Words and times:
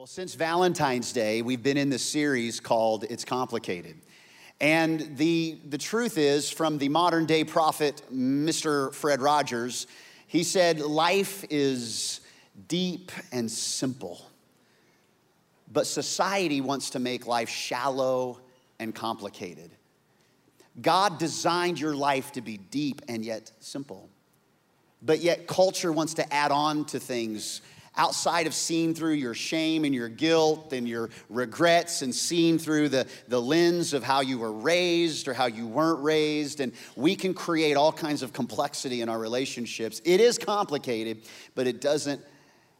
Well, 0.00 0.06
since 0.06 0.34
Valentine's 0.34 1.12
Day, 1.12 1.42
we've 1.42 1.62
been 1.62 1.76
in 1.76 1.90
this 1.90 2.02
series 2.02 2.58
called 2.58 3.04
It's 3.10 3.22
Complicated. 3.22 3.96
And 4.58 5.18
the, 5.18 5.58
the 5.68 5.76
truth 5.76 6.16
is, 6.16 6.50
from 6.50 6.78
the 6.78 6.88
modern 6.88 7.26
day 7.26 7.44
prophet, 7.44 8.00
Mr. 8.10 8.94
Fred 8.94 9.20
Rogers, 9.20 9.86
he 10.26 10.42
said, 10.42 10.80
Life 10.80 11.44
is 11.50 12.22
deep 12.66 13.12
and 13.30 13.50
simple. 13.50 14.24
But 15.70 15.86
society 15.86 16.62
wants 16.62 16.88
to 16.90 16.98
make 16.98 17.26
life 17.26 17.50
shallow 17.50 18.40
and 18.78 18.94
complicated. 18.94 19.70
God 20.80 21.18
designed 21.18 21.78
your 21.78 21.94
life 21.94 22.32
to 22.32 22.40
be 22.40 22.56
deep 22.56 23.02
and 23.06 23.22
yet 23.22 23.52
simple. 23.60 24.08
But 25.02 25.20
yet, 25.20 25.46
culture 25.46 25.92
wants 25.92 26.14
to 26.14 26.32
add 26.32 26.52
on 26.52 26.86
to 26.86 26.98
things 26.98 27.60
outside 28.00 28.46
of 28.46 28.54
seeing 28.54 28.94
through 28.94 29.12
your 29.12 29.34
shame 29.34 29.84
and 29.84 29.94
your 29.94 30.08
guilt 30.08 30.72
and 30.72 30.88
your 30.88 31.10
regrets 31.28 32.00
and 32.00 32.14
seeing 32.14 32.58
through 32.58 32.88
the, 32.88 33.06
the 33.28 33.38
lens 33.38 33.92
of 33.92 34.02
how 34.02 34.22
you 34.22 34.38
were 34.38 34.52
raised 34.52 35.28
or 35.28 35.34
how 35.34 35.44
you 35.44 35.66
weren't 35.66 36.02
raised. 36.02 36.60
And 36.60 36.72
we 36.96 37.14
can 37.14 37.34
create 37.34 37.76
all 37.76 37.92
kinds 37.92 38.22
of 38.22 38.32
complexity 38.32 39.02
in 39.02 39.10
our 39.10 39.18
relationships. 39.18 40.00
It 40.06 40.18
is 40.18 40.38
complicated, 40.38 41.28
but 41.54 41.66
it 41.66 41.82
doesn't 41.82 42.22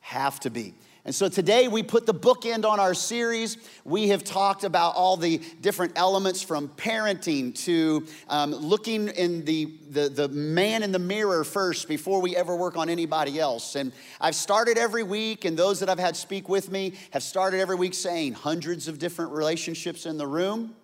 have 0.00 0.40
to 0.40 0.48
be. 0.48 0.72
And 1.04 1.14
so 1.14 1.30
today 1.30 1.66
we 1.66 1.82
put 1.82 2.04
the 2.04 2.12
bookend 2.12 2.66
on 2.66 2.78
our 2.78 2.92
series. 2.92 3.56
We 3.84 4.08
have 4.08 4.22
talked 4.22 4.64
about 4.64 4.94
all 4.96 5.16
the 5.16 5.38
different 5.62 5.92
elements 5.96 6.42
from 6.42 6.68
parenting 6.68 7.54
to 7.64 8.06
um, 8.28 8.54
looking 8.54 9.08
in 9.08 9.44
the, 9.46 9.72
the, 9.88 10.10
the 10.10 10.28
man 10.28 10.82
in 10.82 10.92
the 10.92 10.98
mirror 10.98 11.42
first 11.42 11.88
before 11.88 12.20
we 12.20 12.36
ever 12.36 12.54
work 12.54 12.76
on 12.76 12.90
anybody 12.90 13.40
else. 13.40 13.76
And 13.76 13.92
I've 14.20 14.34
started 14.34 14.76
every 14.76 15.02
week, 15.02 15.46
and 15.46 15.56
those 15.56 15.80
that 15.80 15.88
I've 15.88 15.98
had 15.98 16.16
speak 16.16 16.50
with 16.50 16.70
me 16.70 16.92
have 17.12 17.22
started 17.22 17.60
every 17.60 17.76
week 17.76 17.94
saying 17.94 18.34
hundreds 18.34 18.86
of 18.86 18.98
different 18.98 19.32
relationships 19.32 20.04
in 20.04 20.18
the 20.18 20.26
room 20.26 20.74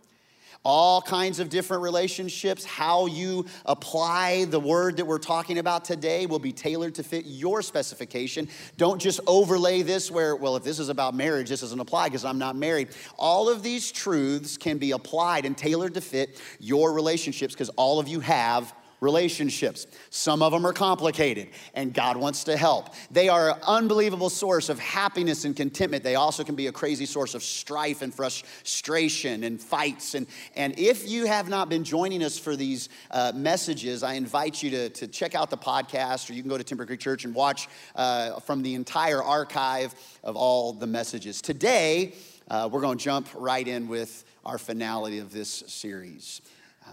all 0.67 1.01
kinds 1.01 1.39
of 1.39 1.49
different 1.49 1.81
relationships. 1.81 2.65
How 2.65 3.07
you 3.07 3.47
apply 3.67 4.47
the 4.47 4.59
word 4.59 4.97
that 4.97 5.05
we're 5.05 5.19
talking 5.19 5.59
about 5.59 5.85
today 5.85 6.27
will 6.27 6.41
be 6.41 6.51
tailored 6.51 6.97
to 6.97 7.05
fit 7.05 7.25
your 7.25 7.63
specification. 7.63 8.49
Don't 8.77 9.01
just 9.01 9.21
overlay 9.29 9.83
this 9.83 10.11
where, 10.11 10.35
well, 10.35 10.57
if 10.57 10.65
this 10.65 10.81
is 10.81 10.89
about 10.89 11.15
marriage, 11.15 11.51
this 11.51 11.61
doesn't 11.61 11.79
apply 11.79 12.09
because 12.09 12.25
I'm 12.25 12.39
not 12.39 12.57
married. 12.57 12.89
All 13.17 13.49
of 13.49 13.63
these 13.63 13.93
truths 13.93 14.57
can 14.57 14.77
be 14.77 14.91
applied 14.91 15.47
and 15.47 15.57
tailored 15.57 15.95
to 15.95 16.01
fit 16.01 16.43
your 16.59 16.93
relationships 16.93 17.55
because 17.55 17.69
all 17.77 18.01
of 18.01 18.09
you 18.09 18.19
have 18.19 18.75
relationships. 19.01 19.87
Some 20.11 20.43
of 20.43 20.53
them 20.53 20.67
are 20.67 20.73
complicated, 20.73 21.49
and 21.75 21.93
God 21.93 22.17
wants 22.17 22.45
to 22.45 22.57
help. 22.57 22.95
They 23.11 23.29
are 23.29 23.51
an 23.51 23.59
unbelievable 23.67 24.31
source 24.31 24.69
of 24.69 24.79
happiness 24.79 25.45
and 25.45 25.55
contentment. 25.57 26.03
They 26.03 26.15
also 26.15 26.45
can 26.45 26.55
be 26.55 26.67
a 26.69 26.73
crazy 26.73 27.07
source 27.07 27.35
of 27.35 27.43
strife 27.43 28.03
and 28.03 28.15
frustration 28.15 29.45
and 29.45 29.61
fights. 29.61 30.15
And, 30.15 30.27
and 30.55 30.79
if 30.79 31.09
you 31.09 31.27
have 31.27 31.49
not 31.49 31.69
been 31.69 31.85
joining 31.85 32.23
us 32.23 32.39
for 32.39 32.57
these 32.57 32.89
uh, 33.11 33.33
messages, 33.35 34.03
I 34.03 34.15
invite 34.15 34.63
you 34.63 34.71
to, 34.71 34.89
to 34.91 35.07
check 35.07 35.35
out 35.35 35.51
the 35.51 35.59
podcast, 35.59 36.31
or 36.31 36.33
you 36.33 36.43
can 36.43 36.49
go 36.49 36.59
to 36.59 36.65
Timber 36.65 36.87
Creek 36.87 37.01
Church 37.01 37.25
and 37.25 37.35
watch 37.35 37.69
uh, 37.95 38.41
from 38.41 38.63
the 38.63 38.75
entire 38.75 39.23
archive 39.23 39.95
of 40.23 40.37
all 40.37 40.73
the 40.73 40.87
messages. 40.87 41.43
Today, 41.43 42.15
uh, 42.49 42.69
we're 42.71 42.81
going 42.81 42.97
to 42.97 43.05
jump 43.05 43.29
right 43.35 43.67
in 43.67 43.89
with 43.89 44.25
our 44.45 44.59
finality 44.59 45.19
of 45.19 45.33
this 45.33 45.65
series. 45.67 46.41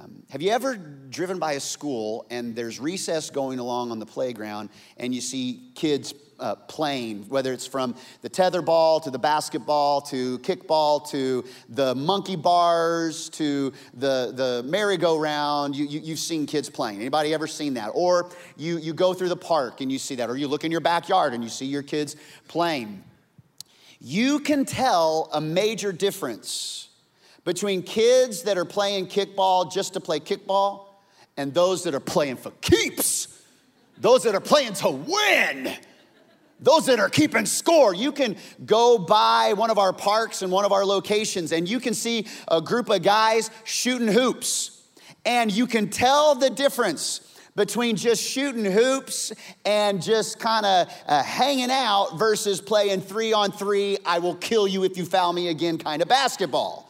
Um, 0.01 0.23
have 0.29 0.41
you 0.41 0.49
ever 0.49 0.75
driven 0.75 1.37
by 1.37 1.53
a 1.53 1.59
school 1.59 2.25
and 2.31 2.55
there's 2.55 2.79
recess 2.79 3.29
going 3.29 3.59
along 3.59 3.91
on 3.91 3.99
the 3.99 4.05
playground 4.05 4.69
and 4.97 5.13
you 5.13 5.21
see 5.21 5.69
kids 5.75 6.15
uh, 6.39 6.55
playing, 6.55 7.29
whether 7.29 7.53
it's 7.53 7.67
from 7.67 7.95
the 8.21 8.29
tether 8.29 8.63
ball 8.63 8.99
to 8.99 9.11
the 9.11 9.19
basketball 9.19 10.01
to 10.01 10.39
kickball 10.39 11.07
to 11.11 11.45
the 11.69 11.93
monkey 11.93 12.35
bars 12.35 13.29
to 13.29 13.71
the, 13.93 14.33
the 14.35 14.63
merry-go-round, 14.65 15.75
you, 15.75 15.85
you, 15.85 15.99
you've 15.99 16.19
seen 16.19 16.47
kids 16.47 16.71
playing. 16.71 16.99
Anybody 16.99 17.31
ever 17.31 17.45
seen 17.45 17.75
that? 17.75 17.89
Or 17.93 18.31
you, 18.57 18.79
you 18.79 18.93
go 18.93 19.13
through 19.13 19.29
the 19.29 19.37
park 19.37 19.79
and 19.79 19.91
you 19.91 19.99
see 19.99 20.15
that, 20.15 20.27
or 20.27 20.35
you 20.35 20.47
look 20.47 20.63
in 20.63 20.71
your 20.71 20.81
backyard 20.81 21.33
and 21.33 21.43
you 21.43 21.49
see 21.49 21.67
your 21.67 21.83
kids 21.83 22.15
playing. 22.47 23.03
You 24.01 24.39
can 24.39 24.65
tell 24.65 25.29
a 25.31 25.39
major 25.39 25.91
difference 25.91 26.89
between 27.43 27.81
kids 27.81 28.43
that 28.43 28.57
are 28.57 28.65
playing 28.65 29.07
kickball 29.07 29.71
just 29.71 29.93
to 29.93 29.99
play 29.99 30.19
kickball 30.19 30.85
and 31.37 31.53
those 31.53 31.83
that 31.83 31.95
are 31.95 31.99
playing 31.99 32.37
for 32.37 32.51
keeps, 32.61 33.41
those 33.97 34.23
that 34.23 34.35
are 34.35 34.41
playing 34.41 34.73
to 34.73 34.89
win. 34.89 35.73
Those 36.59 36.85
that 36.85 36.97
are 36.99 37.09
keeping 37.09 37.45
score, 37.45 37.93
you 37.93 38.13
can 38.13 38.37
go 38.65 38.97
by 38.97 39.51
one 39.51 39.69
of 39.69 39.77
our 39.77 39.91
parks 39.91 40.43
and 40.43 40.51
one 40.51 40.63
of 40.63 40.71
our 40.71 40.85
locations, 40.85 41.51
and 41.51 41.67
you 41.67 41.81
can 41.81 41.93
see 41.93 42.25
a 42.47 42.61
group 42.61 42.89
of 42.89 43.01
guys 43.01 43.51
shooting 43.65 44.07
hoops. 44.07 44.81
And 45.25 45.51
you 45.51 45.67
can 45.67 45.89
tell 45.89 46.35
the 46.35 46.49
difference 46.49 47.35
between 47.57 47.97
just 47.97 48.23
shooting 48.23 48.63
hoops 48.63 49.33
and 49.65 50.01
just 50.01 50.39
kind 50.39 50.65
of 50.65 50.87
uh, 51.05 51.21
hanging 51.21 51.69
out 51.69 52.17
versus 52.17 52.61
playing 52.61 53.01
three 53.01 53.33
on 53.33 53.51
three, 53.51 53.97
I 54.05 54.19
will 54.19 54.35
kill 54.35 54.65
you 54.65 54.85
if 54.85 54.95
you 54.95 55.03
foul 55.05 55.33
me 55.33 55.49
again 55.49 55.77
kind 55.77 56.01
of 56.01 56.07
basketball 56.07 56.82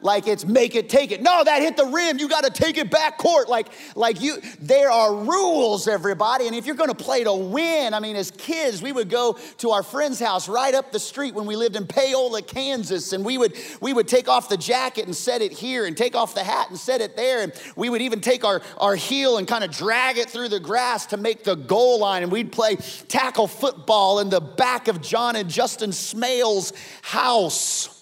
like 0.00 0.26
it's 0.26 0.44
make 0.44 0.74
it 0.74 0.88
take 0.88 1.12
it. 1.12 1.22
No 1.22 1.42
that 1.44 1.62
hit 1.62 1.76
the 1.76 1.86
rim 1.86 2.18
you 2.18 2.28
got 2.28 2.44
to 2.44 2.50
take 2.50 2.78
it 2.78 2.90
back 2.90 3.18
court. 3.18 3.48
Like 3.48 3.68
like 3.94 4.20
you 4.20 4.38
there 4.60 4.90
are 4.90 5.14
rules 5.14 5.88
everybody. 5.88 6.46
And 6.46 6.54
if 6.54 6.66
you're 6.66 6.76
going 6.76 6.90
to 6.90 6.94
play 6.94 7.24
to 7.24 7.32
win 7.32 7.94
i 7.94 8.00
mean 8.00 8.16
as 8.16 8.30
kids 8.30 8.82
we 8.82 8.92
would 8.92 9.08
go 9.08 9.38
to 9.58 9.70
our 9.70 9.82
friend's 9.82 10.20
house 10.20 10.48
right 10.48 10.74
up 10.74 10.92
the 10.92 10.98
street 10.98 11.34
when 11.34 11.46
we 11.46 11.56
lived 11.56 11.76
in 11.76 11.86
Paola 11.86 12.42
kansas. 12.42 13.12
And 13.12 13.24
we 13.24 13.38
would 13.38 13.56
we 13.80 13.92
would 13.92 14.08
take 14.08 14.28
off 14.28 14.48
the 14.48 14.56
jacket 14.56 15.06
and 15.06 15.16
set 15.16 15.42
it 15.42 15.52
here 15.52 15.86
and 15.86 15.96
take 15.96 16.14
off 16.14 16.34
the 16.34 16.44
hat 16.44 16.68
and 16.70 16.78
set 16.78 17.00
it 17.00 17.16
there. 17.16 17.42
And 17.42 17.52
we 17.74 17.88
would 17.88 18.02
even 18.02 18.20
take 18.20 18.44
our 18.44 18.62
our 18.78 18.96
heel 18.96 19.38
and 19.38 19.48
kind 19.48 19.64
of 19.64 19.70
drag 19.70 20.18
it 20.18 20.30
through 20.30 20.48
the 20.48 20.60
grass 20.60 21.06
to 21.06 21.16
make 21.16 21.44
the 21.44 21.56
goal 21.56 22.00
line. 22.00 22.22
And 22.22 22.30
we'd 22.30 22.52
play 22.52 22.76
tackle 23.08 23.46
football 23.46 24.20
in 24.20 24.30
the 24.30 24.40
back 24.40 24.88
of 24.88 25.00
john 25.00 25.36
and 25.36 25.48
justin 25.48 25.90
smales 25.90 26.72
house 27.02 27.95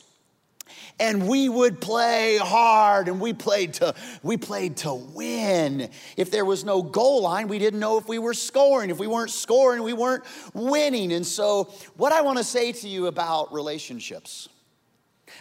and 1.00 1.27
we 1.27 1.49
would 1.49 1.81
play 1.81 2.37
hard 2.37 3.09
and 3.09 3.21
we 3.21 3.32
played 3.32 3.75
to 3.75 3.94
we 4.22 4.37
played 4.37 4.77
to 4.78 4.94
win. 4.94 5.91
If 6.16 6.31
there 6.31 6.44
was 6.44 6.65
no 6.65 6.82
goal 6.82 7.22
line 7.22 7.49
we 7.49 7.59
didn't 7.59 7.81
know 7.81 7.99
if 7.99 8.09
we 8.09 8.19
were 8.19 8.34
scoring. 8.34 8.91
If 8.91 8.99
we 8.99 9.06
weren't 9.06 9.31
scoring 9.31 9.83
we 9.83 9.93
weren't 9.93 10.25
winning. 10.53 11.12
And 11.12 11.27
so 11.27 11.72
what 11.97 12.12
i 12.12 12.22
want 12.22 12.38
to 12.38 12.44
say 12.44 12.72
to 12.72 12.88
you 12.88 13.06
about 13.06 13.53
relationships 13.53 14.49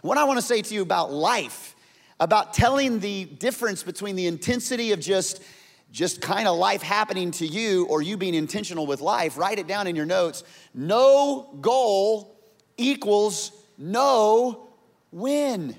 what 0.02 0.18
i 0.18 0.24
want 0.24 0.38
to 0.40 0.46
say 0.46 0.62
to 0.62 0.74
you 0.74 0.82
about 0.82 1.12
life 1.12 1.76
about 2.20 2.54
telling 2.54 3.00
the 3.00 3.26
difference 3.26 3.84
between 3.84 4.16
the 4.16 4.28
intensity 4.28 4.92
of 4.92 5.00
just 5.00 5.44
just 5.92 6.22
kind 6.22 6.48
of 6.48 6.58
life 6.58 6.82
happening 6.82 7.30
to 7.30 7.46
you 7.46 7.86
or 7.86 8.02
you 8.02 8.18
being 8.18 8.34
intentional 8.34 8.88
with 8.88 9.02
life 9.02 9.38
write 9.38 9.60
it 9.60 9.68
down 9.68 9.86
in 9.86 9.96
your 9.96 10.06
notes. 10.06 10.44
No 10.74 11.56
goal 11.62 12.36
equals 12.78 13.52
no 13.78 14.73
win. 15.14 15.76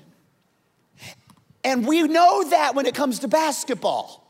And 1.63 1.85
we 1.85 2.03
know 2.03 2.49
that 2.49 2.75
when 2.75 2.85
it 2.85 2.95
comes 2.95 3.19
to 3.19 3.27
basketball. 3.27 4.21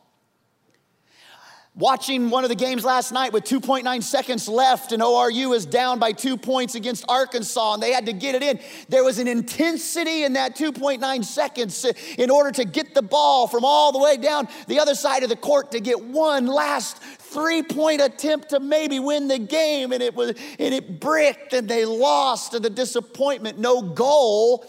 Watching 1.77 2.29
one 2.29 2.45
of 2.45 2.49
the 2.49 2.55
games 2.55 2.85
last 2.85 3.11
night 3.11 3.33
with 3.33 3.43
2.9 3.43 4.01
seconds 4.01 4.47
left, 4.47 4.93
and 4.93 5.03
ORU 5.03 5.53
is 5.53 5.66
down 5.66 5.99
by 5.99 6.13
two 6.13 6.38
points 6.38 6.75
against 6.75 7.03
Arkansas, 7.09 7.73
and 7.73 7.83
they 7.83 7.91
had 7.91 8.05
to 8.05 8.13
get 8.13 8.33
it 8.33 8.41
in. 8.41 8.61
There 8.88 9.03
was 9.03 9.19
an 9.19 9.27
intensity 9.27 10.23
in 10.23 10.33
that 10.33 10.55
2.9 10.55 11.25
seconds 11.25 11.85
in 12.17 12.29
order 12.29 12.51
to 12.51 12.63
get 12.63 12.95
the 12.95 13.01
ball 13.01 13.47
from 13.47 13.66
all 13.66 13.91
the 13.91 13.99
way 13.99 14.16
down 14.16 14.47
the 14.69 14.79
other 14.79 14.95
side 14.95 15.23
of 15.23 15.27
the 15.27 15.35
court 15.35 15.72
to 15.72 15.81
get 15.81 16.01
one 16.01 16.47
last 16.47 16.99
three 16.99 17.61
point 17.61 17.99
attempt 17.99 18.51
to 18.51 18.61
maybe 18.61 19.01
win 19.01 19.27
the 19.27 19.39
game, 19.39 19.91
and 19.91 20.01
it 20.01 20.16
was 20.16 20.29
and 20.29 20.73
it 20.73 21.01
bricked, 21.01 21.51
and 21.51 21.67
they 21.67 21.83
lost, 21.83 22.53
and 22.53 22.63
the 22.63 22.69
disappointment, 22.69 23.59
no 23.59 23.81
goal 23.81 24.66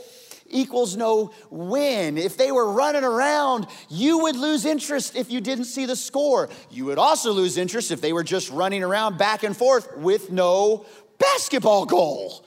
equals 0.57 0.97
no 0.97 1.31
win. 1.51 2.19
If 2.19 2.37
they 2.37 2.51
were 2.51 2.73
running 2.73 3.05
around, 3.05 3.67
you 3.89 4.19
would 4.21 4.37
lose 4.37 4.65
interest 4.65 5.15
if 5.17 5.31
you 5.31 5.41
didn't 5.41 5.67
see 5.67 5.87
the 5.87 5.97
score. 5.97 6.49
You 6.71 6.87
would 6.87 6.99
also 6.99 7.33
lose 7.33 7.57
interest 7.57 7.91
if 7.91 8.01
they 8.01 8.13
were 8.13 8.25
just 8.25 8.51
running 8.51 8.83
around 8.83 9.19
back 9.19 9.43
and 9.43 9.57
forth 9.57 9.97
with 9.97 10.31
no 10.31 10.87
basketball 11.19 11.85
goal. 11.87 12.45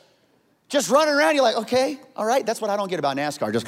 Just 0.67 0.89
running 0.89 1.15
around, 1.15 1.35
you're 1.35 1.43
like, 1.43 1.57
okay, 1.57 1.99
all 2.15 2.25
right, 2.25 2.45
that's 2.45 2.61
what 2.61 2.69
I 2.69 2.77
don't 2.77 2.89
get 2.89 2.99
about 2.99 3.17
NASCAR. 3.17 3.51
Just, 3.51 3.65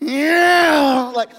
yeah, 0.00 1.12
like, 1.14 1.30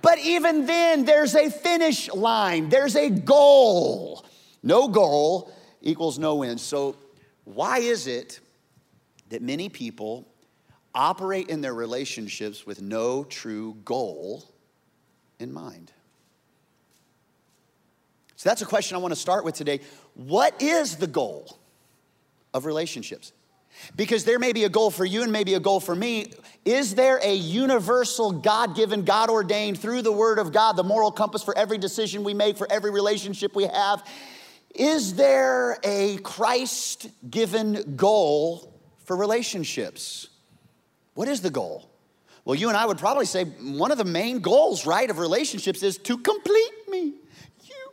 but 0.00 0.18
even 0.20 0.66
then, 0.66 1.04
there's 1.04 1.34
a 1.34 1.50
finish 1.50 2.08
line, 2.12 2.68
there's 2.68 2.94
a 2.94 3.10
goal. 3.10 4.24
No 4.62 4.88
goal 4.88 5.52
equals 5.86 6.18
no 6.18 6.34
win. 6.36 6.58
So, 6.58 6.96
why 7.44 7.78
is 7.78 8.06
it 8.06 8.40
that 9.30 9.40
many 9.40 9.68
people 9.68 10.26
operate 10.94 11.48
in 11.48 11.60
their 11.60 11.74
relationships 11.74 12.66
with 12.66 12.82
no 12.82 13.24
true 13.24 13.76
goal 13.84 14.44
in 15.38 15.52
mind? 15.52 15.92
So 18.34 18.50
that's 18.50 18.62
a 18.62 18.66
question 18.66 18.96
I 18.96 19.00
want 19.00 19.14
to 19.14 19.20
start 19.20 19.44
with 19.44 19.54
today. 19.54 19.80
What 20.14 20.60
is 20.60 20.96
the 20.96 21.06
goal 21.06 21.58
of 22.52 22.66
relationships? 22.66 23.32
Because 23.94 24.24
there 24.24 24.38
may 24.38 24.52
be 24.52 24.64
a 24.64 24.68
goal 24.68 24.90
for 24.90 25.04
you 25.04 25.22
and 25.22 25.30
maybe 25.30 25.54
a 25.54 25.60
goal 25.60 25.80
for 25.80 25.94
me. 25.94 26.32
Is 26.64 26.94
there 26.94 27.18
a 27.22 27.34
universal, 27.34 28.32
God 28.32 28.74
given, 28.74 29.04
God 29.04 29.30
ordained, 29.30 29.78
through 29.78 30.02
the 30.02 30.12
Word 30.12 30.38
of 30.38 30.52
God, 30.52 30.76
the 30.76 30.82
moral 30.82 31.12
compass 31.12 31.42
for 31.42 31.56
every 31.56 31.78
decision 31.78 32.24
we 32.24 32.34
make, 32.34 32.56
for 32.56 32.70
every 32.70 32.90
relationship 32.90 33.54
we 33.54 33.64
have? 33.64 34.02
Is 34.76 35.14
there 35.14 35.78
a 35.82 36.18
Christ 36.18 37.08
given 37.30 37.96
goal 37.96 38.78
for 39.04 39.16
relationships? 39.16 40.28
What 41.14 41.28
is 41.28 41.40
the 41.40 41.50
goal? 41.50 41.88
Well, 42.44 42.54
you 42.54 42.68
and 42.68 42.76
I 42.76 42.84
would 42.84 42.98
probably 42.98 43.24
say 43.24 43.44
one 43.44 43.90
of 43.90 43.96
the 43.96 44.04
main 44.04 44.40
goals, 44.40 44.84
right, 44.86 45.08
of 45.08 45.18
relationships 45.18 45.82
is 45.82 45.96
to 45.98 46.18
complete 46.18 46.88
me. 46.88 47.14
You 47.64 47.92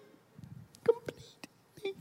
complete 0.83 1.47
me. 1.83 1.93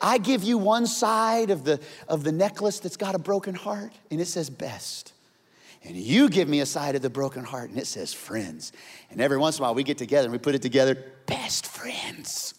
I 0.00 0.18
give 0.18 0.44
you 0.44 0.56
one 0.56 0.86
side 0.86 1.50
of 1.50 1.64
the, 1.64 1.80
of 2.08 2.22
the 2.22 2.32
necklace 2.32 2.78
that's 2.78 2.96
got 2.96 3.16
a 3.16 3.18
broken 3.18 3.56
heart, 3.56 3.92
and 4.12 4.20
it 4.20 4.26
says 4.26 4.50
best. 4.50 5.12
And 5.84 5.96
you 5.96 6.28
give 6.28 6.48
me 6.48 6.60
a 6.60 6.66
side 6.66 6.94
of 6.94 7.02
the 7.02 7.10
broken 7.10 7.42
heart, 7.42 7.70
and 7.70 7.78
it 7.78 7.88
says 7.88 8.14
friends. 8.14 8.72
And 9.10 9.20
every 9.20 9.36
once 9.36 9.58
in 9.58 9.62
a 9.62 9.66
while, 9.66 9.74
we 9.74 9.82
get 9.82 9.98
together 9.98 10.26
and 10.26 10.32
we 10.32 10.38
put 10.38 10.54
it 10.54 10.62
together 10.62 10.96
best 11.26 11.66
friends. 11.66 12.54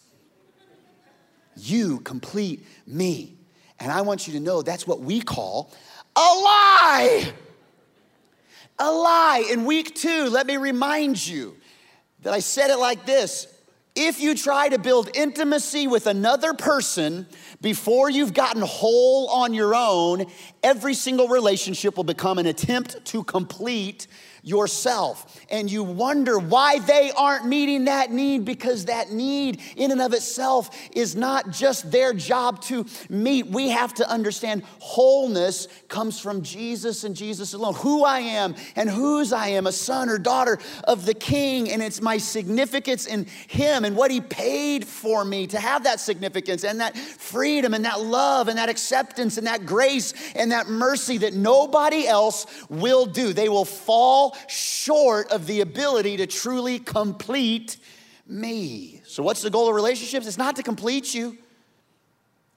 You 1.56 2.00
complete 2.00 2.66
me. 2.86 3.36
And 3.80 3.90
I 3.90 4.02
want 4.02 4.26
you 4.26 4.34
to 4.34 4.40
know 4.40 4.62
that's 4.62 4.86
what 4.86 5.00
we 5.00 5.20
call 5.20 5.72
a 6.16 6.20
lie. 6.20 7.32
A 8.78 8.90
lie. 8.90 9.48
In 9.50 9.64
week 9.64 9.94
two, 9.94 10.28
let 10.30 10.46
me 10.46 10.56
remind 10.56 11.26
you 11.26 11.56
that 12.22 12.32
I 12.32 12.40
said 12.40 12.70
it 12.70 12.78
like 12.78 13.04
this 13.06 13.48
if 13.96 14.20
you 14.20 14.34
try 14.34 14.68
to 14.68 14.78
build 14.78 15.10
intimacy 15.14 15.86
with 15.86 16.08
another 16.08 16.52
person 16.52 17.26
before 17.60 18.10
you've 18.10 18.34
gotten 18.34 18.62
whole 18.62 19.28
on 19.28 19.54
your 19.54 19.74
own, 19.74 20.26
every 20.64 20.94
single 20.94 21.28
relationship 21.28 21.96
will 21.96 22.04
become 22.04 22.38
an 22.38 22.46
attempt 22.46 23.04
to 23.06 23.22
complete 23.22 24.08
yourself. 24.44 25.40
And 25.50 25.70
you 25.70 25.82
wonder 25.82 26.38
why 26.38 26.78
they 26.78 27.10
aren't 27.16 27.46
meeting 27.46 27.86
that 27.86 28.12
need 28.12 28.44
because 28.44 28.84
that 28.84 29.10
need, 29.10 29.60
in 29.76 29.90
and 29.90 30.02
of 30.02 30.12
itself, 30.12 30.70
is 30.92 31.16
not 31.16 31.50
just 31.50 31.90
their 31.90 32.12
job 32.12 32.60
to 32.62 32.84
meet. 33.08 33.46
We 33.46 33.70
have 33.70 33.94
to 33.94 34.08
understand 34.08 34.62
wholeness 34.80 35.66
comes 35.88 36.20
from 36.20 36.42
Jesus 36.42 37.04
and 37.04 37.16
Jesus 37.16 37.54
alone. 37.54 37.74
Who 37.76 38.04
I 38.04 38.20
am 38.20 38.54
and 38.76 38.90
whose 38.90 39.32
I 39.32 39.48
am, 39.48 39.66
a 39.66 39.72
son 39.72 40.10
or 40.10 40.18
daughter 40.18 40.58
of 40.84 41.06
the 41.06 41.14
King. 41.14 41.70
And 41.70 41.82
it's 41.82 42.02
my 42.02 42.18
significance 42.18 43.06
in 43.06 43.24
Him 43.48 43.84
and 43.84 43.96
what 43.96 44.10
He 44.10 44.20
paid 44.20 44.84
for 44.84 45.24
me 45.24 45.46
to 45.48 45.58
have 45.58 45.84
that 45.84 46.00
significance 46.00 46.64
and 46.64 46.80
that 46.80 46.96
freedom 46.96 47.72
and 47.72 47.86
that 47.86 48.00
love 48.02 48.48
and 48.48 48.58
that 48.58 48.68
acceptance 48.68 49.38
and 49.38 49.46
that 49.46 49.64
grace 49.64 50.12
and 50.34 50.52
that 50.52 50.68
mercy 50.68 51.18
that 51.18 51.32
nobody 51.32 52.06
else 52.06 52.46
will 52.68 53.06
do. 53.06 53.32
They 53.32 53.48
will 53.48 53.64
fall 53.64 54.33
short 54.48 55.30
of 55.30 55.46
the 55.46 55.60
ability 55.60 56.16
to 56.18 56.26
truly 56.26 56.78
complete 56.78 57.76
me. 58.26 59.02
So, 59.04 59.22
what's 59.22 59.42
the 59.42 59.50
goal 59.50 59.68
of 59.68 59.74
relationships? 59.74 60.26
It's 60.26 60.38
not 60.38 60.56
to 60.56 60.62
complete 60.62 61.14
you, 61.14 61.38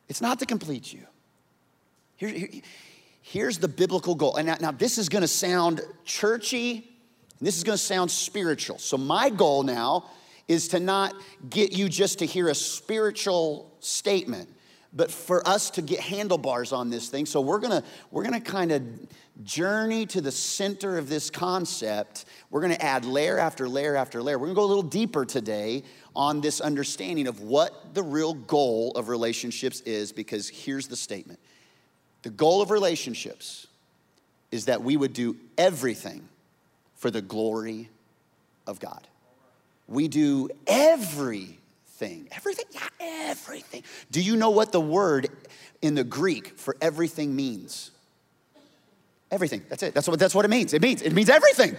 it's 0.08 0.22
not 0.22 0.40
to 0.40 0.46
complete 0.46 0.94
you. 0.94 1.06
Here, 2.16 2.30
here, 2.30 2.50
here's 3.22 3.58
the 3.60 3.68
biblical 3.68 4.16
goal. 4.16 4.38
And 4.38 4.48
now, 4.48 4.58
now 4.60 4.72
this 4.72 4.98
is 4.98 5.10
gonna 5.10 5.28
sound 5.28 5.82
churchy, 6.06 6.90
this 7.42 7.58
is 7.58 7.64
gonna 7.64 7.78
sound 7.78 8.12
spiritual. 8.12 8.80
So, 8.80 8.98
my 8.98 9.30
goal 9.30 9.64
now 9.64 10.10
is 10.48 10.70
to 10.70 10.80
not 10.80 11.14
get 11.50 11.74
you 11.74 11.90
just 11.90 12.20
to 12.20 12.26
hear 12.26 12.48
a 12.48 12.56
spiritual 12.56 13.72
statement 13.80 14.50
but 14.94 15.12
for 15.12 15.48
us 15.48 15.70
to 15.72 15.82
get 15.82 16.00
handlebars 16.00 16.72
on 16.72 16.90
this 16.90 17.10
thing 17.10 17.26
so 17.26 17.42
we're 17.42 17.60
gonna 17.60 17.84
we're 18.10 18.24
gonna 18.24 18.40
kind 18.42 18.72
of 18.72 18.82
journey 19.44 20.06
to 20.08 20.22
the 20.22 20.32
center 20.32 20.98
of 20.98 21.10
this 21.10 21.30
concept, 21.30 22.26
we're 22.50 22.62
going 22.62 22.74
to 22.74 22.84
add 22.84 23.06
layer 23.06 23.38
after 23.38 23.68
layer 23.68 23.96
after 23.96 24.22
layer. 24.24 24.38
We're 24.38 24.48
going 24.48 24.56
to 24.56 24.62
go 24.62 24.66
a 24.66 24.68
little 24.68 24.84
deeper 24.84 25.26
today 25.26 25.84
on 26.16 26.42
this 26.42 26.62
understanding 26.62 27.28
of 27.28 27.42
what 27.42 27.94
the 27.94 28.04
real 28.04 28.34
goal 28.34 28.92
of 28.96 29.10
relationships 29.10 29.82
is, 29.82 30.12
because 30.12 30.50
here's 30.50 30.88
the 30.88 30.96
statement 30.96 31.40
The 32.24 32.30
goal 32.30 32.62
of 32.62 32.72
relationships 32.72 33.68
is 34.52 34.66
that 34.66 34.82
we 34.82 34.98
would 34.98 35.14
do 35.14 35.36
everything 35.58 36.28
for 36.96 37.12
the 37.12 37.22
glory 37.22 37.90
of 38.66 38.80
God. 38.80 39.08
We 39.88 40.08
do 40.08 40.50
everything, 40.66 42.28
everything, 42.32 42.66
yeah, 42.72 42.88
everything. 43.00 43.84
Do 44.12 44.22
you 44.22 44.36
know 44.36 44.50
what 44.50 44.72
the 44.72 44.82
word 44.82 45.30
in 45.82 45.96
the 45.96 46.04
Greek 46.04 46.58
for 46.58 46.76
everything 46.82 47.36
means? 47.36 47.92
Everything. 49.32 49.64
That's 49.70 49.84
it. 49.84 49.94
That's 49.94 50.08
what, 50.08 50.20
that's 50.20 50.34
what 50.34 50.46
it 50.46 50.50
means. 50.50 50.74
It 50.74 50.82
means 50.82 51.02
it 51.02 51.14
means 51.14 51.30
everything. 51.30 51.76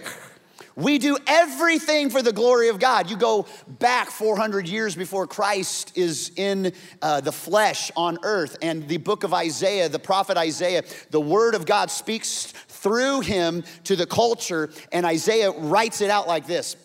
We 0.75 0.97
do 0.97 1.17
everything 1.27 2.09
for 2.09 2.21
the 2.21 2.31
glory 2.31 2.69
of 2.69 2.79
God. 2.79 3.09
You 3.09 3.17
go 3.17 3.47
back 3.67 4.09
400 4.09 4.65
years 4.65 4.95
before 4.95 5.27
Christ 5.27 5.97
is 5.97 6.31
in 6.37 6.71
uh, 7.01 7.19
the 7.19 7.33
flesh 7.33 7.91
on 7.97 8.17
earth, 8.23 8.57
and 8.61 8.87
the 8.87 8.95
book 8.95 9.25
of 9.25 9.33
Isaiah, 9.33 9.89
the 9.89 9.99
prophet 9.99 10.37
Isaiah, 10.37 10.83
the 11.09 11.19
word 11.19 11.53
of 11.53 11.65
God 11.65 11.91
speaks 11.91 12.45
through 12.45 13.21
him 13.21 13.65
to 13.85 13.97
the 13.97 14.05
culture, 14.05 14.69
and 14.93 15.05
Isaiah 15.05 15.51
writes 15.51 15.99
it 15.99 16.09
out 16.09 16.29
like 16.29 16.47
this 16.47 16.77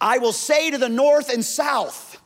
I 0.00 0.18
will 0.18 0.32
say 0.32 0.70
to 0.70 0.78
the 0.78 0.88
north 0.88 1.32
and 1.32 1.44
south, 1.44 2.20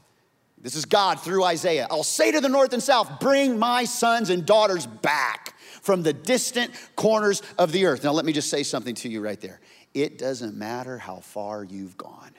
this 0.58 0.74
is 0.74 0.86
God 0.86 1.20
through 1.20 1.44
Isaiah, 1.44 1.86
I'll 1.90 2.02
say 2.02 2.32
to 2.32 2.40
the 2.40 2.48
north 2.48 2.72
and 2.72 2.82
south, 2.82 3.20
bring 3.20 3.58
my 3.58 3.84
sons 3.84 4.30
and 4.30 4.46
daughters 4.46 4.86
back 4.86 5.51
from 5.82 6.02
the 6.02 6.12
distant 6.12 6.70
corners 6.96 7.42
of 7.58 7.72
the 7.72 7.84
earth. 7.84 8.04
Now, 8.04 8.12
let 8.12 8.24
me 8.24 8.32
just 8.32 8.48
say 8.48 8.62
something 8.62 8.94
to 8.96 9.08
you 9.08 9.20
right 9.20 9.40
there. 9.40 9.60
It 9.92 10.16
doesn't 10.16 10.56
matter 10.56 10.96
how 10.96 11.16
far 11.16 11.64
you've 11.64 11.98
gone, 11.98 12.32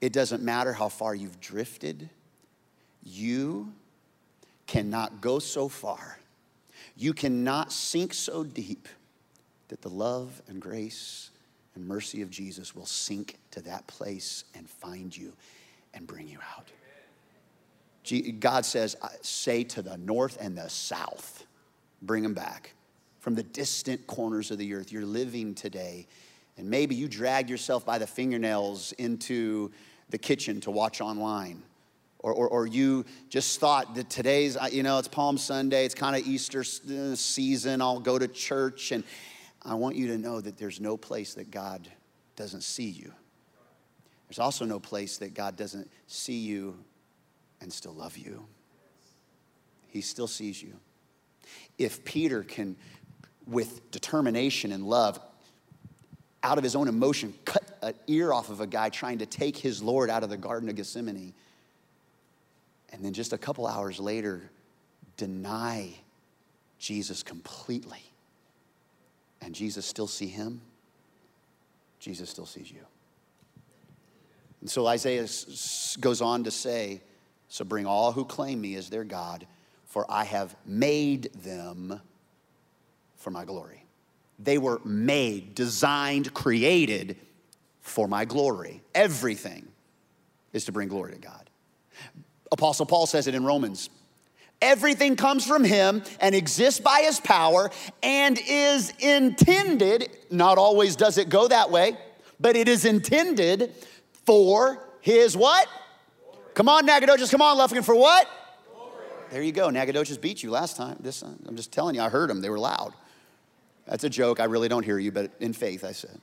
it 0.00 0.12
doesn't 0.12 0.42
matter 0.42 0.72
how 0.72 0.88
far 0.88 1.14
you've 1.14 1.40
drifted. 1.40 2.08
You 3.02 3.72
cannot 4.66 5.20
go 5.22 5.38
so 5.38 5.68
far, 5.68 6.18
you 6.96 7.12
cannot 7.12 7.72
sink 7.72 8.14
so 8.14 8.44
deep 8.44 8.86
that 9.68 9.82
the 9.82 9.88
love 9.88 10.40
and 10.48 10.60
grace 10.60 11.30
and 11.74 11.86
mercy 11.86 12.22
of 12.22 12.30
Jesus 12.30 12.74
will 12.74 12.86
sink 12.86 13.36
to 13.52 13.60
that 13.62 13.86
place 13.86 14.44
and 14.54 14.68
find 14.68 15.16
you 15.16 15.32
and 15.94 16.06
bring 16.06 16.28
you 16.28 16.38
out. 16.56 16.68
God 18.40 18.64
says, 18.64 18.96
say 19.20 19.64
to 19.64 19.82
the 19.82 19.98
north 19.98 20.38
and 20.40 20.56
the 20.56 20.68
south 20.68 21.44
bring 22.02 22.22
them 22.22 22.34
back 22.34 22.74
from 23.20 23.34
the 23.34 23.42
distant 23.42 24.06
corners 24.06 24.50
of 24.50 24.58
the 24.58 24.74
earth. 24.74 24.92
You're 24.92 25.04
living 25.04 25.54
today, 25.54 26.06
and 26.56 26.68
maybe 26.68 26.94
you 26.94 27.08
drag 27.08 27.50
yourself 27.50 27.84
by 27.84 27.98
the 27.98 28.06
fingernails 28.06 28.92
into 28.92 29.70
the 30.10 30.18
kitchen 30.18 30.60
to 30.62 30.70
watch 30.70 31.00
online. 31.00 31.62
Or, 32.20 32.32
or, 32.32 32.48
or 32.48 32.66
you 32.66 33.04
just 33.28 33.60
thought 33.60 33.94
that 33.94 34.10
today's, 34.10 34.56
you 34.72 34.82
know, 34.82 34.98
it's 34.98 35.06
Palm 35.06 35.38
Sunday, 35.38 35.84
it's 35.84 35.94
kind 35.94 36.16
of 36.16 36.26
Easter 36.26 36.60
uh, 36.60 37.14
season, 37.14 37.80
I'll 37.80 38.00
go 38.00 38.18
to 38.18 38.26
church. 38.26 38.90
And 38.90 39.04
I 39.64 39.74
want 39.74 39.94
you 39.94 40.08
to 40.08 40.18
know 40.18 40.40
that 40.40 40.58
there's 40.58 40.80
no 40.80 40.96
place 40.96 41.34
that 41.34 41.50
God 41.50 41.88
doesn't 42.34 42.62
see 42.62 42.88
you. 42.88 43.12
There's 44.28 44.40
also 44.40 44.64
no 44.64 44.80
place 44.80 45.18
that 45.18 45.32
God 45.32 45.56
doesn't 45.56 45.90
see 46.06 46.38
you 46.38 46.76
and 47.60 47.72
still 47.72 47.94
love 47.94 48.16
you. 48.16 48.46
He 49.86 50.00
still 50.00 50.26
sees 50.26 50.60
you 50.62 50.74
if 51.78 52.04
Peter 52.04 52.42
can, 52.42 52.76
with 53.46 53.90
determination 53.90 54.72
and 54.72 54.84
love, 54.84 55.18
out 56.42 56.58
of 56.58 56.64
his 56.64 56.76
own 56.76 56.88
emotion, 56.88 57.32
cut 57.44 57.78
an 57.82 57.94
ear 58.06 58.32
off 58.32 58.50
of 58.50 58.60
a 58.60 58.66
guy 58.66 58.88
trying 58.88 59.18
to 59.18 59.26
take 59.26 59.56
his 59.56 59.82
Lord 59.82 60.10
out 60.10 60.22
of 60.22 60.30
the 60.30 60.36
Garden 60.36 60.68
of 60.68 60.76
Gethsemane, 60.76 61.32
and 62.90 63.04
then 63.04 63.12
just 63.12 63.32
a 63.32 63.38
couple 63.38 63.66
hours 63.66 64.00
later, 64.00 64.50
deny 65.16 65.90
Jesus 66.78 67.22
completely, 67.22 68.02
and 69.40 69.54
Jesus 69.54 69.86
still 69.86 70.06
see 70.06 70.28
him, 70.28 70.60
Jesus 72.00 72.30
still 72.30 72.46
sees 72.46 72.70
you. 72.70 72.84
And 74.60 74.70
so 74.70 74.86
Isaiah 74.86 75.26
goes 76.00 76.20
on 76.20 76.44
to 76.44 76.50
say, 76.50 77.00
So 77.48 77.64
bring 77.64 77.86
all 77.86 78.12
who 78.12 78.24
claim 78.24 78.60
me 78.60 78.74
as 78.74 78.90
their 78.90 79.04
God 79.04 79.46
for 79.98 80.06
I 80.08 80.22
have 80.22 80.54
made 80.64 81.24
them 81.42 82.00
for 83.16 83.32
my 83.32 83.44
glory. 83.44 83.84
They 84.38 84.56
were 84.56 84.80
made, 84.84 85.56
designed, 85.56 86.32
created 86.32 87.16
for 87.80 88.06
my 88.06 88.24
glory. 88.24 88.80
Everything 88.94 89.66
is 90.52 90.66
to 90.66 90.72
bring 90.72 90.86
glory 90.86 91.14
to 91.14 91.18
God. 91.18 91.50
Apostle 92.52 92.86
Paul 92.86 93.06
says 93.06 93.26
it 93.26 93.34
in 93.34 93.44
Romans. 93.44 93.90
Everything 94.62 95.16
comes 95.16 95.44
from 95.44 95.64
him 95.64 96.04
and 96.20 96.32
exists 96.32 96.78
by 96.78 97.00
his 97.00 97.18
power 97.18 97.68
and 98.00 98.38
is 98.46 98.92
intended, 99.00 100.10
not 100.30 100.58
always 100.58 100.94
does 100.94 101.18
it 101.18 101.28
go 101.28 101.48
that 101.48 101.72
way, 101.72 101.98
but 102.38 102.54
it 102.54 102.68
is 102.68 102.84
intended 102.84 103.72
for 104.24 104.78
his 105.00 105.36
what? 105.36 105.66
Come 106.54 106.68
on, 106.68 106.86
Nacogdoches, 106.86 107.32
come 107.32 107.42
on, 107.42 107.56
Lufkin, 107.56 107.84
for 107.84 107.96
what? 107.96 108.28
There 109.30 109.42
you 109.42 109.52
go. 109.52 109.70
Nacogdoches 109.70 110.18
beat 110.18 110.42
you 110.42 110.50
last 110.50 110.76
time. 110.76 110.96
This, 111.00 111.22
I'm 111.22 111.56
just 111.56 111.72
telling 111.72 111.94
you, 111.94 112.00
I 112.00 112.08
heard 112.08 112.30
them. 112.30 112.40
They 112.40 112.50
were 112.50 112.58
loud. 112.58 112.94
That's 113.86 114.04
a 114.04 114.10
joke. 114.10 114.40
I 114.40 114.44
really 114.44 114.68
don't 114.68 114.84
hear 114.84 114.98
you, 114.98 115.12
but 115.12 115.32
in 115.40 115.52
faith, 115.52 115.84
I 115.84 115.92
said. 115.92 116.18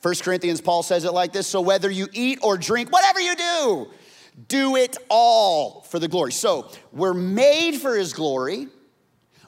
First 0.00 0.24
Corinthians, 0.24 0.60
Paul 0.60 0.82
says 0.82 1.04
it 1.04 1.12
like 1.12 1.32
this 1.32 1.46
So 1.46 1.60
whether 1.60 1.90
you 1.90 2.08
eat 2.12 2.38
or 2.42 2.56
drink, 2.56 2.90
whatever 2.90 3.20
you 3.20 3.36
do, 3.36 3.90
do 4.48 4.76
it 4.76 4.96
all 5.08 5.82
for 5.82 5.98
the 5.98 6.08
glory. 6.08 6.32
So 6.32 6.70
we're 6.92 7.14
made 7.14 7.76
for 7.76 7.96
his 7.96 8.12
glory, 8.12 8.68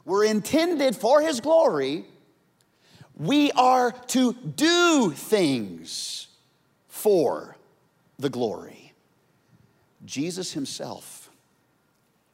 we're 0.05 0.25
intended 0.25 0.97
for 0.97 1.21
his 1.21 1.41
glory. 1.41 2.05
We 3.15 3.53
are 3.53 3.93
to 4.09 4.33
do 4.33 5.13
things 5.15 6.29
for 6.89 7.57
the 8.19 8.31
glory. 8.31 8.95
Jesus 10.05 10.53
himself, 10.53 11.22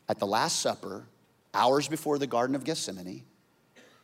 at 0.09 0.19
the 0.19 0.27
Last 0.27 0.61
Supper, 0.61 1.07
hours 1.55 1.89
before 1.89 2.19
the 2.19 2.27
Garden 2.27 2.57
of 2.57 2.65
Gethsemane, 2.65 3.25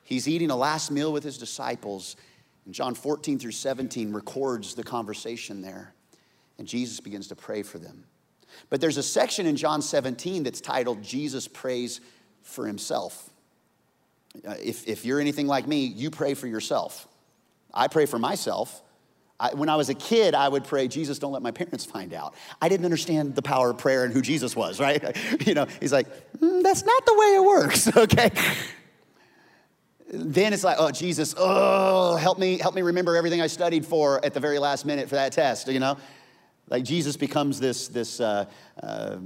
he's 0.02 0.28
eating 0.28 0.50
a 0.50 0.56
last 0.56 0.90
meal 0.90 1.12
with 1.12 1.24
his 1.24 1.38
disciples. 1.38 2.16
And 2.66 2.74
John 2.74 2.94
14 2.94 3.38
through 3.38 3.52
17 3.52 4.12
records 4.12 4.74
the 4.74 4.84
conversation 4.84 5.62
there. 5.62 5.94
And 6.58 6.68
Jesus 6.68 7.00
begins 7.00 7.28
to 7.28 7.34
pray 7.34 7.62
for 7.62 7.78
them. 7.78 8.04
But 8.70 8.80
there's 8.80 8.96
a 8.96 9.02
section 9.02 9.46
in 9.46 9.56
John 9.56 9.82
17 9.82 10.44
that's 10.44 10.60
titled 10.60 11.02
Jesus 11.02 11.48
Prays 11.48 12.00
for 12.42 12.66
Himself. 12.66 13.30
Uh, 14.46 14.54
if, 14.62 14.86
if 14.86 15.04
you're 15.04 15.20
anything 15.20 15.46
like 15.46 15.66
me, 15.66 15.84
you 15.84 16.10
pray 16.10 16.34
for 16.34 16.46
yourself. 16.46 17.08
I 17.72 17.88
pray 17.88 18.06
for 18.06 18.18
myself. 18.18 18.82
I, 19.40 19.54
when 19.54 19.68
I 19.68 19.76
was 19.76 19.88
a 19.88 19.94
kid, 19.94 20.34
I 20.34 20.48
would 20.48 20.64
pray, 20.64 20.86
Jesus, 20.86 21.18
don't 21.18 21.32
let 21.32 21.42
my 21.42 21.50
parents 21.50 21.84
find 21.84 22.14
out. 22.14 22.34
I 22.62 22.68
didn't 22.68 22.84
understand 22.84 23.34
the 23.34 23.42
power 23.42 23.70
of 23.70 23.78
prayer 23.78 24.04
and 24.04 24.12
who 24.12 24.22
Jesus 24.22 24.54
was, 24.54 24.78
right? 24.78 25.16
you 25.46 25.54
know, 25.54 25.66
he's 25.80 25.92
like, 25.92 26.06
mm, 26.38 26.62
that's 26.62 26.84
not 26.84 27.06
the 27.06 27.14
way 27.14 27.34
it 27.34 27.44
works, 27.44 27.96
okay? 27.96 28.30
then 30.16 30.52
it's 30.52 30.62
like, 30.62 30.76
oh, 30.78 30.90
Jesus, 30.90 31.34
oh, 31.36 32.16
help 32.16 32.38
me, 32.38 32.58
help 32.58 32.74
me 32.74 32.82
remember 32.82 33.16
everything 33.16 33.40
I 33.40 33.48
studied 33.48 33.84
for 33.84 34.24
at 34.24 34.32
the 34.32 34.40
very 34.40 34.58
last 34.58 34.86
minute 34.86 35.08
for 35.08 35.16
that 35.16 35.32
test, 35.32 35.68
you 35.68 35.80
know? 35.80 35.96
Like 36.68 36.84
Jesus 36.84 37.16
becomes 37.16 37.58
this, 37.58 37.88
this 37.88 38.20
uh, 38.20 38.46
uh, 38.82 39.16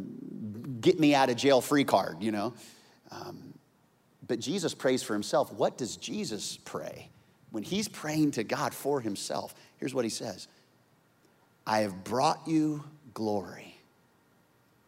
get 0.81 0.99
me 0.99 1.15
out 1.15 1.31
of 1.31 1.37
jail 1.37 1.61
free 1.61 1.85
card, 1.85 2.23
you 2.23 2.33
know? 2.33 2.55
Um, 3.11 3.55
but 4.27 4.41
Jesus 4.41 4.75
prays 4.75 5.03
for 5.03 5.13
himself. 5.13 5.53
What 5.53 5.79
does 5.79 5.97
Jesus 5.97 6.59
pray? 6.65 7.11
When 7.51 7.63
he's 7.63 7.89
praying 7.89 8.33
to 8.33 8.45
God 8.45 8.75
for 8.75 9.01
himself, 9.01 9.55
here's 9.79 9.95
what 9.95 10.05
he 10.05 10.11
says 10.11 10.49
I 11.67 11.81
have 11.81 12.05
brought 12.05 12.47
you 12.47 12.85
glory 13.15 13.77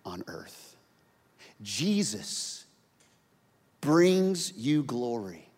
on 0.04 0.24
earth. 0.26 0.76
Jesus 1.62 2.64
brings 3.80 4.52
you 4.56 4.82
glory, 4.82 5.48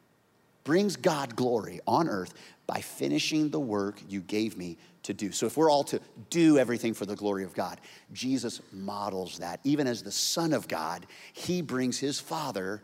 brings 0.64 0.96
God 0.96 1.36
glory 1.36 1.80
on 1.86 2.08
earth 2.08 2.34
by 2.66 2.80
finishing 2.80 3.50
the 3.50 3.60
work 3.60 4.00
you 4.08 4.20
gave 4.20 4.56
me 4.56 4.78
to 5.04 5.12
do. 5.12 5.32
So, 5.32 5.46
if 5.46 5.56
we're 5.56 5.70
all 5.70 5.84
to 5.84 6.00
do 6.30 6.58
everything 6.58 6.94
for 6.94 7.06
the 7.06 7.16
glory 7.16 7.44
of 7.44 7.54
God, 7.54 7.80
Jesus 8.12 8.60
models 8.72 9.38
that. 9.38 9.60
Even 9.64 9.86
as 9.86 10.02
the 10.02 10.12
Son 10.12 10.52
of 10.52 10.68
God, 10.68 11.06
he 11.32 11.62
brings 11.62 11.98
his 11.98 12.20
Father 12.20 12.80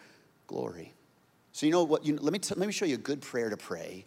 glory. 0.47 0.93
So, 1.53 1.67
you 1.67 1.73
know 1.73 1.85
what? 1.85 2.05
You, 2.05 2.17
let, 2.17 2.33
me 2.33 2.39
t- 2.39 2.55
let 2.57 2.67
me 2.67 2.73
show 2.73 2.85
you 2.85 2.97
a 2.97 2.99
good 2.99 3.21
prayer 3.21 3.51
to 3.51 3.57
pray 3.57 4.05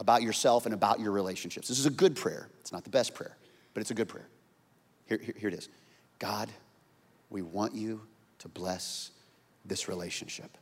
about 0.00 0.22
yourself 0.22 0.64
and 0.64 0.72
about 0.74 0.98
your 0.98 1.12
relationships. 1.12 1.68
This 1.68 1.78
is 1.78 1.84
a 1.84 1.90
good 1.90 2.16
prayer. 2.16 2.48
It's 2.60 2.72
not 2.72 2.84
the 2.84 2.90
best 2.90 3.14
prayer, 3.14 3.36
but 3.74 3.82
it's 3.82 3.90
a 3.90 3.94
good 3.94 4.08
prayer. 4.08 4.26
Here, 5.04 5.18
here, 5.22 5.34
here 5.38 5.48
it 5.48 5.54
is 5.54 5.68
God, 6.18 6.48
we 7.28 7.42
want 7.42 7.74
you 7.74 8.00
to 8.38 8.48
bless 8.48 9.10
this 9.66 9.88
relationship. 9.88 10.56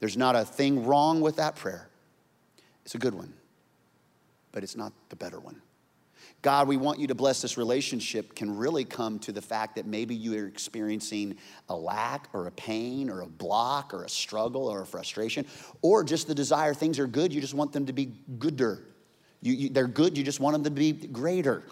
There's 0.00 0.16
not 0.16 0.34
a 0.34 0.44
thing 0.44 0.86
wrong 0.86 1.20
with 1.20 1.36
that 1.36 1.54
prayer. 1.54 1.88
It's 2.84 2.94
a 2.94 2.98
good 2.98 3.14
one, 3.14 3.34
but 4.52 4.64
it's 4.64 4.74
not 4.74 4.92
the 5.10 5.16
better 5.16 5.38
one. 5.38 5.60
God, 6.42 6.66
we 6.66 6.76
want 6.76 6.98
you 6.98 7.06
to 7.06 7.14
bless 7.14 7.40
this 7.40 7.56
relationship 7.56 8.34
can 8.34 8.56
really 8.56 8.84
come 8.84 9.20
to 9.20 9.32
the 9.32 9.40
fact 9.40 9.76
that 9.76 9.86
maybe 9.86 10.14
you 10.14 10.36
are 10.38 10.46
experiencing 10.46 11.36
a 11.68 11.76
lack 11.76 12.28
or 12.32 12.48
a 12.48 12.50
pain 12.50 13.08
or 13.08 13.20
a 13.20 13.26
block 13.26 13.94
or 13.94 14.04
a 14.04 14.08
struggle 14.08 14.66
or 14.66 14.82
a 14.82 14.86
frustration 14.86 15.46
or 15.82 16.02
just 16.02 16.26
the 16.26 16.34
desire 16.34 16.74
things 16.74 16.98
are 16.98 17.06
good, 17.06 17.32
you 17.32 17.40
just 17.40 17.54
want 17.54 17.72
them 17.72 17.86
to 17.86 17.92
be 17.92 18.12
gooder. 18.38 18.82
You, 19.40 19.52
you, 19.52 19.68
they're 19.68 19.86
good, 19.86 20.18
you 20.18 20.24
just 20.24 20.40
want 20.40 20.54
them 20.54 20.64
to 20.64 20.70
be 20.70 20.92
greater. 20.92 21.62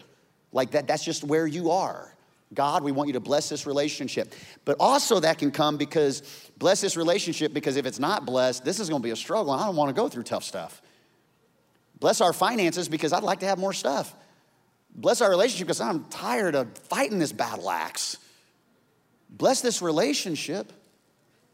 Like 0.53 0.73
that, 0.73 0.87
that's 0.87 1.05
just 1.05 1.25
where 1.25 1.47
you 1.47 1.71
are. 1.71 2.15
God, 2.53 2.83
we 2.83 2.91
want 2.91 3.09
you 3.09 3.13
to 3.13 3.21
bless 3.21 3.49
this 3.49 3.67
relationship. 3.67 4.35
But 4.65 4.77
also, 4.81 5.21
that 5.21 5.39
can 5.39 5.53
come 5.53 5.77
because 5.77 6.51
bless 6.59 6.81
this 6.81 6.97
relationship 6.97 7.53
because 7.53 7.77
if 7.77 7.87
it's 7.87 8.01
not 8.01 8.27
blessed, 8.27 8.65
this 8.65 8.81
is 8.81 8.89
going 8.89 9.03
to 9.03 9.07
be 9.07 9.13
a 9.13 9.17
struggle. 9.17 9.53
I 9.53 9.65
don't 9.67 9.77
want 9.77 9.89
to 9.89 10.01
go 10.01 10.09
through 10.09 10.25
tough 10.25 10.43
stuff. 10.43 10.83
Bless 12.01 12.21
our 12.21 12.33
finances 12.33 12.89
because 12.89 13.13
I'd 13.13 13.23
like 13.23 13.41
to 13.41 13.47
have 13.47 13.59
more 13.59 13.73
stuff. 13.73 14.15
Bless 14.95 15.21
our 15.21 15.31
relationship 15.31 15.67
because 15.67 15.81
I'm 15.81 16.05
tired 16.05 16.55
of 16.55 16.77
fighting 16.77 17.19
this 17.19 17.33
battle 17.33 17.71
axe. 17.71 18.17
Bless 19.31 19.61
this 19.61 19.81
relationship 19.81 20.73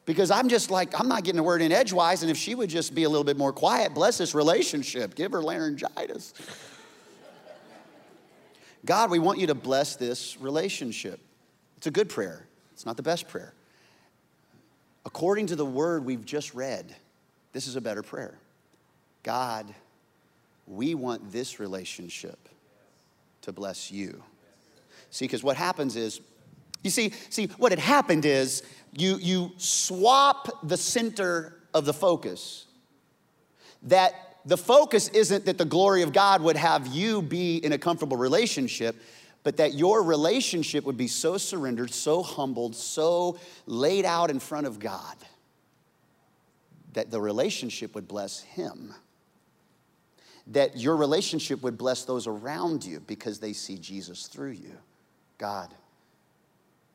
because 0.07 0.31
I'm 0.31 0.49
just 0.49 0.71
like, 0.71 0.99
I'm 0.99 1.09
not 1.09 1.25
getting 1.25 1.39
a 1.39 1.43
word 1.43 1.61
in 1.61 1.73
edgewise. 1.73 2.23
And 2.23 2.31
if 2.31 2.37
she 2.37 2.55
would 2.55 2.71
just 2.71 2.95
be 2.95 3.03
a 3.03 3.09
little 3.09 3.25
bit 3.25 3.37
more 3.37 3.53
quiet, 3.53 3.93
bless 3.93 4.19
this 4.19 4.35
relationship, 4.35 5.15
give 5.15 5.33
her 5.33 5.43
laryngitis. 5.43 6.33
God, 8.85 9.11
we 9.11 9.19
want 9.19 9.39
you 9.39 9.49
to 9.49 9.55
bless 9.55 9.97
this 9.97 10.41
relationship. 10.41 11.21
It's 11.77 11.89
a 11.89 11.91
good 11.91 12.09
prayer, 12.09 12.47
it's 12.73 12.87
not 12.87 12.97
the 12.97 13.03
best 13.03 13.29
prayer. 13.29 13.53
According 15.05 15.47
to 15.49 15.57
the 15.57 15.67
word 15.67 16.05
we've 16.05 16.25
just 16.25 16.55
read, 16.55 16.95
this 17.53 17.69
is 17.69 17.77
a 17.77 17.81
better 17.81 18.03
prayer. 18.03 18.39
God, 19.23 19.73
we 20.67 20.95
want 20.95 21.33
this 21.33 21.61
relationship 21.61 22.49
to 23.47 23.53
bless 23.53 23.93
you. 23.93 24.23
See, 25.11 25.25
because 25.25 25.43
what 25.43 25.57
happens 25.57 25.95
is, 25.95 26.21
you 26.83 26.91
see, 26.91 27.13
see, 27.31 27.47
what 27.59 27.71
had 27.71 27.79
happened 27.79 28.25
is 28.27 28.65
you, 28.93 29.17
you 29.17 29.53
swap 29.57 30.69
the 30.69 30.77
center 30.77 31.57
of 31.73 31.85
the 31.85 31.95
focus. 31.95 32.67
That 33.85 34.15
the 34.45 34.57
focus 34.57 35.09
isn't 35.09 35.45
that 35.47 35.59
the 35.59 35.65
glory 35.65 36.03
of 36.03 36.13
God 36.13 36.43
would 36.43 36.57
have 36.57 36.89
you 36.89 37.23
be 37.23 37.59
in 37.59 37.73
a 37.73 37.79
comfortable 37.79 38.17
relationship, 38.17 38.97
but 39.45 39.59
that 39.59 39.75
your 39.75 40.03
relationship 40.03 40.85
would 40.85 40.97
be 40.97 41.07
so 41.07 41.39
surrendered, 41.39 41.93
so 41.93 42.25
humbled, 42.25 42.75
so 42.75 43.39
laid 43.67 44.05
out 44.05 44.29
in 44.29 44.41
front 44.41 44.67
of 44.67 44.81
God 44.81 45.17
that 46.95 47.13
the 47.13 47.21
relationship 47.21 47.95
would 47.95 48.09
bless 48.09 48.41
Him 48.41 48.93
that 50.49 50.77
your 50.77 50.97
relationship 50.97 51.63
would 51.63 51.77
bless 51.77 52.05
those 52.05 52.27
around 52.27 52.85
you 52.85 53.01
because 53.01 53.39
they 53.39 53.53
see 53.53 53.79
Jesus 53.79 54.27
through 54.29 54.53
you. 54.53 54.73
God, 55.39 55.75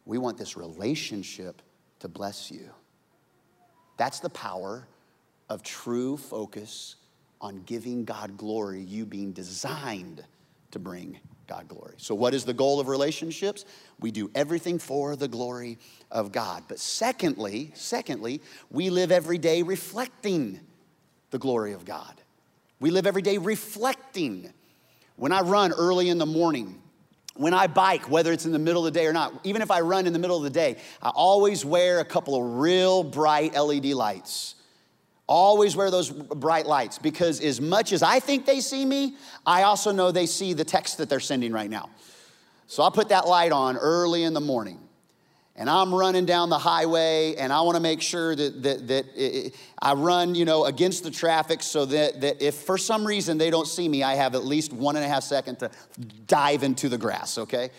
we 0.06 0.18
want 0.18 0.38
this 0.38 0.56
relationship 0.56 1.62
to 2.00 2.08
bless 2.08 2.50
you. 2.50 2.70
That's 3.98 4.20
the 4.20 4.30
power 4.30 4.88
of 5.50 5.64
true 5.64 6.18
focus 6.18 6.96
on 7.42 7.64
giving 7.64 8.06
God 8.06 8.38
glory, 8.38 8.82
you 8.82 9.06
being 9.06 9.32
designed 9.32 10.24
to 10.72 10.80
bring 10.80 11.20
God 11.48 11.68
glory. 11.68 11.96
So, 11.98 12.16
what 12.16 12.34
is 12.34 12.46
the 12.46 12.54
goal 12.54 12.80
of 12.80 12.88
relationships? 12.88 13.66
We 14.00 14.12
do 14.12 14.32
everything 14.34 14.80
for 14.80 15.16
the 15.16 15.28
glory 15.28 15.78
of 16.10 16.32
God. 16.32 16.64
But 16.68 16.80
secondly, 16.80 17.72
secondly, 17.74 18.42
we 18.70 18.90
live 18.90 19.12
every 19.12 19.38
day 19.38 19.62
reflecting 19.62 20.62
the 21.32 21.40
glory 21.40 21.74
of 21.74 21.84
God. 21.84 22.22
We 22.82 22.90
live 22.90 23.06
every 23.06 23.22
day 23.22 23.38
reflecting. 23.38 24.52
When 25.16 25.32
I 25.32 25.42
run 25.42 25.72
early 25.72 26.10
in 26.10 26.18
the 26.18 26.26
morning, 26.26 26.82
when 27.36 27.54
I 27.54 27.68
bike, 27.68 28.10
whether 28.10 28.34
it's 28.34 28.46
in 28.46 28.52
the 28.52 28.60
middle 28.60 28.86
of 28.86 28.92
the 28.92 29.00
day 29.00 29.06
or 29.06 29.14
not, 29.14 29.40
even 29.44 29.62
if 29.62 29.70
I 29.70 29.82
run 29.82 30.08
in 30.08 30.14
the 30.14 30.20
middle 30.20 30.36
of 30.36 30.44
the 30.44 30.50
day, 30.50 30.78
I 31.02 31.10
always 31.10 31.64
wear 31.64 32.00
a 32.00 32.06
couple 32.06 32.36
of 32.36 32.60
real 32.60 33.04
bright 33.04 33.54
LED 33.54 33.86
lights. 33.86 34.56
Always 35.28 35.76
wear 35.76 35.92
those 35.92 36.10
bright 36.10 36.66
lights 36.66 36.98
because, 36.98 37.40
as 37.40 37.62
much 37.62 37.94
as 37.94 38.02
I 38.02 38.20
think 38.20 38.48
they 38.48 38.60
see 38.60 38.84
me, 38.84 39.16
I 39.46 39.62
also 39.64 39.92
know 39.92 40.12
they 40.12 40.26
see 40.26 40.54
the 40.54 40.66
text 40.66 40.98
that 40.98 41.08
they're 41.08 41.20
sending 41.20 41.54
right 41.54 41.70
now. 41.70 41.92
So 42.66 42.82
I 42.82 42.90
put 42.90 43.10
that 43.10 43.28
light 43.28 43.52
on 43.52 43.78
early 43.78 44.24
in 44.24 44.34
the 44.34 44.42
morning 44.42 44.80
and 45.56 45.70
I'm 45.70 45.94
running 45.94 46.26
down 46.26 46.50
the 46.50 46.58
highway 46.58 47.36
and 47.36 47.52
I 47.52 47.62
want 47.62 47.76
to 47.76 47.82
make 47.82 48.02
sure 48.02 48.36
that, 48.36 48.64
that, 48.64 48.88
that 48.88 49.06
it, 49.16 49.56
I 49.82 49.94
run, 49.94 50.34
you 50.34 50.46
know, 50.46 50.66
against 50.66 51.04
the 51.04 51.12
traffic 51.12 51.62
so 51.62 51.86
that, 51.86 52.22
that 52.22 52.42
if 52.42 52.56
for 52.56 52.78
some 52.78 53.06
reason 53.06 53.38
they 53.38 53.50
don't 53.50 53.68
see 53.68 53.88
me, 53.90 54.02
I 54.02 54.16
have 54.16 54.34
at 54.34 54.46
least 54.46 54.72
one 54.72 54.96
and 54.96 55.04
a 55.04 55.08
half 55.08 55.24
second 55.24 55.60
to 55.60 55.70
dive 56.26 56.64
into 56.64 56.88
the 56.88 56.98
grass, 56.98 57.38
okay? 57.38 57.70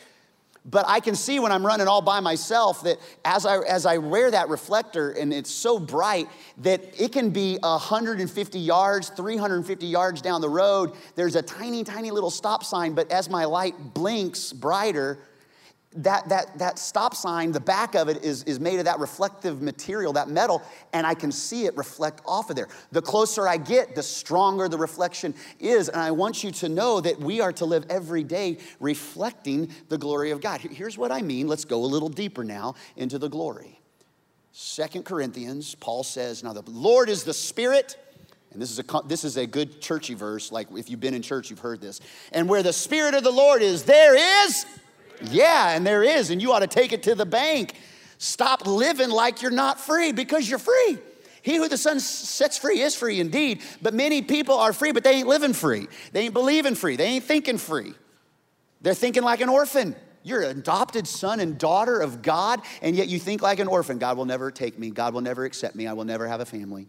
But 0.64 0.84
I 0.86 1.00
can 1.00 1.16
see 1.16 1.40
when 1.40 1.50
I'm 1.50 1.66
running 1.66 1.88
all 1.88 2.02
by 2.02 2.20
myself 2.20 2.84
that 2.84 2.98
as 3.24 3.46
I, 3.46 3.58
as 3.60 3.84
I 3.84 3.98
wear 3.98 4.30
that 4.30 4.48
reflector 4.48 5.10
and 5.10 5.32
it's 5.32 5.50
so 5.50 5.80
bright 5.80 6.28
that 6.58 7.00
it 7.00 7.10
can 7.10 7.30
be 7.30 7.58
150 7.62 8.58
yards, 8.60 9.08
350 9.08 9.86
yards 9.86 10.22
down 10.22 10.40
the 10.40 10.48
road. 10.48 10.92
There's 11.16 11.34
a 11.34 11.42
tiny, 11.42 11.82
tiny 11.82 12.12
little 12.12 12.30
stop 12.30 12.62
sign, 12.62 12.92
but 12.92 13.10
as 13.10 13.28
my 13.28 13.44
light 13.44 13.94
blinks 13.94 14.52
brighter, 14.52 15.18
that, 15.96 16.28
that, 16.28 16.58
that 16.58 16.78
stop 16.78 17.14
sign, 17.14 17.52
the 17.52 17.60
back 17.60 17.94
of 17.94 18.08
it 18.08 18.24
is, 18.24 18.42
is 18.44 18.58
made 18.58 18.78
of 18.78 18.86
that 18.86 18.98
reflective 18.98 19.62
material, 19.62 20.12
that 20.14 20.28
metal, 20.28 20.62
and 20.92 21.06
I 21.06 21.14
can 21.14 21.30
see 21.30 21.66
it 21.66 21.76
reflect 21.76 22.20
off 22.26 22.50
of 22.50 22.56
there. 22.56 22.68
The 22.92 23.02
closer 23.02 23.46
I 23.46 23.56
get, 23.56 23.94
the 23.94 24.02
stronger 24.02 24.68
the 24.68 24.78
reflection 24.78 25.34
is. 25.60 25.88
And 25.88 26.00
I 26.00 26.10
want 26.10 26.42
you 26.44 26.50
to 26.52 26.68
know 26.68 27.00
that 27.00 27.18
we 27.20 27.40
are 27.40 27.52
to 27.54 27.64
live 27.64 27.84
every 27.90 28.24
day 28.24 28.58
reflecting 28.80 29.70
the 29.88 29.98
glory 29.98 30.30
of 30.30 30.40
God. 30.40 30.60
Here's 30.60 30.96
what 30.96 31.12
I 31.12 31.22
mean. 31.22 31.48
Let's 31.48 31.64
go 31.64 31.84
a 31.84 31.86
little 31.86 32.08
deeper 32.08 32.44
now 32.44 32.74
into 32.96 33.18
the 33.18 33.28
glory. 33.28 33.80
Second 34.52 35.04
Corinthians, 35.04 35.74
Paul 35.74 36.04
says, 36.04 36.42
Now 36.42 36.52
the 36.52 36.62
Lord 36.70 37.08
is 37.08 37.24
the 37.24 37.34
Spirit. 37.34 37.96
And 38.52 38.60
this 38.60 38.70
is, 38.70 38.78
a, 38.78 38.84
this 39.06 39.24
is 39.24 39.38
a 39.38 39.46
good 39.46 39.80
churchy 39.80 40.12
verse. 40.12 40.52
Like 40.52 40.68
if 40.72 40.90
you've 40.90 41.00
been 41.00 41.14
in 41.14 41.22
church, 41.22 41.48
you've 41.48 41.60
heard 41.60 41.80
this. 41.80 42.00
And 42.32 42.48
where 42.50 42.62
the 42.62 42.72
Spirit 42.72 43.14
of 43.14 43.24
the 43.24 43.30
Lord 43.30 43.62
is, 43.62 43.84
there 43.84 44.46
is 44.46 44.66
yeah, 45.30 45.70
and 45.70 45.86
there 45.86 46.02
is, 46.02 46.30
and 46.30 46.40
you 46.40 46.52
ought 46.52 46.60
to 46.60 46.66
take 46.66 46.92
it 46.92 47.02
to 47.04 47.14
the 47.14 47.26
bank. 47.26 47.74
Stop 48.18 48.66
living 48.66 49.10
like 49.10 49.42
you're 49.42 49.50
not 49.50 49.80
free 49.80 50.12
because 50.12 50.48
you're 50.48 50.58
free. 50.58 50.98
He 51.42 51.56
who 51.56 51.68
the 51.68 51.76
Son 51.76 51.98
sets 51.98 52.56
free 52.56 52.80
is 52.80 52.94
free 52.94 53.18
indeed, 53.18 53.62
but 53.82 53.94
many 53.94 54.22
people 54.22 54.56
are 54.56 54.72
free, 54.72 54.92
but 54.92 55.02
they 55.02 55.14
ain't 55.14 55.26
living 55.26 55.52
free. 55.52 55.88
They 56.12 56.22
ain't 56.22 56.34
believing 56.34 56.76
free. 56.76 56.96
They 56.96 57.06
ain't 57.06 57.24
thinking 57.24 57.58
free. 57.58 57.94
They're 58.80 58.94
thinking 58.94 59.24
like 59.24 59.40
an 59.40 59.48
orphan. 59.48 59.96
You're 60.22 60.42
an 60.42 60.58
adopted 60.58 61.08
son 61.08 61.40
and 61.40 61.58
daughter 61.58 61.98
of 61.98 62.22
God, 62.22 62.60
and 62.80 62.94
yet 62.94 63.08
you 63.08 63.18
think 63.18 63.42
like 63.42 63.58
an 63.58 63.66
orphan. 63.66 63.98
God 63.98 64.16
will 64.16 64.24
never 64.24 64.52
take 64.52 64.78
me. 64.78 64.90
God 64.90 65.14
will 65.14 65.20
never 65.20 65.44
accept 65.44 65.74
me. 65.74 65.88
I 65.88 65.94
will 65.94 66.04
never 66.04 66.28
have 66.28 66.40
a 66.40 66.44
family. 66.44 66.86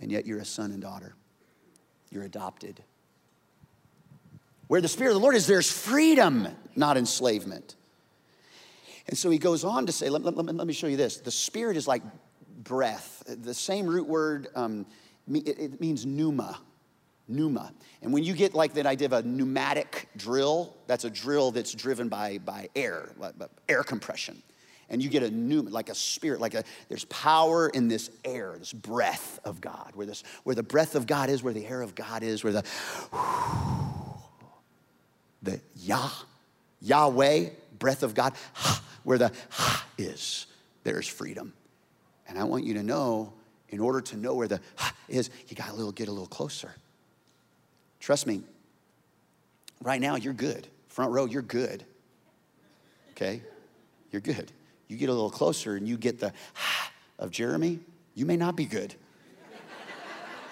And 0.00 0.10
yet 0.10 0.26
you're 0.26 0.38
a 0.38 0.44
son 0.44 0.72
and 0.72 0.80
daughter. 0.80 1.14
You're 2.10 2.24
adopted. 2.24 2.82
Where 4.72 4.80
the 4.80 4.88
Spirit 4.88 5.10
of 5.10 5.16
the 5.16 5.20
Lord 5.20 5.34
is, 5.34 5.46
there's 5.46 5.70
freedom, 5.70 6.48
not 6.74 6.96
enslavement. 6.96 7.76
And 9.06 9.18
so 9.18 9.28
he 9.28 9.36
goes 9.36 9.64
on 9.64 9.84
to 9.84 9.92
say, 9.92 10.08
let, 10.08 10.22
let, 10.22 10.34
let 10.34 10.66
me 10.66 10.72
show 10.72 10.86
you 10.86 10.96
this. 10.96 11.18
The 11.18 11.30
Spirit 11.30 11.76
is 11.76 11.86
like 11.86 12.02
breath. 12.56 13.22
The 13.26 13.52
same 13.52 13.86
root 13.86 14.08
word, 14.08 14.48
um, 14.54 14.86
it, 15.30 15.58
it 15.58 15.80
means 15.82 16.06
pneuma, 16.06 16.58
pneuma. 17.28 17.70
And 18.00 18.14
when 18.14 18.24
you 18.24 18.32
get 18.32 18.54
like 18.54 18.72
that 18.72 18.86
idea 18.86 19.08
of 19.08 19.12
a 19.12 19.22
pneumatic 19.22 20.08
drill, 20.16 20.74
that's 20.86 21.04
a 21.04 21.10
drill 21.10 21.50
that's 21.50 21.74
driven 21.74 22.08
by, 22.08 22.38
by 22.38 22.70
air, 22.74 23.10
air 23.68 23.82
compression. 23.82 24.42
And 24.88 25.02
you 25.02 25.10
get 25.10 25.22
a 25.22 25.30
new, 25.30 25.60
like 25.60 25.90
a 25.90 25.94
spirit, 25.94 26.40
like 26.40 26.54
a, 26.54 26.64
there's 26.88 27.04
power 27.04 27.68
in 27.68 27.88
this 27.88 28.10
air, 28.24 28.56
this 28.58 28.72
breath 28.72 29.38
of 29.44 29.60
God, 29.60 29.90
where, 29.92 30.06
this, 30.06 30.24
where 30.44 30.56
the 30.56 30.62
breath 30.62 30.94
of 30.94 31.06
God 31.06 31.28
is, 31.28 31.42
where 31.42 31.52
the 31.52 31.66
air 31.66 31.82
of 31.82 31.94
God 31.94 32.22
is, 32.22 32.42
where 32.42 32.54
the, 32.54 32.62
whew, 33.10 34.01
the 35.42 35.60
Yah, 35.76 36.10
Yahweh, 36.80 37.50
breath 37.78 38.02
of 38.02 38.14
God, 38.14 38.34
where 39.04 39.18
the 39.18 39.32
ha 39.50 39.86
is, 39.98 40.46
there's 40.84 41.06
freedom. 41.06 41.52
And 42.28 42.38
I 42.38 42.44
want 42.44 42.64
you 42.64 42.74
to 42.74 42.82
know, 42.82 43.32
in 43.68 43.80
order 43.80 44.00
to 44.00 44.16
know 44.16 44.34
where 44.34 44.48
the 44.48 44.60
ha 44.76 44.94
is, 45.08 45.30
you 45.48 45.56
got 45.56 45.68
to 45.68 45.74
little, 45.74 45.92
get 45.92 46.08
a 46.08 46.12
little 46.12 46.26
closer. 46.26 46.74
Trust 48.00 48.26
me, 48.26 48.42
right 49.80 50.00
now 50.00 50.16
you're 50.16 50.32
good. 50.32 50.66
Front 50.88 51.12
row, 51.12 51.24
you're 51.24 51.42
good. 51.42 51.84
Okay? 53.10 53.42
You're 54.10 54.20
good. 54.20 54.50
You 54.88 54.96
get 54.96 55.08
a 55.08 55.12
little 55.12 55.30
closer 55.30 55.76
and 55.76 55.88
you 55.88 55.96
get 55.96 56.18
the 56.20 56.32
ha 56.54 56.90
of 57.18 57.30
Jeremy, 57.30 57.78
you 58.14 58.26
may 58.26 58.36
not 58.36 58.56
be 58.56 58.66
good. 58.66 58.94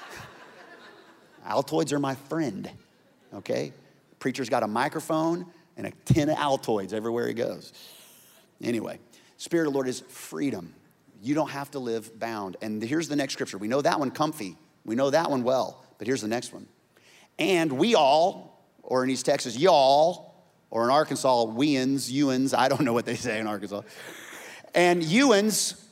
Altoids 1.47 1.93
are 1.93 1.99
my 1.99 2.15
friend, 2.15 2.71
okay? 3.35 3.73
Preacher's 4.21 4.49
got 4.49 4.63
a 4.63 4.69
microphone 4.69 5.47
and 5.77 5.87
a 5.87 5.91
tin 6.05 6.29
of 6.29 6.37
Altoids 6.37 6.93
everywhere 6.93 7.27
he 7.27 7.35
goes. 7.35 7.73
Anyway, 8.63 9.01
Spirit 9.39 9.67
of 9.67 9.73
the 9.73 9.77
Lord 9.77 9.89
is 9.89 10.01
freedom. 10.01 10.75
You 11.23 11.35
don't 11.35 11.51
have 11.51 11.71
to 11.73 11.79
live 11.79 12.19
bound. 12.19 12.57
And 12.63 12.83
here's 12.83 13.09
the 13.09 13.17
next 13.17 13.33
scripture. 13.33 13.59
We 13.59 13.69
know 13.69 13.83
that 13.83 13.99
one 13.99 14.11
comfy. 14.11 14.57
We 14.85 14.95
know 14.95 15.11
that 15.11 15.31
one 15.31 15.43
well. 15.43 15.85
But 15.99 16.07
here's 16.07 16.23
the 16.23 16.29
next 16.29 16.53
one. 16.53 16.67
And 17.39 17.73
we 17.73 17.95
all, 17.95 18.63
or 18.83 19.03
in 19.03 19.11
East 19.11 19.27
Texas, 19.27 19.57
y'all, 19.57 20.35
or 20.71 20.85
in 20.85 20.91
Arkansas, 20.91 21.47
weans, 21.47 22.13
Ewans, 22.13 22.57
I 22.57 22.69
don't 22.69 22.83
know 22.83 22.93
what 22.93 23.07
they 23.07 23.17
say 23.17 23.39
in 23.39 23.47
Arkansas. 23.47 23.83
And 24.75 25.03
Ewans 25.03 25.83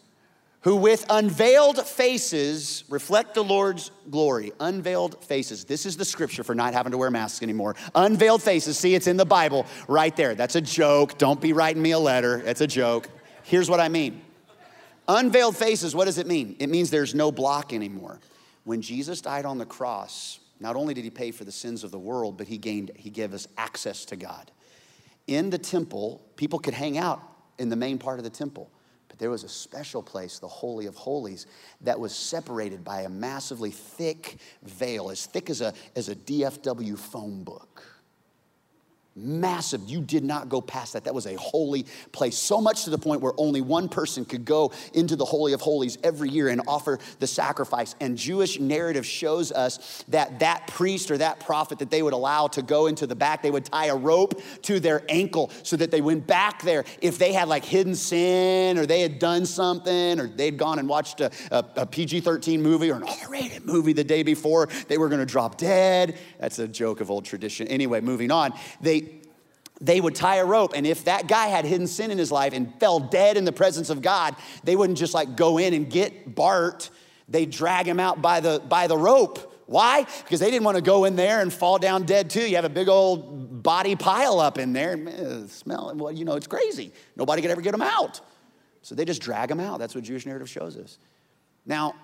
who 0.62 0.76
with 0.76 1.06
unveiled 1.08 1.86
faces 1.86 2.84
reflect 2.88 3.34
the 3.34 3.44
Lord's 3.44 3.90
glory. 4.10 4.52
Unveiled 4.58 5.22
faces. 5.24 5.64
This 5.64 5.86
is 5.86 5.96
the 5.96 6.04
scripture 6.04 6.42
for 6.42 6.54
not 6.54 6.74
having 6.74 6.92
to 6.92 6.98
wear 6.98 7.10
masks 7.10 7.42
anymore. 7.42 7.76
Unveiled 7.94 8.42
faces. 8.42 8.76
See, 8.78 8.94
it's 8.94 9.06
in 9.06 9.16
the 9.16 9.24
Bible 9.24 9.66
right 9.86 10.14
there. 10.16 10.34
That's 10.34 10.56
a 10.56 10.60
joke. 10.60 11.16
Don't 11.16 11.40
be 11.40 11.52
writing 11.52 11.80
me 11.80 11.92
a 11.92 11.98
letter. 11.98 12.42
It's 12.44 12.60
a 12.60 12.66
joke. 12.66 13.08
Here's 13.44 13.70
what 13.70 13.78
I 13.78 13.88
mean. 13.88 14.20
Unveiled 15.06 15.56
faces, 15.56 15.94
what 15.94 16.04
does 16.04 16.18
it 16.18 16.26
mean? 16.26 16.56
It 16.58 16.68
means 16.68 16.90
there's 16.90 17.14
no 17.14 17.32
block 17.32 17.72
anymore. 17.72 18.20
When 18.64 18.82
Jesus 18.82 19.22
died 19.22 19.46
on 19.46 19.56
the 19.56 19.64
cross, 19.64 20.38
not 20.60 20.76
only 20.76 20.92
did 20.92 21.04
he 21.04 21.08
pay 21.10 21.30
for 21.30 21.44
the 21.44 21.52
sins 21.52 21.82
of 21.82 21.90
the 21.90 21.98
world, 21.98 22.36
but 22.36 22.46
he 22.46 22.58
gained 22.58 22.90
he 22.94 23.08
gave 23.08 23.32
us 23.32 23.48
access 23.56 24.04
to 24.06 24.16
God. 24.16 24.50
In 25.26 25.48
the 25.48 25.56
temple, 25.56 26.20
people 26.36 26.58
could 26.58 26.74
hang 26.74 26.98
out 26.98 27.22
in 27.58 27.70
the 27.70 27.76
main 27.76 27.96
part 27.96 28.18
of 28.18 28.24
the 28.24 28.30
temple 28.30 28.70
there 29.18 29.30
was 29.30 29.44
a 29.44 29.48
special 29.48 30.02
place, 30.02 30.38
the 30.38 30.48
Holy 30.48 30.86
of 30.86 30.94
Holies, 30.94 31.46
that 31.82 31.98
was 31.98 32.14
separated 32.14 32.84
by 32.84 33.02
a 33.02 33.08
massively 33.08 33.70
thick 33.70 34.38
veil, 34.62 35.10
as 35.10 35.26
thick 35.26 35.50
as 35.50 35.60
a, 35.60 35.74
as 35.96 36.08
a 36.08 36.16
DFW 36.16 36.98
phone 36.98 37.44
book 37.44 37.97
massive. 39.18 39.82
You 39.86 40.00
did 40.00 40.24
not 40.24 40.48
go 40.48 40.60
past 40.60 40.94
that. 40.94 41.04
That 41.04 41.14
was 41.14 41.26
a 41.26 41.34
holy 41.36 41.86
place. 42.12 42.36
So 42.36 42.60
much 42.60 42.84
to 42.84 42.90
the 42.90 42.98
point 42.98 43.20
where 43.20 43.32
only 43.36 43.60
one 43.60 43.88
person 43.88 44.24
could 44.24 44.44
go 44.44 44.72
into 44.94 45.16
the 45.16 45.24
Holy 45.24 45.52
of 45.52 45.60
Holies 45.60 45.98
every 46.02 46.28
year 46.28 46.48
and 46.48 46.62
offer 46.66 46.98
the 47.18 47.26
sacrifice. 47.26 47.94
And 48.00 48.16
Jewish 48.16 48.58
narrative 48.58 49.06
shows 49.06 49.52
us 49.52 50.04
that 50.08 50.40
that 50.40 50.66
priest 50.68 51.10
or 51.10 51.18
that 51.18 51.40
prophet 51.40 51.78
that 51.80 51.90
they 51.90 52.02
would 52.02 52.12
allow 52.12 52.48
to 52.48 52.62
go 52.62 52.86
into 52.86 53.06
the 53.06 53.16
back, 53.16 53.42
they 53.42 53.50
would 53.50 53.64
tie 53.64 53.86
a 53.86 53.96
rope 53.96 54.40
to 54.62 54.80
their 54.80 55.02
ankle 55.08 55.50
so 55.62 55.76
that 55.76 55.90
they 55.90 56.00
went 56.00 56.26
back 56.26 56.62
there 56.62 56.84
if 57.00 57.18
they 57.18 57.32
had 57.32 57.48
like 57.48 57.64
hidden 57.64 57.94
sin 57.94 58.78
or 58.78 58.86
they 58.86 59.00
had 59.00 59.18
done 59.18 59.46
something 59.46 60.20
or 60.20 60.26
they'd 60.26 60.56
gone 60.56 60.78
and 60.78 60.88
watched 60.88 61.20
a, 61.20 61.30
a, 61.50 61.64
a 61.76 61.86
PG 61.86 62.20
13 62.20 62.62
movie 62.62 62.90
or 62.90 62.96
an 62.96 63.02
R 63.02 63.28
rated 63.28 63.64
movie 63.64 63.92
the 63.92 64.04
day 64.04 64.22
before, 64.22 64.68
they 64.88 64.98
were 64.98 65.08
gonna 65.08 65.26
drop 65.26 65.58
dead. 65.58 66.18
That's 66.38 66.58
a 66.58 66.68
joke 66.68 67.00
of 67.00 67.10
old 67.10 67.24
tradition. 67.24 67.68
Anyway, 67.68 68.00
moving 68.00 68.30
on. 68.30 68.52
They 68.80 69.00
they 69.80 70.00
would 70.00 70.14
tie 70.14 70.36
a 70.36 70.44
rope. 70.44 70.72
And 70.74 70.86
if 70.86 71.04
that 71.04 71.28
guy 71.28 71.46
had 71.46 71.64
hidden 71.64 71.86
sin 71.86 72.10
in 72.10 72.18
his 72.18 72.32
life 72.32 72.52
and 72.52 72.74
fell 72.80 72.98
dead 72.98 73.36
in 73.36 73.44
the 73.44 73.52
presence 73.52 73.90
of 73.90 74.02
God, 74.02 74.34
they 74.64 74.76
wouldn't 74.76 74.98
just 74.98 75.14
like 75.14 75.36
go 75.36 75.58
in 75.58 75.74
and 75.74 75.88
get 75.88 76.34
Bart. 76.34 76.90
They'd 77.28 77.50
drag 77.50 77.86
him 77.86 78.00
out 78.00 78.20
by 78.20 78.40
the, 78.40 78.62
by 78.68 78.86
the 78.86 78.96
rope. 78.96 79.54
Why? 79.66 80.06
Because 80.24 80.40
they 80.40 80.50
didn't 80.50 80.64
want 80.64 80.76
to 80.76 80.82
go 80.82 81.04
in 81.04 81.14
there 81.14 81.40
and 81.40 81.52
fall 81.52 81.78
down 81.78 82.04
dead 82.04 82.30
too. 82.30 82.48
You 82.48 82.56
have 82.56 82.64
a 82.64 82.70
big 82.70 82.88
old 82.88 83.62
body 83.62 83.96
pile 83.96 84.40
up 84.40 84.58
in 84.58 84.72
there. 84.72 84.96
Smell, 85.48 85.92
well, 85.94 86.10
you 86.10 86.24
know, 86.24 86.36
it's 86.36 86.46
crazy. 86.46 86.90
Nobody 87.16 87.42
could 87.42 87.50
ever 87.50 87.60
get 87.60 87.74
him 87.74 87.82
out. 87.82 88.20
So 88.82 88.94
they 88.94 89.04
just 89.04 89.20
drag 89.20 89.50
him 89.50 89.60
out. 89.60 89.78
That's 89.78 89.94
what 89.94 90.04
Jewish 90.04 90.24
narrative 90.24 90.48
shows 90.48 90.76
us. 90.76 90.98
Now, 91.66 91.94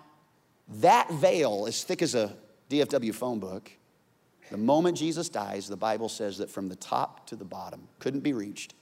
that 0.81 1.11
veil, 1.11 1.65
as 1.67 1.83
thick 1.83 2.03
as 2.03 2.15
a 2.15 2.37
DFW 2.69 3.15
phone 3.15 3.39
book, 3.39 3.71
the 4.51 4.57
moment 4.57 4.97
Jesus 4.97 5.29
dies, 5.29 5.69
the 5.69 5.77
Bible 5.77 6.09
says 6.09 6.39
that 6.39 6.51
from 6.51 6.69
the 6.69 6.77
top 6.77 7.27
to 7.29 7.37
the 7.37 7.45
bottom, 7.45 7.89
couldn't 7.99 8.21
be 8.21 8.33
reached. 8.33 8.75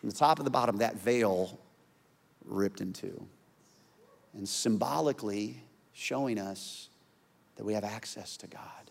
From 0.00 0.10
the 0.10 0.16
top 0.16 0.38
of 0.38 0.44
the 0.44 0.50
bottom, 0.50 0.78
that 0.78 0.96
veil 0.96 1.58
ripped 2.44 2.80
in 2.80 2.92
two. 2.92 3.26
And 4.34 4.48
symbolically 4.48 5.62
showing 5.92 6.38
us 6.38 6.88
that 7.56 7.64
we 7.64 7.74
have 7.74 7.84
access 7.84 8.36
to 8.38 8.46
God. 8.46 8.90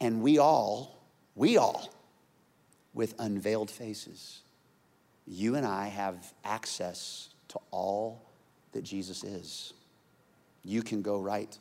And 0.00 0.22
we 0.22 0.38
all, 0.38 1.02
we 1.34 1.56
all, 1.56 1.92
with 2.94 3.14
unveiled 3.18 3.70
faces, 3.70 4.42
you 5.26 5.54
and 5.54 5.66
I 5.66 5.88
have 5.88 6.32
access 6.44 7.30
to 7.48 7.58
all 7.70 8.22
that 8.72 8.82
Jesus 8.82 9.24
is. 9.24 9.72
You 10.64 10.82
can 10.82 11.02
go 11.02 11.18
right 11.18 11.56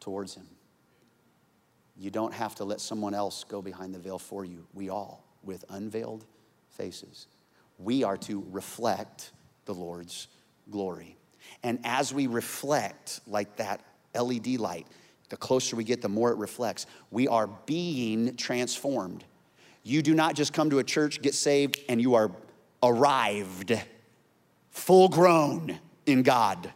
towards 0.00 0.34
him. 0.34 0.46
You 1.96 2.10
don't 2.10 2.32
have 2.32 2.54
to 2.56 2.64
let 2.64 2.80
someone 2.80 3.14
else 3.14 3.44
go 3.44 3.62
behind 3.62 3.94
the 3.94 3.98
veil 3.98 4.18
for 4.18 4.44
you. 4.44 4.66
We 4.72 4.88
all, 4.88 5.24
with 5.42 5.64
unveiled 5.68 6.24
faces, 6.70 7.26
we 7.78 8.02
are 8.04 8.16
to 8.18 8.44
reflect 8.50 9.32
the 9.64 9.74
Lord's 9.74 10.28
glory. 10.70 11.16
And 11.62 11.78
as 11.84 12.14
we 12.14 12.26
reflect 12.26 13.20
like 13.26 13.56
that 13.56 13.80
LED 14.14 14.58
light, 14.58 14.86
the 15.28 15.36
closer 15.36 15.76
we 15.76 15.84
get, 15.84 16.02
the 16.02 16.08
more 16.08 16.30
it 16.30 16.36
reflects. 16.36 16.86
We 17.10 17.26
are 17.28 17.48
being 17.66 18.36
transformed. 18.36 19.24
You 19.82 20.02
do 20.02 20.14
not 20.14 20.34
just 20.34 20.52
come 20.52 20.70
to 20.70 20.78
a 20.78 20.84
church, 20.84 21.22
get 21.22 21.34
saved, 21.34 21.80
and 21.88 22.00
you 22.00 22.14
are 22.14 22.30
arrived, 22.82 23.72
full 24.70 25.08
grown 25.08 25.78
in 26.06 26.22
God. 26.22 26.72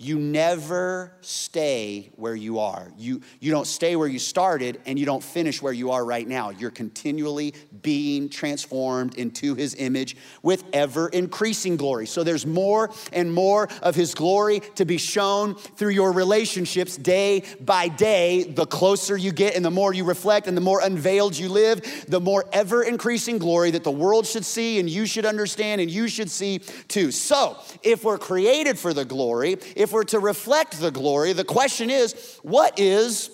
You 0.00 0.16
never 0.16 1.12
stay 1.22 2.08
where 2.14 2.36
you 2.36 2.60
are. 2.60 2.92
You, 2.96 3.20
you 3.40 3.50
don't 3.50 3.66
stay 3.66 3.96
where 3.96 4.06
you 4.06 4.20
started 4.20 4.80
and 4.86 4.96
you 4.96 5.04
don't 5.04 5.24
finish 5.24 5.60
where 5.60 5.72
you 5.72 5.90
are 5.90 6.04
right 6.04 6.26
now. 6.26 6.50
You're 6.50 6.70
continually 6.70 7.52
being 7.82 8.28
transformed 8.28 9.16
into 9.16 9.56
his 9.56 9.74
image 9.74 10.16
with 10.40 10.62
ever 10.72 11.08
increasing 11.08 11.76
glory. 11.76 12.06
So 12.06 12.22
there's 12.22 12.46
more 12.46 12.90
and 13.12 13.34
more 13.34 13.68
of 13.82 13.96
his 13.96 14.14
glory 14.14 14.60
to 14.76 14.84
be 14.84 14.98
shown 14.98 15.56
through 15.56 15.90
your 15.90 16.12
relationships 16.12 16.96
day 16.96 17.42
by 17.60 17.88
day. 17.88 18.44
The 18.44 18.66
closer 18.66 19.16
you 19.16 19.32
get 19.32 19.56
and 19.56 19.64
the 19.64 19.70
more 19.72 19.92
you 19.92 20.04
reflect 20.04 20.46
and 20.46 20.56
the 20.56 20.60
more 20.60 20.80
unveiled 20.80 21.36
you 21.36 21.48
live, 21.48 22.04
the 22.06 22.20
more 22.20 22.44
ever 22.52 22.84
increasing 22.84 23.38
glory 23.38 23.72
that 23.72 23.82
the 23.82 23.90
world 23.90 24.28
should 24.28 24.44
see 24.44 24.78
and 24.78 24.88
you 24.88 25.06
should 25.06 25.26
understand 25.26 25.80
and 25.80 25.90
you 25.90 26.06
should 26.06 26.30
see 26.30 26.60
too. 26.86 27.10
So 27.10 27.56
if 27.82 28.04
we're 28.04 28.18
created 28.18 28.78
for 28.78 28.94
the 28.94 29.04
glory, 29.04 29.56
if 29.74 29.87
if 29.88 29.92
we're 29.94 30.04
to 30.04 30.20
reflect 30.20 30.78
the 30.80 30.90
glory, 30.90 31.32
the 31.32 31.44
question 31.44 31.88
is 31.88 32.38
what 32.42 32.78
is 32.78 33.30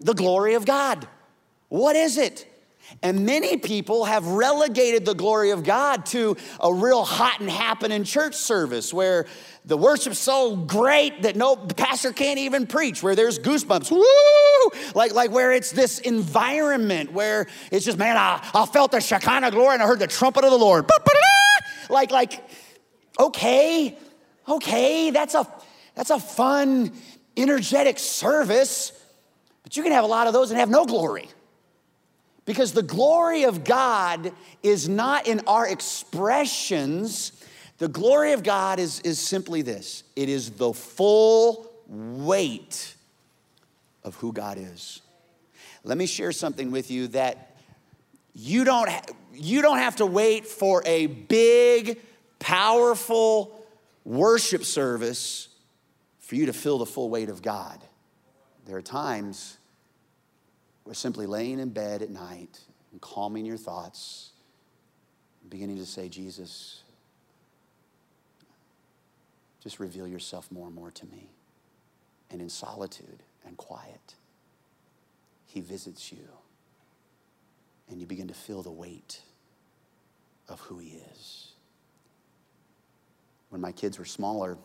the 0.00 0.14
glory 0.14 0.54
of 0.54 0.64
God? 0.64 1.06
What 1.68 1.96
is 1.96 2.16
it? 2.16 2.48
And 3.02 3.26
many 3.26 3.58
people 3.58 4.06
have 4.06 4.26
relegated 4.26 5.04
the 5.04 5.14
glory 5.14 5.50
of 5.50 5.64
God 5.64 6.06
to 6.06 6.36
a 6.60 6.72
real 6.72 7.04
hot 7.04 7.40
and 7.40 7.50
happening 7.50 8.04
church 8.04 8.34
service 8.34 8.92
where 8.92 9.26
the 9.66 9.76
worship's 9.76 10.18
so 10.18 10.56
great 10.56 11.22
that 11.22 11.36
no 11.36 11.56
pastor 11.56 12.12
can't 12.12 12.38
even 12.38 12.66
preach, 12.66 13.02
where 13.02 13.14
there's 13.14 13.38
goosebumps, 13.38 13.90
woo! 13.90 14.80
Like, 14.94 15.12
like 15.12 15.30
where 15.30 15.52
it's 15.52 15.72
this 15.72 15.98
environment 16.00 17.12
where 17.12 17.46
it's 17.70 17.84
just, 17.84 17.98
man, 17.98 18.16
I, 18.16 18.46
I 18.54 18.66
felt 18.66 18.92
the 18.92 19.00
Shekinah 19.00 19.50
glory 19.50 19.74
and 19.74 19.82
I 19.82 19.86
heard 19.86 19.98
the 19.98 20.06
trumpet 20.06 20.42
of 20.44 20.50
the 20.50 20.58
Lord. 20.58 20.86
Like, 21.88 22.10
like, 22.10 22.42
okay, 23.18 23.98
okay, 24.48 25.10
that's 25.10 25.34
a 25.34 25.46
that's 25.94 26.10
a 26.10 26.18
fun, 26.18 26.92
energetic 27.36 27.98
service, 27.98 28.92
but 29.62 29.76
you 29.76 29.82
can 29.82 29.92
have 29.92 30.04
a 30.04 30.08
lot 30.08 30.26
of 30.26 30.32
those 30.32 30.50
and 30.50 30.58
have 30.58 30.70
no 30.70 30.86
glory. 30.86 31.28
Because 32.44 32.72
the 32.72 32.82
glory 32.82 33.44
of 33.44 33.62
God 33.62 34.32
is 34.62 34.88
not 34.88 35.28
in 35.28 35.40
our 35.46 35.68
expressions. 35.68 37.32
The 37.78 37.88
glory 37.88 38.32
of 38.32 38.42
God 38.42 38.78
is, 38.78 39.00
is 39.00 39.18
simply 39.18 39.62
this 39.62 40.02
it 40.16 40.28
is 40.28 40.50
the 40.50 40.72
full 40.72 41.70
weight 41.88 42.96
of 44.02 44.16
who 44.16 44.32
God 44.32 44.58
is. 44.58 45.00
Let 45.84 45.98
me 45.98 46.06
share 46.06 46.32
something 46.32 46.70
with 46.70 46.90
you 46.90 47.08
that 47.08 47.56
you 48.34 48.64
don't, 48.64 48.88
ha- 48.88 49.02
you 49.34 49.62
don't 49.62 49.78
have 49.78 49.96
to 49.96 50.06
wait 50.06 50.46
for 50.46 50.82
a 50.86 51.06
big, 51.06 52.00
powerful 52.38 53.64
worship 54.04 54.64
service 54.64 55.48
for 56.32 56.36
you 56.36 56.46
to 56.46 56.52
feel 56.54 56.78
the 56.78 56.86
full 56.86 57.10
weight 57.10 57.28
of 57.28 57.42
God. 57.42 57.78
There 58.64 58.74
are 58.78 58.80
times 58.80 59.58
where 60.82 60.94
simply 60.94 61.26
laying 61.26 61.58
in 61.58 61.68
bed 61.68 62.00
at 62.00 62.08
night 62.08 62.58
and 62.90 63.02
calming 63.02 63.44
your 63.44 63.58
thoughts, 63.58 64.30
beginning 65.50 65.76
to 65.76 65.84
say, 65.84 66.08
Jesus, 66.08 66.84
just 69.62 69.78
reveal 69.78 70.08
yourself 70.08 70.50
more 70.50 70.68
and 70.68 70.74
more 70.74 70.90
to 70.92 71.04
me. 71.04 71.28
And 72.30 72.40
in 72.40 72.48
solitude 72.48 73.22
and 73.46 73.54
quiet, 73.58 74.14
He 75.44 75.60
visits 75.60 76.10
you. 76.10 76.26
And 77.90 78.00
you 78.00 78.06
begin 78.06 78.28
to 78.28 78.34
feel 78.34 78.62
the 78.62 78.70
weight 78.70 79.20
of 80.48 80.60
who 80.60 80.78
He 80.78 80.98
is. 81.12 81.48
When 83.50 83.60
my 83.60 83.72
kids 83.72 83.98
were 83.98 84.06
smaller, 84.06 84.56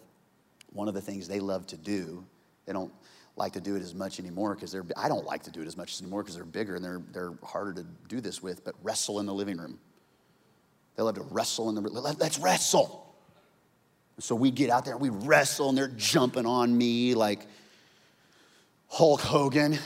one 0.73 0.87
of 0.87 0.93
the 0.93 1.01
things 1.01 1.27
they 1.27 1.39
love 1.39 1.65
to 1.67 1.77
do, 1.77 2.25
they 2.65 2.73
don't 2.73 2.91
like 3.35 3.53
to 3.53 3.61
do 3.61 3.75
it 3.75 3.81
as 3.81 3.93
much 3.93 4.19
anymore 4.19 4.55
because 4.55 4.71
they're, 4.71 4.85
I 4.95 5.07
don't 5.07 5.25
like 5.25 5.43
to 5.43 5.51
do 5.51 5.61
it 5.61 5.67
as 5.67 5.77
much 5.77 6.01
anymore 6.01 6.23
because 6.23 6.35
they're 6.35 6.43
bigger 6.43 6.75
and 6.75 6.83
they're, 6.83 7.01
they're 7.11 7.33
harder 7.43 7.73
to 7.73 7.85
do 8.07 8.19
this 8.19 8.41
with, 8.41 8.63
but 8.65 8.75
wrestle 8.81 9.19
in 9.19 9.25
the 9.25 9.33
living 9.33 9.57
room. 9.57 9.79
They 10.95 11.03
love 11.03 11.15
to 11.15 11.21
wrestle 11.21 11.69
in 11.69 11.75
the, 11.75 11.81
let's 11.81 12.39
wrestle. 12.39 13.15
So 14.19 14.33
we 14.33 14.49
get 14.49 14.71
out 14.71 14.83
there, 14.83 14.97
we 14.97 15.09
wrestle, 15.09 15.69
and 15.69 15.77
they're 15.77 15.89
jumping 15.89 16.47
on 16.47 16.75
me 16.75 17.13
like 17.13 17.45
Hulk 18.87 19.21
Hogan. 19.21 19.77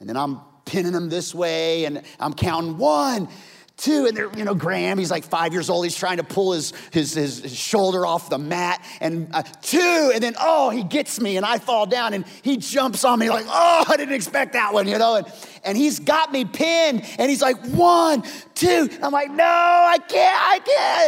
And 0.00 0.08
then 0.08 0.18
I'm 0.18 0.40
pinning 0.66 0.92
them 0.92 1.08
this 1.08 1.34
way, 1.34 1.86
and 1.86 2.02
I'm 2.20 2.34
counting 2.34 2.76
one, 2.76 3.28
Two, 3.76 4.06
and 4.06 4.16
they're, 4.16 4.30
you 4.36 4.44
know, 4.44 4.54
Graham, 4.54 4.98
he's 4.98 5.10
like 5.10 5.24
five 5.24 5.52
years 5.52 5.68
old. 5.68 5.84
He's 5.84 5.96
trying 5.96 6.18
to 6.18 6.22
pull 6.22 6.52
his, 6.52 6.72
his, 6.92 7.14
his, 7.14 7.54
shoulder 7.56 8.06
off 8.06 8.30
the 8.30 8.38
mat. 8.38 8.80
And 9.00 9.28
uh, 9.32 9.42
two, 9.62 10.12
and 10.14 10.22
then, 10.22 10.36
oh, 10.40 10.70
he 10.70 10.84
gets 10.84 11.20
me 11.20 11.36
and 11.36 11.44
I 11.44 11.58
fall 11.58 11.84
down 11.84 12.14
and 12.14 12.24
he 12.42 12.56
jumps 12.56 13.04
on 13.04 13.18
me 13.18 13.30
like, 13.30 13.46
oh, 13.48 13.84
I 13.88 13.96
didn't 13.96 14.14
expect 14.14 14.52
that 14.52 14.72
one, 14.72 14.86
you 14.86 14.96
know? 14.96 15.16
And, 15.16 15.26
and 15.64 15.76
he's 15.76 15.98
got 15.98 16.30
me 16.30 16.44
pinned 16.44 17.04
and 17.18 17.28
he's 17.28 17.42
like, 17.42 17.58
one, 17.66 18.22
two. 18.54 18.88
I'm 19.02 19.12
like, 19.12 19.32
no, 19.32 19.44
I 19.44 19.98
can't, 19.98 20.38
I 20.40 20.58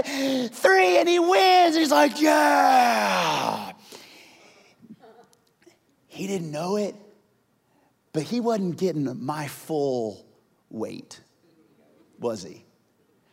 can't. 0.03 0.55
Three, 0.55 0.99
and 0.99 1.09
he 1.09 1.21
wins. 1.21 1.77
He's 1.77 1.93
like, 1.93 2.21
yeah. 2.21 3.73
He 6.09 6.27
didn't 6.27 6.51
know 6.51 6.77
it, 6.77 6.97
but 8.13 8.25
he 8.25 8.41
wasn't 8.41 8.77
getting 8.77 9.25
my 9.25 9.47
full 9.47 10.27
weight 10.69 11.21
was 12.19 12.43
he? 12.43 12.65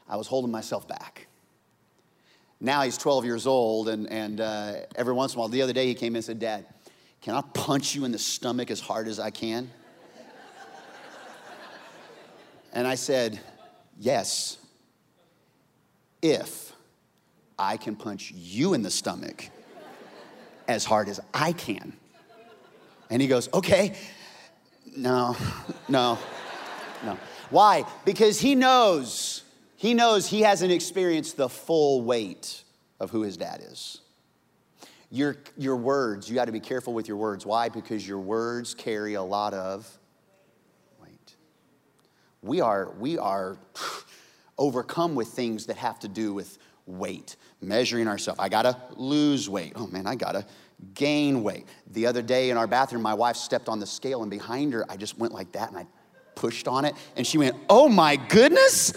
I 0.08 0.18
was 0.18 0.28
holding 0.28 0.52
myself 0.52 0.88
back. 0.88 1.28
Now 2.60 2.84
he's 2.84 2.98
12 2.98 3.26
years 3.26 3.46
old, 3.46 3.90
and, 3.90 4.10
and 4.10 4.40
uh, 4.40 4.74
every 4.96 5.14
once 5.14 5.34
in 5.34 5.38
a 5.38 5.40
while, 5.42 5.50
the 5.50 5.62
other 5.62 5.74
day 5.74 5.88
he 5.88 5.94
came 5.94 6.14
in 6.14 6.18
and 6.18 6.26
said, 6.26 6.40
Dad, 6.40 6.66
can 7.22 7.36
I 7.36 7.42
punch 7.54 7.96
you 7.96 8.06
in 8.06 8.12
the 8.12 8.20
stomach 8.20 8.72
as 8.72 8.80
hard 8.80 9.08
as 9.08 9.20
I 9.20 9.32
can? 9.32 9.70
and 12.74 12.88
I 12.88 12.96
said, 12.96 13.40
Yes, 14.00 14.58
if 16.22 16.74
I 17.60 17.78
can 17.78 17.96
punch 17.96 18.32
you 18.32 18.74
in 18.74 18.82
the 18.82 18.90
stomach 18.90 19.50
as 20.68 20.86
hard 20.86 21.10
as 21.10 21.20
I 21.34 21.54
can. 21.54 21.94
And 23.10 23.22
he 23.22 23.28
goes, 23.28 23.50
Okay, 23.54 23.96
no, 24.96 25.36
no, 25.88 26.18
no. 27.04 27.18
Why? 27.54 27.86
Because 28.04 28.40
he 28.40 28.56
knows, 28.56 29.44
he 29.76 29.94
knows 29.94 30.28
he 30.28 30.42
hasn't 30.42 30.72
experienced 30.72 31.38
the 31.38 31.48
full 31.48 32.02
weight 32.02 32.64
of 33.00 33.12
who 33.12 33.22
his 33.22 33.38
dad 33.38 33.62
is. 33.64 34.02
Your, 35.12 35.38
your 35.56 35.76
words, 35.76 36.28
you 36.28 36.34
got 36.34 36.46
to 36.46 36.52
be 36.52 36.60
careful 36.60 36.96
with 36.96 37.08
your 37.08 37.18
words. 37.18 37.46
Why? 37.46 37.70
Because 37.70 38.08
your 38.08 38.18
words 38.18 38.74
carry 38.74 39.14
a 39.14 39.22
lot 39.22 39.54
of 39.54 39.88
weight. 41.00 41.36
We 42.42 42.60
are, 42.60 42.92
we 42.98 43.20
are 43.20 43.60
overcome 44.58 45.14
with 45.14 45.28
things 45.28 45.68
that 45.68 45.78
have 45.78 46.00
to 46.00 46.08
do 46.08 46.34
with 46.34 46.58
weight, 46.88 47.36
measuring 47.62 48.08
ourselves. 48.08 48.40
I 48.40 48.50
gotta 48.50 48.76
lose 48.96 49.48
weight. 49.48 49.74
Oh 49.76 49.86
man, 49.86 50.08
I 50.08 50.16
gotta 50.16 50.44
gain 50.96 51.44
weight. 51.44 51.68
The 51.92 52.08
other 52.08 52.24
day 52.24 52.50
in 52.50 52.58
our 52.58 52.68
bathroom, 52.68 53.04
my 53.04 53.14
wife 53.14 53.36
stepped 53.36 53.70
on 53.70 53.80
the 53.80 53.86
scale, 53.86 54.24
and 54.24 54.32
behind 54.32 54.74
her, 54.74 54.90
I 54.90 54.98
just 54.98 55.20
went 55.20 55.34
like 55.34 55.52
that, 55.52 55.70
and 55.70 55.78
I 55.78 55.86
pushed 56.36 56.68
on 56.68 56.86
it, 56.86 56.96
and 57.16 57.26
she 57.26 57.38
went, 57.38 57.56
Oh 57.70 57.90
my 57.90 58.16
goodness. 58.16 58.94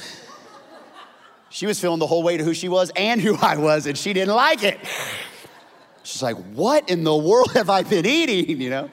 She 1.49 1.67
was 1.67 1.81
feeling 1.81 2.01
the 2.01 2.07
whole 2.07 2.23
weight 2.23 2.41
of 2.41 2.47
who 2.47 2.53
she 2.55 2.69
was 2.69 2.91
and 2.97 3.21
who 3.21 3.37
I 3.37 3.57
was, 3.57 3.87
and 3.87 3.97
she 3.97 4.13
didn't 4.13 4.35
like 4.35 4.63
it. 4.63 4.79
She's 6.03 6.23
like, 6.23 6.37
What 6.53 6.91
in 6.91 7.05
the 7.05 7.17
world 7.17 7.53
have 7.55 7.71
I 7.71 7.83
been 7.83 8.07
eating? 8.07 8.61
You 8.67 8.71
know? 8.71 8.91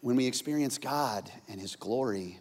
When 0.00 0.14
we 0.14 0.26
experience 0.26 0.78
God 0.78 1.30
and 1.48 1.60
His 1.60 1.74
glory, 1.74 2.38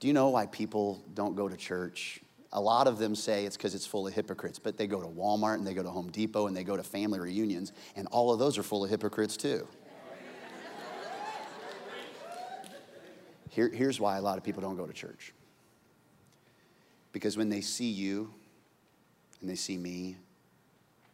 do 0.00 0.08
you 0.08 0.14
know 0.14 0.30
why 0.30 0.46
people 0.46 1.04
don't 1.14 1.36
go 1.36 1.48
to 1.48 1.56
church? 1.56 2.20
A 2.52 2.60
lot 2.60 2.86
of 2.86 2.98
them 2.98 3.14
say 3.14 3.44
it's 3.44 3.56
because 3.56 3.74
it's 3.74 3.86
full 3.86 4.06
of 4.06 4.14
hypocrites, 4.14 4.58
but 4.58 4.78
they 4.78 4.86
go 4.86 5.02
to 5.02 5.06
Walmart 5.08 5.56
and 5.56 5.66
they 5.66 5.74
go 5.74 5.82
to 5.82 5.90
Home 5.90 6.10
Depot 6.10 6.46
and 6.46 6.56
they 6.56 6.64
go 6.64 6.76
to 6.76 6.82
family 6.82 7.20
reunions, 7.20 7.72
and 7.96 8.06
all 8.08 8.32
of 8.32 8.38
those 8.38 8.56
are 8.56 8.62
full 8.62 8.84
of 8.84 8.90
hypocrites 8.90 9.36
too. 9.36 9.68
Here, 13.56 13.70
here's 13.70 13.98
why 13.98 14.18
a 14.18 14.20
lot 14.20 14.36
of 14.36 14.44
people 14.44 14.60
don't 14.60 14.76
go 14.76 14.84
to 14.84 14.92
church. 14.92 15.32
Because 17.12 17.38
when 17.38 17.48
they 17.48 17.62
see 17.62 17.88
you 17.88 18.34
and 19.40 19.48
they 19.48 19.54
see 19.54 19.78
me, 19.78 20.18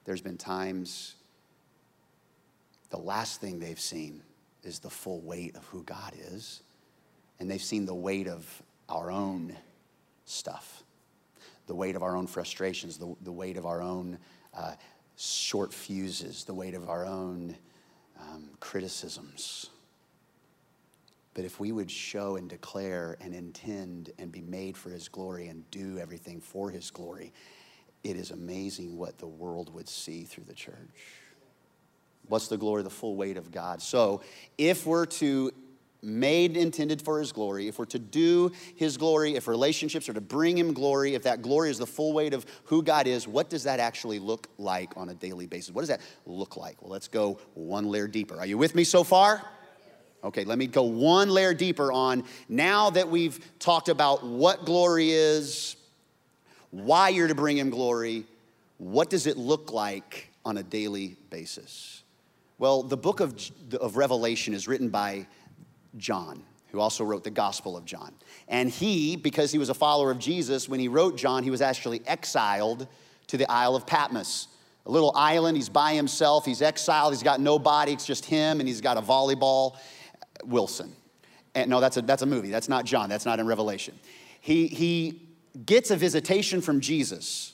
there's 0.05 0.21
been 0.21 0.37
times 0.37 1.15
the 2.91 2.97
last 2.97 3.41
thing 3.41 3.61
they've 3.61 3.79
seen 3.79 4.25
is 4.65 4.81
the 4.81 4.91
full 4.91 5.21
weight 5.21 5.55
of 5.55 5.65
who 5.67 5.85
God 5.85 6.15
is. 6.33 6.65
And 7.39 7.49
they've 7.49 7.63
seen 7.63 7.87
the 7.87 7.95
weight 7.95 8.27
of 8.27 8.45
our 8.89 9.13
own 9.13 9.57
stuff, 10.25 10.83
the 11.69 11.77
weight 11.77 11.95
of 11.95 12.03
our 12.03 12.17
own 12.17 12.27
frustrations, 12.27 12.99
the, 12.99 13.15
the 13.23 13.31
weight 13.31 13.57
of 13.57 13.67
our 13.67 13.81
own 13.81 14.19
uh, 14.53 14.73
short 15.17 15.73
fuses, 15.73 16.43
the 16.43 16.55
weight 16.55 16.75
of 16.75 16.91
our 16.91 17.07
own 17.07 17.55
um, 18.21 18.49
criticisms. 18.59 19.71
But 21.35 21.45
if 21.45 21.59
we 21.59 21.73
would 21.73 21.91
show 21.91 22.37
and 22.37 22.49
declare 22.49 23.17
and 23.21 23.35
intend 23.35 24.11
and 24.19 24.31
be 24.31 24.43
made 24.43 24.77
for 24.77 24.91
his 24.91 25.09
glory 25.09 25.49
and 25.49 25.69
do 25.71 25.99
everything 25.99 26.41
for 26.41 26.71
his 26.71 26.91
glory, 26.91 27.33
it 28.05 28.17
is 28.17 28.31
amazing 28.31 28.99
what 28.99 29.19
the 29.19 29.27
world 29.27 29.73
would 29.75 29.89
see 29.89 30.25
through 30.25 30.45
the 30.45 30.55
church. 30.55 30.77
What's 32.29 32.49
the 32.49 32.59
glory? 32.59 32.83
The 32.83 32.91
full 32.91 33.17
weight 33.17 33.37
of 33.37 33.51
God. 33.51 33.81
So 33.81 34.23
if 34.59 34.87
we're 34.87 35.07
to 35.07 35.53
made 36.03 36.57
intended 36.57 37.01
for 37.01 37.21
his 37.21 37.31
glory, 37.31 37.69
if 37.69 37.79
we're 37.79 37.85
to 37.85 37.99
do 37.99 38.51
his 38.75 38.97
glory, 38.97 39.37
if 39.37 39.47
relationships 39.47 40.09
are 40.09 40.13
to 40.13 40.21
bring 40.21 40.59
him 40.59 40.73
glory, 40.73 41.15
if 41.15 41.23
that 41.23 41.43
glory 41.43 41.71
is 41.71 41.79
the 41.79 41.87
full 41.87 42.13
weight 42.13 42.35
of 42.35 42.45
who 42.65 42.83
God 42.83 43.07
is, 43.07 43.29
what 43.29 43.49
does 43.49 43.63
that 43.65 43.79
actually 43.79 44.19
look 44.19 44.49
like 44.59 44.93
on 44.97 45.11
a 45.11 45.15
daily 45.15 45.47
basis? 45.47 45.73
What 45.73 45.83
does 45.83 45.89
that 45.89 46.01
look 46.27 46.57
like? 46.57 46.83
Well, 46.83 46.91
let's 46.91 47.07
go 47.07 47.39
one 47.55 47.89
layer 47.89 48.09
deeper. 48.09 48.37
Are 48.39 48.47
you 48.47 48.59
with 48.59 48.75
me 48.75 48.83
so 48.83 49.05
far? 49.05 49.43
Okay, 50.25 50.45
let 50.45 50.57
me 50.57 50.67
go 50.67 50.83
one 50.85 51.31
layer 51.31 51.53
deeper 51.53 51.91
on 51.91 52.25
now 52.49 52.91
that 52.91 53.09
we've 53.09 53.41
talked 53.59 53.89
about 53.89 54.25
what 54.25 54.65
glory 54.65 55.11
is, 55.11 55.77
why 56.71 57.09
you're 57.09 57.29
to 57.29 57.35
bring 57.35 57.59
him 57.59 57.71
glory, 57.71 58.25
what 58.79 59.11
does 59.11 59.27
it 59.27 59.37
look 59.37 59.73
like 59.73 60.29
on 60.45 60.59
a 60.59 60.63
daily 60.63 61.17
basis? 61.31 62.03
Well, 62.59 62.85
the 62.85 62.97
book 62.97 63.19
of, 63.19 63.35
of 63.81 63.97
Revelation 63.97 64.55
is 64.55 64.69
written 64.69 64.89
by 64.89 65.27
John, 65.97 66.45
who 66.71 66.79
also 66.79 67.03
wrote 67.03 67.25
the 67.25 67.31
Gospel 67.31 67.77
of 67.77 67.85
John. 67.85 68.15
And 68.47 68.71
he, 68.71 69.17
because 69.17 69.51
he 69.51 69.59
was 69.59 69.69
a 69.69 69.75
follower 69.75 70.13
of 70.13 70.21
Jesus, 70.21 70.69
when 70.69 70.79
he 70.79 70.87
wrote 70.87 71.17
John, 71.17 71.43
he 71.43 71.51
was 71.51 71.61
actually 71.61 72.01
exiled 72.07 72.87
to 73.27 73.37
the 73.37 73.51
Isle 73.51 73.75
of 73.75 73.87
Patmos. 73.87 74.47
A 74.87 74.91
little 74.91 75.13
island, 75.15 75.57
he's 75.57 75.69
by 75.69 75.95
himself, 75.95 76.45
he's 76.45 76.63
exiled, 76.63 77.13
he's 77.13 77.23
got 77.23 77.41
nobody, 77.41 77.93
it's 77.93 78.07
just 78.07 78.25
him, 78.25 78.61
and 78.61 78.69
he's 78.69 78.81
got 78.81 78.97
a 78.97 79.03
volleyball. 79.03 79.77
Wilson. 80.45 80.95
And 81.55 81.71
no, 81.71 81.81
that's 81.81 81.97
a, 81.97 82.03
that's 82.03 82.23
a 82.23 82.27
movie, 82.27 82.51
that's 82.51 82.69
not 82.69 82.85
John, 82.85 83.09
that's 83.09 83.27
not 83.27 83.39
in 83.39 83.47
Revelation. 83.47 83.99
He, 84.41 84.67
he 84.67 85.23
gets 85.67 85.91
a 85.91 85.97
visitation 85.97 86.61
from 86.61 86.81
Jesus 86.81 87.53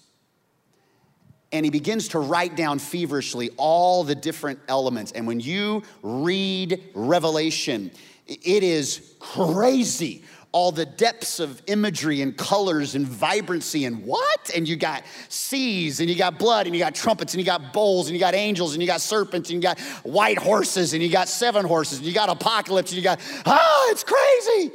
and 1.50 1.64
he 1.64 1.70
begins 1.70 2.08
to 2.08 2.18
write 2.18 2.56
down 2.56 2.78
feverishly 2.78 3.50
all 3.56 4.04
the 4.04 4.14
different 4.14 4.60
elements. 4.68 5.12
And 5.12 5.26
when 5.26 5.40
you 5.40 5.82
read 6.02 6.82
Revelation, 6.94 7.90
it 8.26 8.62
is 8.62 9.14
crazy 9.18 10.24
all 10.52 10.72
the 10.72 10.86
depths 10.86 11.40
of 11.40 11.60
imagery 11.66 12.22
and 12.22 12.36
colors 12.36 12.94
and 12.94 13.06
vibrancy 13.06 13.84
and 13.84 14.04
what? 14.04 14.50
And 14.54 14.66
you 14.66 14.76
got 14.76 15.04
seas 15.28 16.00
and 16.00 16.08
you 16.08 16.16
got 16.16 16.38
blood 16.38 16.66
and 16.66 16.74
you 16.74 16.80
got 16.80 16.94
trumpets 16.94 17.34
and 17.34 17.40
you 17.40 17.44
got 17.44 17.72
bowls 17.72 18.08
and 18.08 18.14
you 18.14 18.20
got 18.20 18.34
angels 18.34 18.72
and 18.72 18.82
you 18.82 18.86
got 18.86 19.02
serpents 19.02 19.50
and 19.50 19.56
you 19.56 19.62
got 19.62 19.78
white 20.04 20.38
horses 20.38 20.94
and 20.94 21.02
you 21.02 21.10
got 21.10 21.28
seven 21.28 21.66
horses 21.66 21.98
and 21.98 22.06
you 22.06 22.14
got 22.14 22.30
apocalypse 22.30 22.90
and 22.90 22.96
you 22.96 23.04
got, 23.04 23.20
ah, 23.44 23.88
it's 23.90 24.04
crazy. 24.04 24.72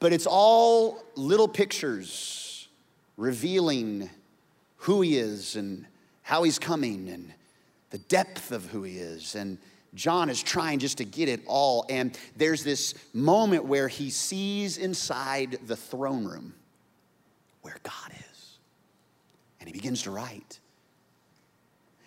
But 0.00 0.12
it's 0.12 0.26
all 0.26 1.02
little 1.16 1.48
pictures 1.48 2.68
revealing 3.16 4.08
who 4.78 5.02
he 5.02 5.18
is 5.18 5.56
and 5.56 5.84
how 6.22 6.42
he's 6.42 6.58
coming 6.58 7.10
and 7.10 7.32
the 7.90 7.98
depth 7.98 8.52
of 8.52 8.66
who 8.66 8.82
he 8.82 8.98
is 8.98 9.34
and 9.34 9.58
John 9.94 10.28
is 10.28 10.42
trying 10.42 10.80
just 10.80 10.98
to 10.98 11.04
get 11.04 11.28
it 11.28 11.42
all. 11.46 11.86
And 11.88 12.18
there's 12.36 12.64
this 12.64 12.94
moment 13.12 13.64
where 13.64 13.88
he 13.88 14.10
sees 14.10 14.76
inside 14.78 15.58
the 15.66 15.76
throne 15.76 16.24
room 16.24 16.54
where 17.62 17.76
God 17.82 18.12
is. 18.12 18.58
And 19.60 19.68
he 19.68 19.72
begins 19.72 20.02
to 20.02 20.10
write. 20.10 20.58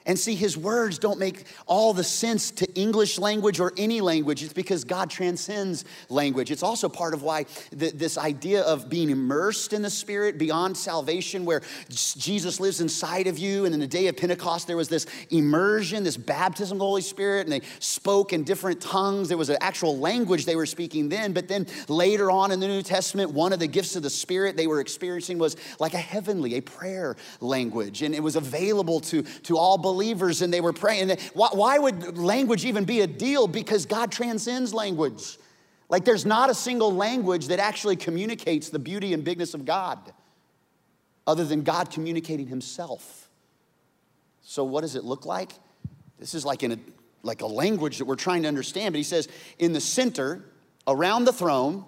And 0.08 0.18
see, 0.18 0.36
his 0.36 0.58
words 0.58 0.98
don't 0.98 1.20
make 1.20 1.44
all 1.66 1.94
the 1.94 2.04
sense 2.04 2.50
to 2.52 2.74
English 2.76 3.20
language 3.20 3.60
or 3.60 3.74
any 3.76 4.00
language. 4.00 4.42
It's 4.42 4.54
because 4.54 4.86
God 4.86 5.10
transcends 5.10 5.84
language. 6.08 6.50
It's 6.50 6.64
also 6.64 6.88
part 6.88 7.14
of 7.14 7.24
why 7.24 7.46
the, 7.72 7.92
this 7.92 8.18
idea 8.18 8.62
of 8.62 8.90
being 8.90 9.10
immersed 9.10 9.74
in 9.74 9.82
the 9.82 9.90
Spirit 9.90 10.38
beyond 10.38 10.78
salvation, 10.78 11.44
where 11.44 11.62
Jesus 11.90 12.62
lives 12.62 12.80
inside 12.80 13.28
of 13.28 13.38
you. 13.38 13.66
And 13.66 13.74
in 13.74 13.82
the 13.82 13.88
day 13.88 14.08
of 14.08 14.16
Pentecost, 14.16 14.66
there 14.66 14.78
was 14.78 14.88
this 14.88 15.08
immersion, 15.30 16.06
this 16.06 16.16
baptism 16.16 16.78
of 16.78 16.80
the 16.80 16.86
Holy 16.86 17.02
Spirit, 17.02 17.42
and 17.42 17.52
they 17.52 17.62
spoke 17.80 18.32
in 18.32 18.46
different 18.46 18.80
tongues. 18.80 19.28
There 19.28 19.38
was 19.38 19.50
an 19.50 19.58
actual 19.60 19.98
language 19.98 20.46
they 20.46 20.56
were 20.56 20.66
speaking 20.66 21.10
then. 21.10 21.34
But 21.34 21.50
then 21.50 21.68
later 21.90 22.32
on 22.32 22.54
in 22.54 22.62
the 22.62 22.68
New 22.70 22.82
Testament, 22.82 23.32
one 23.32 23.52
of 23.52 23.60
the 23.60 23.68
gifts 23.68 23.98
of 23.98 24.04
the 24.04 24.10
Spirit 24.10 24.56
they 24.56 24.68
were 24.68 24.80
experiencing 24.80 25.38
was 25.38 25.58
like 25.82 25.94
a 25.94 25.98
heavenly, 25.98 26.56
a 26.56 26.62
prayer 26.62 27.18
language. 27.42 28.04
And 28.04 28.16
it 28.16 28.24
was 28.24 28.38
available 28.38 29.02
to, 29.02 29.24
to 29.24 29.58
all 29.58 29.78
believers 29.78 29.97
believers 29.98 30.44
and 30.44 30.54
they 30.54 30.62
were 30.62 30.74
praying. 30.74 31.18
Why, 31.34 31.50
why 31.52 31.80
would 31.80 32.20
language 32.20 32.66
even 32.66 32.86
be 32.86 33.02
a 33.02 33.08
deal? 33.08 33.48
Because 33.48 33.88
God 33.88 34.12
transcends 34.12 34.76
language. 34.76 35.40
Like 35.90 36.06
there's 36.06 36.26
not 36.26 36.52
a 36.52 36.54
single 36.54 36.94
language 36.94 37.48
that 37.48 37.60
actually 37.60 37.96
communicates 37.96 38.70
the 38.70 38.78
beauty 38.78 39.14
and 39.14 39.24
bigness 39.24 39.56
of 39.56 39.66
God 39.66 40.00
other 41.26 41.46
than 41.46 41.64
God 41.64 41.90
communicating 41.90 42.46
himself. 42.46 43.28
So 44.44 44.64
what 44.64 44.82
does 44.82 44.96
it 44.96 45.04
look 45.04 45.26
like? 45.26 45.54
This 46.20 46.36
is 46.36 46.46
like 46.46 46.62
in 46.62 46.74
a 46.74 46.78
like 47.24 47.42
a 47.42 47.48
language 47.48 47.98
that 47.98 48.06
we're 48.06 48.16
trying 48.16 48.44
to 48.44 48.48
understand, 48.48 48.94
but 48.94 48.98
he 48.98 49.04
says 49.04 49.28
in 49.58 49.74
the 49.74 49.82
center 49.82 50.46
around 50.88 51.26
the 51.26 51.34
throne 51.34 51.84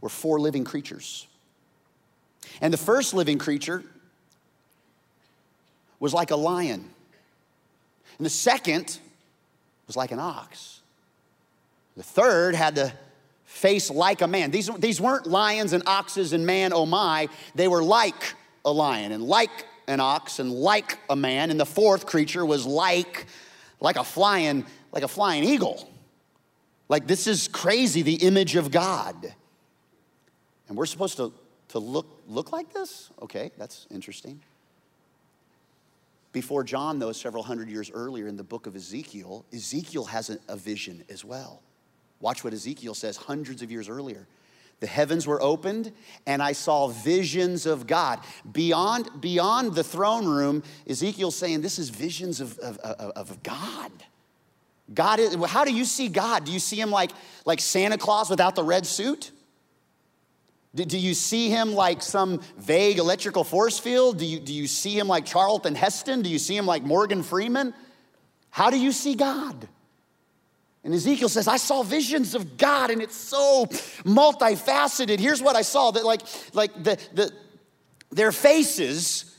were 0.00 0.10
four 0.10 0.38
living 0.38 0.62
creatures. 0.62 1.26
And 2.60 2.72
the 2.72 2.78
first 2.78 3.14
living 3.14 3.38
creature 3.38 3.82
was 6.04 6.12
like 6.12 6.32
a 6.32 6.36
lion. 6.36 6.84
And 8.18 8.26
the 8.26 8.30
second 8.30 8.98
was 9.86 9.96
like 9.96 10.12
an 10.12 10.18
ox. 10.18 10.82
The 11.96 12.02
third 12.02 12.54
had 12.54 12.74
the 12.74 12.92
face 13.46 13.90
like 13.90 14.20
a 14.20 14.26
man. 14.26 14.50
These, 14.50 14.68
these 14.78 15.00
weren't 15.00 15.26
lions 15.26 15.72
and 15.72 15.82
oxes 15.86 16.34
and 16.34 16.44
man, 16.44 16.74
oh 16.74 16.84
my. 16.84 17.30
They 17.54 17.68
were 17.68 17.82
like 17.82 18.34
a 18.66 18.70
lion 18.70 19.12
and 19.12 19.22
like 19.22 19.64
an 19.88 19.98
ox 19.98 20.40
and 20.40 20.52
like 20.52 20.98
a 21.08 21.16
man. 21.16 21.50
And 21.50 21.58
the 21.58 21.64
fourth 21.64 22.04
creature 22.04 22.44
was 22.44 22.66
like, 22.66 23.24
like 23.80 23.96
a 23.96 24.04
flying, 24.04 24.66
like 24.92 25.04
a 25.04 25.08
flying 25.08 25.42
eagle. 25.42 25.90
Like 26.90 27.06
this 27.06 27.26
is 27.26 27.48
crazy, 27.48 28.02
the 28.02 28.16
image 28.16 28.56
of 28.56 28.70
God. 28.70 29.34
And 30.68 30.76
we're 30.76 30.84
supposed 30.84 31.16
to, 31.16 31.32
to 31.68 31.78
look, 31.78 32.20
look 32.28 32.52
like 32.52 32.74
this? 32.74 33.08
Okay, 33.22 33.52
that's 33.56 33.86
interesting. 33.90 34.42
Before 36.34 36.64
John, 36.64 36.98
though, 36.98 37.12
several 37.12 37.44
hundred 37.44 37.70
years 37.70 37.92
earlier 37.94 38.26
in 38.26 38.36
the 38.36 38.42
book 38.42 38.66
of 38.66 38.74
Ezekiel, 38.74 39.46
Ezekiel 39.54 40.04
has 40.06 40.36
a, 40.48 40.56
vision 40.56 41.04
as 41.08 41.24
well. 41.24 41.62
Watch 42.20 42.42
what 42.42 42.52
Ezekiel 42.52 42.94
says 42.94 43.16
hundreds 43.16 43.62
of 43.62 43.70
years 43.70 43.88
earlier. 43.88 44.26
The 44.80 44.88
heavens 44.88 45.28
were 45.28 45.40
opened, 45.40 45.92
and 46.26 46.42
I 46.42 46.50
saw 46.50 46.88
visions 46.88 47.66
of 47.66 47.86
God. 47.86 48.18
Beyond, 48.50 49.20
beyond 49.20 49.76
the 49.76 49.84
throne 49.84 50.26
room, 50.26 50.64
Ezekiel's 50.88 51.36
saying 51.36 51.60
this 51.60 51.78
is 51.78 51.90
visions 51.90 52.40
of, 52.40 52.58
of, 52.58 52.78
of, 52.78 53.30
of 53.30 53.42
God. 53.44 53.92
God 54.92 55.20
is, 55.20 55.36
how 55.46 55.64
do 55.64 55.72
you 55.72 55.84
see 55.84 56.08
God? 56.08 56.44
Do 56.44 56.50
you 56.50 56.58
see 56.58 56.80
him 56.80 56.90
like, 56.90 57.12
like 57.46 57.60
Santa 57.60 57.96
Claus 57.96 58.28
without 58.28 58.56
the 58.56 58.64
red 58.64 58.86
suit? 58.86 59.30
Do 60.74 60.98
you 60.98 61.14
see 61.14 61.50
him 61.50 61.74
like 61.74 62.02
some 62.02 62.40
vague 62.58 62.98
electrical 62.98 63.44
force 63.44 63.78
field? 63.78 64.18
Do 64.18 64.26
you, 64.26 64.40
do 64.40 64.52
you 64.52 64.66
see 64.66 64.98
him 64.98 65.06
like 65.06 65.24
Charlton 65.24 65.76
Heston? 65.76 66.22
Do 66.22 66.28
you 66.28 66.38
see 66.38 66.56
him 66.56 66.66
like 66.66 66.82
Morgan 66.82 67.22
Freeman? 67.22 67.72
How 68.50 68.70
do 68.70 68.78
you 68.78 68.90
see 68.90 69.14
God? 69.14 69.68
And 70.82 70.92
Ezekiel 70.92 71.28
says, 71.28 71.48
I 71.48 71.56
saw 71.56 71.82
visions 71.82 72.34
of 72.34 72.56
God 72.56 72.90
and 72.90 73.00
it's 73.00 73.16
so 73.16 73.66
multifaceted. 74.04 75.18
Here's 75.18 75.42
what 75.42 75.56
I 75.56 75.62
saw 75.62 75.92
that 75.92 76.04
like, 76.04 76.22
like 76.52 76.74
the, 76.74 76.98
the, 77.14 77.32
their 78.10 78.32
faces, 78.32 79.33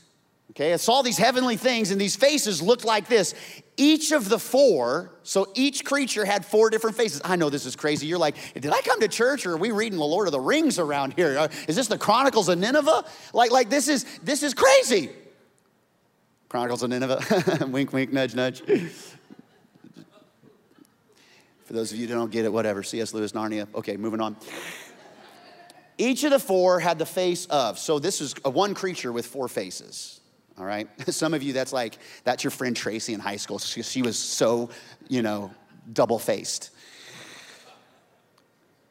okay, 0.56 0.72
I 0.72 0.76
saw 0.76 1.02
these 1.02 1.18
heavenly 1.18 1.58
things 1.58 1.90
and 1.90 2.00
these 2.00 2.16
faces 2.16 2.62
looked 2.62 2.84
like 2.84 3.08
this. 3.08 3.34
Each 3.76 4.10
of 4.10 4.30
the 4.30 4.38
four, 4.38 5.12
so 5.22 5.52
each 5.54 5.84
creature 5.84 6.24
had 6.24 6.46
four 6.46 6.70
different 6.70 6.96
faces. 6.96 7.20
I 7.22 7.36
know 7.36 7.50
this 7.50 7.66
is 7.66 7.76
crazy. 7.76 8.06
You're 8.06 8.18
like, 8.18 8.36
did 8.54 8.72
I 8.72 8.80
come 8.80 9.00
to 9.00 9.08
church 9.08 9.44
or 9.44 9.52
are 9.52 9.58
we 9.58 9.70
reading 9.70 9.98
the 9.98 10.04
Lord 10.06 10.26
of 10.26 10.32
the 10.32 10.40
Rings 10.40 10.78
around 10.78 11.12
here? 11.12 11.38
Uh, 11.38 11.48
this 11.66 11.88
the 11.88 11.98
Chronicles 11.98 12.48
of 12.48 12.58
Nineveh? 12.58 13.04
Like, 13.34 13.50
like 13.50 13.68
this 13.68 13.86
is 13.86 14.06
this 14.22 14.42
is 14.42 14.54
crazy. 14.54 15.10
Chronicles 16.48 16.82
of 16.82 16.88
Nineveh. 16.88 17.66
wink, 17.70 17.92
wink, 17.92 18.10
nudge, 18.14 18.34
nudge. 18.34 18.62
For 21.66 21.72
those 21.72 21.92
of 21.92 21.98
you 21.98 22.06
who 22.06 22.14
don't 22.14 22.30
get 22.30 22.46
it, 22.46 22.52
whatever. 22.52 22.82
C.S. 22.82 23.12
Lewis, 23.12 23.32
Narnia. 23.32 23.66
Okay, 23.74 23.98
moving 23.98 24.22
on. 24.22 24.36
Each 25.98 26.24
of 26.24 26.30
the 26.30 26.38
four 26.38 26.80
had 26.80 26.98
the 26.98 27.04
face 27.04 27.44
of. 27.46 27.78
So 27.78 27.98
this 27.98 28.22
is 28.22 28.34
a 28.44 28.50
one 28.50 28.72
creature 28.72 29.12
with 29.12 29.26
four 29.26 29.48
faces 29.48 30.15
all 30.58 30.64
right? 30.64 30.88
Some 31.12 31.34
of 31.34 31.42
you, 31.42 31.52
that's 31.52 31.72
like, 31.72 31.98
that's 32.24 32.44
your 32.44 32.50
friend 32.50 32.76
Tracy 32.76 33.14
in 33.14 33.20
high 33.20 33.36
school. 33.36 33.58
She, 33.58 33.82
she 33.82 34.02
was 34.02 34.18
so, 34.18 34.70
you 35.08 35.22
know, 35.22 35.50
double 35.92 36.18
faced. 36.18 36.70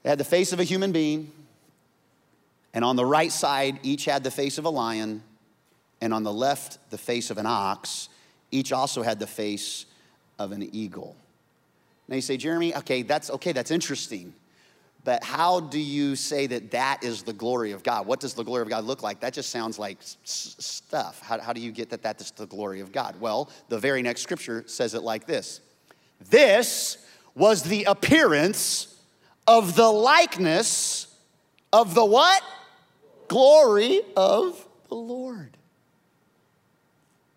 They 0.03 0.09
had 0.09 0.19
the 0.19 0.23
face 0.23 0.53
of 0.53 0.59
a 0.59 0.63
human 0.63 0.91
being, 0.91 1.31
and 2.73 2.85
on 2.85 2.95
the 2.95 3.05
right 3.05 3.31
side, 3.31 3.79
each 3.83 4.05
had 4.05 4.23
the 4.23 4.31
face 4.31 4.57
of 4.57 4.65
a 4.65 4.69
lion, 4.69 5.23
and 6.01 6.13
on 6.13 6.23
the 6.23 6.33
left, 6.33 6.77
the 6.91 6.97
face 6.97 7.31
of 7.31 7.37
an 7.37 7.45
ox. 7.45 8.09
Each 8.51 8.71
also 8.71 9.01
had 9.01 9.19
the 9.19 9.27
face 9.27 9.85
of 10.37 10.51
an 10.51 10.69
eagle. 10.75 11.15
Now 12.07 12.15
you 12.15 12.21
say, 12.21 12.37
Jeremy, 12.37 12.75
okay, 12.75 13.01
that's 13.01 13.29
okay, 13.31 13.51
that's 13.51 13.71
interesting. 13.71 14.33
But 15.05 15.23
how 15.23 15.59
do 15.59 15.79
you 15.79 16.15
say 16.15 16.47
that 16.47 16.71
that 16.71 17.03
is 17.03 17.21
the 17.21 17.31
glory 17.31 17.71
of 17.71 17.83
God? 17.83 18.07
What 18.07 18.19
does 18.19 18.33
the 18.33 18.43
glory 18.43 18.63
of 18.63 18.69
God 18.69 18.85
look 18.85 19.03
like? 19.03 19.19
That 19.19 19.33
just 19.33 19.51
sounds 19.51 19.77
like 19.77 19.99
s- 19.99 20.17
stuff. 20.59 21.21
How, 21.21 21.39
how 21.39 21.53
do 21.53 21.61
you 21.61 21.71
get 21.71 21.91
that 21.91 22.01
that's 22.01 22.31
the 22.31 22.47
glory 22.47 22.79
of 22.79 22.91
God? 22.91 23.15
Well, 23.21 23.51
the 23.69 23.77
very 23.77 24.01
next 24.01 24.21
scripture 24.21 24.63
says 24.65 24.95
it 24.95 25.03
like 25.03 25.27
this 25.27 25.61
This 26.31 26.97
was 27.35 27.61
the 27.61 27.83
appearance 27.83 28.99
of 29.47 29.75
the 29.75 29.89
likeness 29.89 31.15
of 31.71 31.93
the 31.93 32.03
what? 32.03 32.41
Glory 33.27 34.01
of 34.17 34.67
the 34.89 34.95
Lord. 34.95 35.55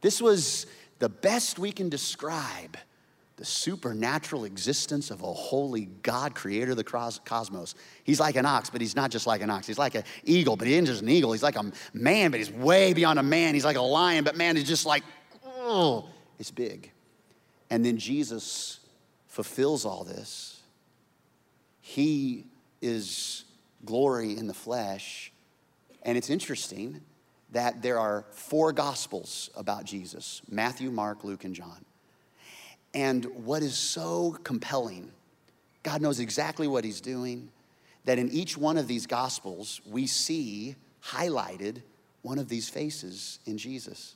This 0.00 0.22
was 0.22 0.66
the 1.00 1.10
best 1.10 1.58
we 1.58 1.70
can 1.70 1.90
describe 1.90 2.78
the 3.38 3.44
supernatural 3.44 4.44
existence 4.44 5.12
of 5.12 5.22
a 5.22 5.32
holy 5.32 5.86
God, 6.02 6.34
creator 6.34 6.72
of 6.72 6.76
the 6.76 6.84
cosmos. 6.84 7.76
He's 8.02 8.18
like 8.18 8.34
an 8.34 8.44
ox, 8.44 8.68
but 8.68 8.80
he's 8.80 8.96
not 8.96 9.12
just 9.12 9.28
like 9.28 9.40
an 9.40 9.48
ox. 9.48 9.66
He's 9.66 9.78
like 9.78 9.94
an 9.94 10.02
eagle, 10.24 10.56
but 10.56 10.66
he 10.66 10.74
isn't 10.74 10.86
just 10.86 11.02
an 11.02 11.08
eagle. 11.08 11.30
He's 11.30 11.42
like 11.42 11.54
a 11.54 11.70
man, 11.94 12.32
but 12.32 12.38
he's 12.38 12.50
way 12.50 12.92
beyond 12.92 13.20
a 13.20 13.22
man. 13.22 13.54
He's 13.54 13.64
like 13.64 13.76
a 13.76 13.80
lion, 13.80 14.24
but 14.24 14.36
man 14.36 14.56
is 14.56 14.64
just 14.64 14.84
like, 14.84 15.04
oh, 15.46 16.08
it's 16.40 16.50
big. 16.50 16.90
And 17.70 17.84
then 17.84 17.96
Jesus 17.96 18.80
fulfills 19.28 19.84
all 19.84 20.02
this. 20.02 20.60
He 21.80 22.44
is 22.82 23.44
glory 23.84 24.36
in 24.36 24.48
the 24.48 24.54
flesh. 24.54 25.32
And 26.02 26.18
it's 26.18 26.28
interesting 26.28 27.02
that 27.52 27.82
there 27.82 28.00
are 28.00 28.26
four 28.32 28.72
gospels 28.72 29.48
about 29.56 29.84
Jesus 29.84 30.42
Matthew, 30.50 30.90
Mark, 30.90 31.22
Luke, 31.22 31.44
and 31.44 31.54
John. 31.54 31.84
And 32.94 33.24
what 33.44 33.62
is 33.62 33.74
so 33.74 34.38
compelling, 34.44 35.10
God 35.82 36.00
knows 36.00 36.20
exactly 36.20 36.66
what 36.66 36.84
He's 36.84 37.00
doing, 37.00 37.50
that 38.04 38.18
in 38.18 38.30
each 38.30 38.56
one 38.56 38.78
of 38.78 38.88
these 38.88 39.06
gospels, 39.06 39.80
we 39.88 40.06
see 40.06 40.76
highlighted 41.04 41.82
one 42.22 42.38
of 42.38 42.48
these 42.48 42.68
faces 42.68 43.38
in 43.46 43.58
Jesus. 43.58 44.14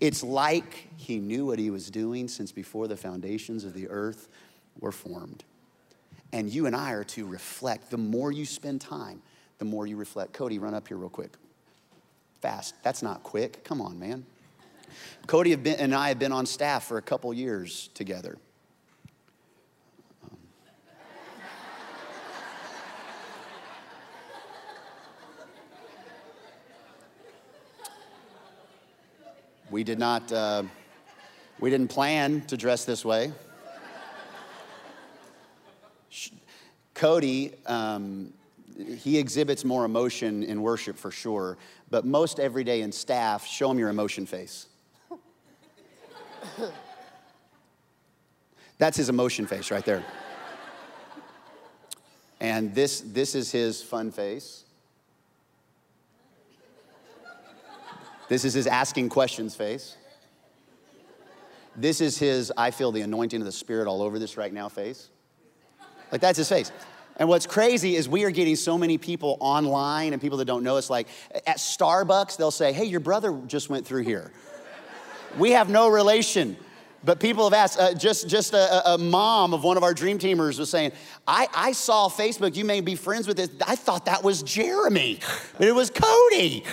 It's 0.00 0.22
like 0.22 0.88
He 0.96 1.18
knew 1.18 1.46
what 1.46 1.58
He 1.58 1.70
was 1.70 1.90
doing 1.90 2.28
since 2.28 2.52
before 2.52 2.88
the 2.88 2.96
foundations 2.96 3.64
of 3.64 3.74
the 3.74 3.88
earth 3.88 4.28
were 4.80 4.92
formed. 4.92 5.44
And 6.32 6.52
you 6.52 6.66
and 6.66 6.76
I 6.76 6.92
are 6.92 7.04
to 7.04 7.26
reflect. 7.26 7.90
The 7.90 7.96
more 7.96 8.30
you 8.32 8.44
spend 8.44 8.80
time, 8.80 9.22
the 9.58 9.64
more 9.64 9.86
you 9.86 9.96
reflect. 9.96 10.32
Cody, 10.32 10.58
run 10.58 10.74
up 10.74 10.88
here 10.88 10.96
real 10.96 11.08
quick. 11.08 11.32
Fast. 12.42 12.74
That's 12.82 13.02
not 13.02 13.22
quick. 13.22 13.64
Come 13.64 13.80
on, 13.80 13.98
man. 13.98 14.26
Cody 15.26 15.52
and 15.52 15.94
I 15.94 16.08
have 16.08 16.18
been 16.18 16.32
on 16.32 16.46
staff 16.46 16.84
for 16.84 16.98
a 16.98 17.02
couple 17.02 17.32
years 17.34 17.88
together. 17.94 18.38
we 29.70 29.84
did 29.84 29.98
not, 29.98 30.30
uh, 30.32 30.62
we 31.60 31.70
didn't 31.70 31.88
plan 31.88 32.40
to 32.46 32.56
dress 32.56 32.84
this 32.84 33.04
way. 33.04 33.32
Cody, 36.94 37.52
um, 37.66 38.32
he 38.96 39.18
exhibits 39.18 39.64
more 39.64 39.84
emotion 39.84 40.42
in 40.42 40.62
worship 40.62 40.96
for 40.96 41.10
sure, 41.10 41.58
but 41.90 42.04
most 42.04 42.40
every 42.40 42.64
day 42.64 42.80
in 42.82 42.90
staff, 42.90 43.46
show 43.46 43.70
him 43.70 43.78
your 43.78 43.88
emotion 43.88 44.26
face. 44.26 44.66
That's 48.78 48.96
his 48.96 49.08
emotion 49.08 49.46
face 49.46 49.70
right 49.70 49.84
there. 49.84 50.04
And 52.40 52.74
this, 52.74 53.00
this 53.00 53.34
is 53.34 53.50
his 53.50 53.82
fun 53.82 54.12
face. 54.12 54.64
This 58.28 58.44
is 58.44 58.54
his 58.54 58.66
asking 58.66 59.08
questions 59.08 59.56
face. 59.56 59.96
This 61.74 62.00
is 62.00 62.18
his 62.18 62.52
I 62.56 62.70
feel 62.70 62.92
the 62.92 63.00
anointing 63.00 63.40
of 63.40 63.46
the 63.46 63.52
Spirit 63.52 63.88
all 63.88 64.02
over 64.02 64.18
this 64.18 64.36
right 64.36 64.52
now 64.52 64.68
face. 64.68 65.08
Like 66.12 66.20
that's 66.20 66.38
his 66.38 66.48
face. 66.48 66.70
And 67.16 67.28
what's 67.28 67.46
crazy 67.46 67.96
is 67.96 68.08
we 68.08 68.24
are 68.24 68.30
getting 68.30 68.54
so 68.54 68.78
many 68.78 68.98
people 68.98 69.36
online 69.40 70.12
and 70.12 70.22
people 70.22 70.38
that 70.38 70.44
don't 70.44 70.62
know 70.62 70.76
us. 70.76 70.88
Like 70.90 71.08
at 71.46 71.56
Starbucks, 71.56 72.36
they'll 72.36 72.50
say, 72.50 72.72
Hey, 72.72 72.84
your 72.84 73.00
brother 73.00 73.40
just 73.46 73.70
went 73.70 73.86
through 73.86 74.02
here. 74.02 74.30
We 75.36 75.52
have 75.52 75.68
no 75.68 75.88
relation. 75.88 76.56
But 77.04 77.20
people 77.20 77.44
have 77.44 77.52
asked, 77.52 77.78
uh, 77.78 77.94
just, 77.94 78.28
just 78.28 78.54
a, 78.54 78.94
a, 78.94 78.98
mom 78.98 79.54
of 79.54 79.62
one 79.62 79.76
of 79.76 79.84
our 79.84 79.94
dream 79.94 80.18
teamers 80.18 80.58
was 80.58 80.68
saying, 80.68 80.92
I, 81.26 81.46
I 81.54 81.72
saw 81.72 82.08
Facebook, 82.08 82.56
you 82.56 82.64
may 82.64 82.80
be 82.80 82.96
friends 82.96 83.28
with 83.28 83.36
this. 83.36 83.50
I 83.66 83.76
thought 83.76 84.06
that 84.06 84.24
was 84.24 84.42
Jeremy, 84.42 85.20
but 85.56 85.68
it 85.68 85.72
was 85.72 85.90
Cody. 85.90 86.64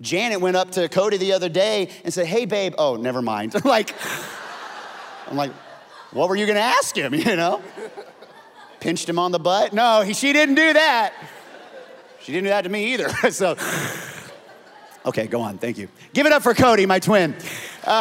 Janet 0.00 0.40
went 0.40 0.56
up 0.56 0.72
to 0.72 0.88
Cody 0.88 1.16
the 1.16 1.32
other 1.32 1.48
day 1.48 1.88
and 2.04 2.12
said, 2.12 2.26
Hey, 2.26 2.44
babe. 2.44 2.74
Oh, 2.76 2.96
never 2.96 3.22
mind. 3.22 3.54
I'm 3.56 3.62
like, 3.64 3.94
I'm 5.28 5.36
like, 5.36 5.52
what 6.12 6.28
were 6.28 6.36
you 6.36 6.46
gonna 6.46 6.60
ask 6.60 6.96
him, 6.96 7.14
you 7.14 7.36
know? 7.36 7.62
Pinched 8.80 9.08
him 9.08 9.18
on 9.18 9.32
the 9.32 9.38
butt? 9.38 9.72
No, 9.72 10.02
he, 10.02 10.12
she 10.12 10.32
didn't 10.32 10.54
do 10.54 10.72
that. 10.74 11.14
She 12.20 12.32
didn't 12.32 12.44
do 12.44 12.50
that 12.50 12.62
to 12.62 12.68
me 12.68 12.92
either. 12.92 13.08
so, 13.30 13.56
okay, 15.06 15.26
go 15.26 15.40
on. 15.40 15.58
Thank 15.58 15.78
you. 15.78 15.88
Give 16.12 16.26
it 16.26 16.32
up 16.32 16.42
for 16.42 16.54
Cody, 16.54 16.86
my 16.86 16.98
twin. 16.98 17.34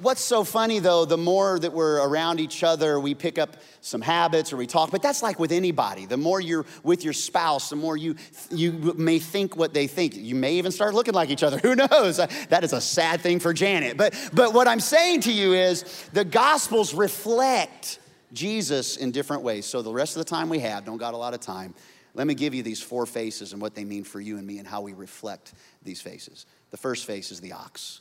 What's 0.00 0.22
so 0.22 0.44
funny 0.44 0.78
though, 0.78 1.04
the 1.04 1.16
more 1.18 1.58
that 1.58 1.72
we're 1.72 2.06
around 2.06 2.38
each 2.38 2.62
other, 2.62 3.00
we 3.00 3.14
pick 3.14 3.36
up 3.36 3.56
some 3.80 4.00
habits 4.00 4.52
or 4.52 4.56
we 4.56 4.68
talk, 4.68 4.92
but 4.92 5.02
that's 5.02 5.24
like 5.24 5.40
with 5.40 5.50
anybody. 5.50 6.06
The 6.06 6.16
more 6.16 6.40
you're 6.40 6.64
with 6.84 7.02
your 7.02 7.12
spouse, 7.14 7.68
the 7.68 7.76
more 7.76 7.96
you, 7.96 8.14
you 8.50 8.94
may 8.96 9.18
think 9.18 9.56
what 9.56 9.74
they 9.74 9.88
think. 9.88 10.16
You 10.16 10.36
may 10.36 10.54
even 10.54 10.70
start 10.70 10.94
looking 10.94 11.14
like 11.14 11.30
each 11.30 11.42
other. 11.42 11.58
Who 11.62 11.74
knows? 11.74 12.18
That 12.18 12.62
is 12.62 12.72
a 12.72 12.80
sad 12.80 13.22
thing 13.22 13.40
for 13.40 13.52
Janet. 13.52 13.96
But, 13.96 14.14
but 14.32 14.54
what 14.54 14.68
I'm 14.68 14.80
saying 14.80 15.22
to 15.22 15.32
you 15.32 15.54
is 15.54 16.08
the 16.12 16.24
Gospels 16.24 16.94
reflect 16.94 17.98
Jesus 18.32 18.96
in 18.96 19.10
different 19.10 19.42
ways. 19.42 19.66
So 19.66 19.82
the 19.82 19.92
rest 19.92 20.16
of 20.16 20.24
the 20.24 20.30
time 20.30 20.48
we 20.48 20.60
have, 20.60 20.84
don't 20.84 20.98
got 20.98 21.14
a 21.14 21.16
lot 21.16 21.34
of 21.34 21.40
time, 21.40 21.74
let 22.14 22.26
me 22.26 22.34
give 22.34 22.54
you 22.54 22.62
these 22.62 22.82
four 22.82 23.06
faces 23.06 23.52
and 23.52 23.62
what 23.62 23.74
they 23.74 23.84
mean 23.84 24.04
for 24.04 24.20
you 24.20 24.38
and 24.38 24.46
me 24.46 24.58
and 24.58 24.66
how 24.66 24.80
we 24.80 24.92
reflect 24.92 25.54
these 25.82 26.00
faces. 26.00 26.46
The 26.70 26.76
first 26.76 27.04
face 27.06 27.30
is 27.30 27.40
the 27.40 27.52
ox. 27.52 28.00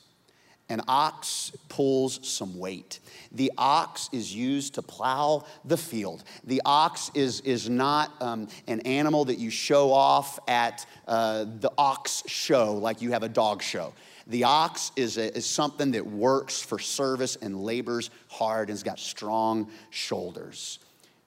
An 0.72 0.82
ox 0.88 1.52
pulls 1.68 2.28
some 2.28 2.60
weight. 2.60 3.00
The 3.32 3.52
ox 3.58 4.08
is 4.12 4.34
used 4.34 4.76
to 4.76 4.84
plow 4.84 5.46
the 5.66 5.78
field. 5.78 6.24
The 6.44 6.62
ox 6.64 7.10
is, 7.16 7.42
is 7.42 7.68
not 7.68 8.12
um, 8.22 8.48
an 8.68 8.82
animal 8.82 9.26
that 9.26 9.40
you 9.40 9.50
show 9.50 9.92
off 9.92 10.38
at 10.48 10.86
uh, 11.08 11.46
the 11.60 11.72
ox 11.76 12.22
show 12.28 12.76
like 12.76 13.02
you 13.02 13.12
have 13.12 13.24
a 13.24 13.30
dog 13.30 13.64
show. 13.64 13.94
The 14.28 14.44
ox 14.44 14.92
is, 14.96 15.18
a, 15.18 15.36
is 15.36 15.48
something 15.48 15.92
that 15.92 16.06
works 16.06 16.62
for 16.62 16.78
service 16.78 17.36
and 17.36 17.64
labors 17.64 18.12
hard 18.28 18.70
and 18.70 18.76
has 18.76 18.84
got 18.84 19.00
strong 19.00 19.72
shoulders. 19.90 20.78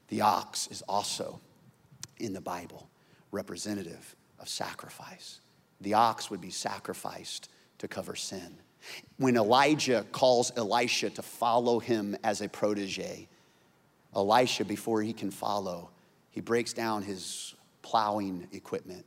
The 0.07 0.21
ox 0.21 0.69
is 0.71 0.83
also 0.83 1.41
in 2.23 2.33
the 2.33 2.41
Bible 2.41 2.89
representative 3.31 4.15
of 4.39 4.49
sacrifice. 4.49 5.41
The 5.81 5.95
ox 5.95 6.31
would 6.31 6.41
be 6.41 6.51
sacrificed 6.51 7.49
to 7.79 7.89
cover 7.89 8.15
sin. 8.15 8.57
When 9.17 9.37
Elijah 9.37 10.05
calls 10.13 10.53
Elisha 10.57 11.11
to 11.11 11.23
follow 11.23 11.79
him 11.79 12.17
as 12.25 12.41
a 12.41 12.49
protege, 12.49 13.29
Elisha, 14.15 14.65
before 14.65 15.03
he 15.03 15.13
can 15.13 15.31
follow, 15.31 15.91
he 16.31 16.41
breaks 16.41 16.73
down 16.73 17.03
his 17.03 17.55
plowing 17.83 18.47
equipment 18.53 19.05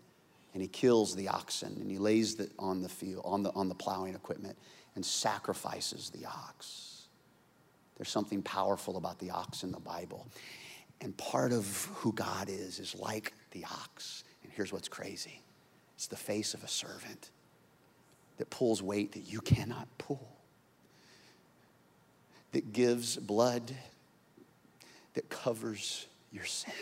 and 0.54 0.62
he 0.62 0.68
kills 0.68 1.16
the 1.16 1.28
oxen 1.28 1.78
and 1.80 1.92
he 1.92 1.98
lays 1.98 2.40
it 2.40 2.52
on 2.58 2.82
the 2.82 2.90
field, 2.90 3.24
on 3.26 3.44
the, 3.44 3.52
on 3.54 3.70
the 3.70 3.76
plowing 3.76 4.16
equipment 4.16 4.58
and 4.96 5.06
sacrifices 5.06 6.10
the 6.10 6.26
ox. 6.26 7.08
There's 7.98 8.10
something 8.10 8.42
powerful 8.42 8.98
about 8.98 9.20
the 9.20 9.32
ox 9.32 9.64
in 9.64 9.72
the 9.72 9.80
Bible. 9.80 10.28
And 11.02 11.16
part 11.18 11.52
of 11.52 11.90
who 11.96 12.14
God 12.14 12.50
is 12.50 12.80
is 12.80 12.96
like 12.96 13.34
the 13.52 13.66
ox. 13.66 14.24
And 14.44 14.52
here's 14.52 14.72
what's 14.74 14.88
crazy 14.88 15.42
it's 15.96 16.08
the 16.08 16.16
face 16.16 16.54
of 16.54 16.64
a 16.64 16.68
servant 16.68 17.32
that 18.38 18.50
pulls 18.50 18.82
weight 18.82 19.14
that 19.14 19.32
you 19.32 19.40
cannot 19.40 19.88
pull, 19.98 20.28
that 22.52 22.74
gives 22.74 23.18
blood 23.18 23.74
that 25.16 25.30
covers 25.30 26.06
your 26.32 26.46
sin. 26.46 26.74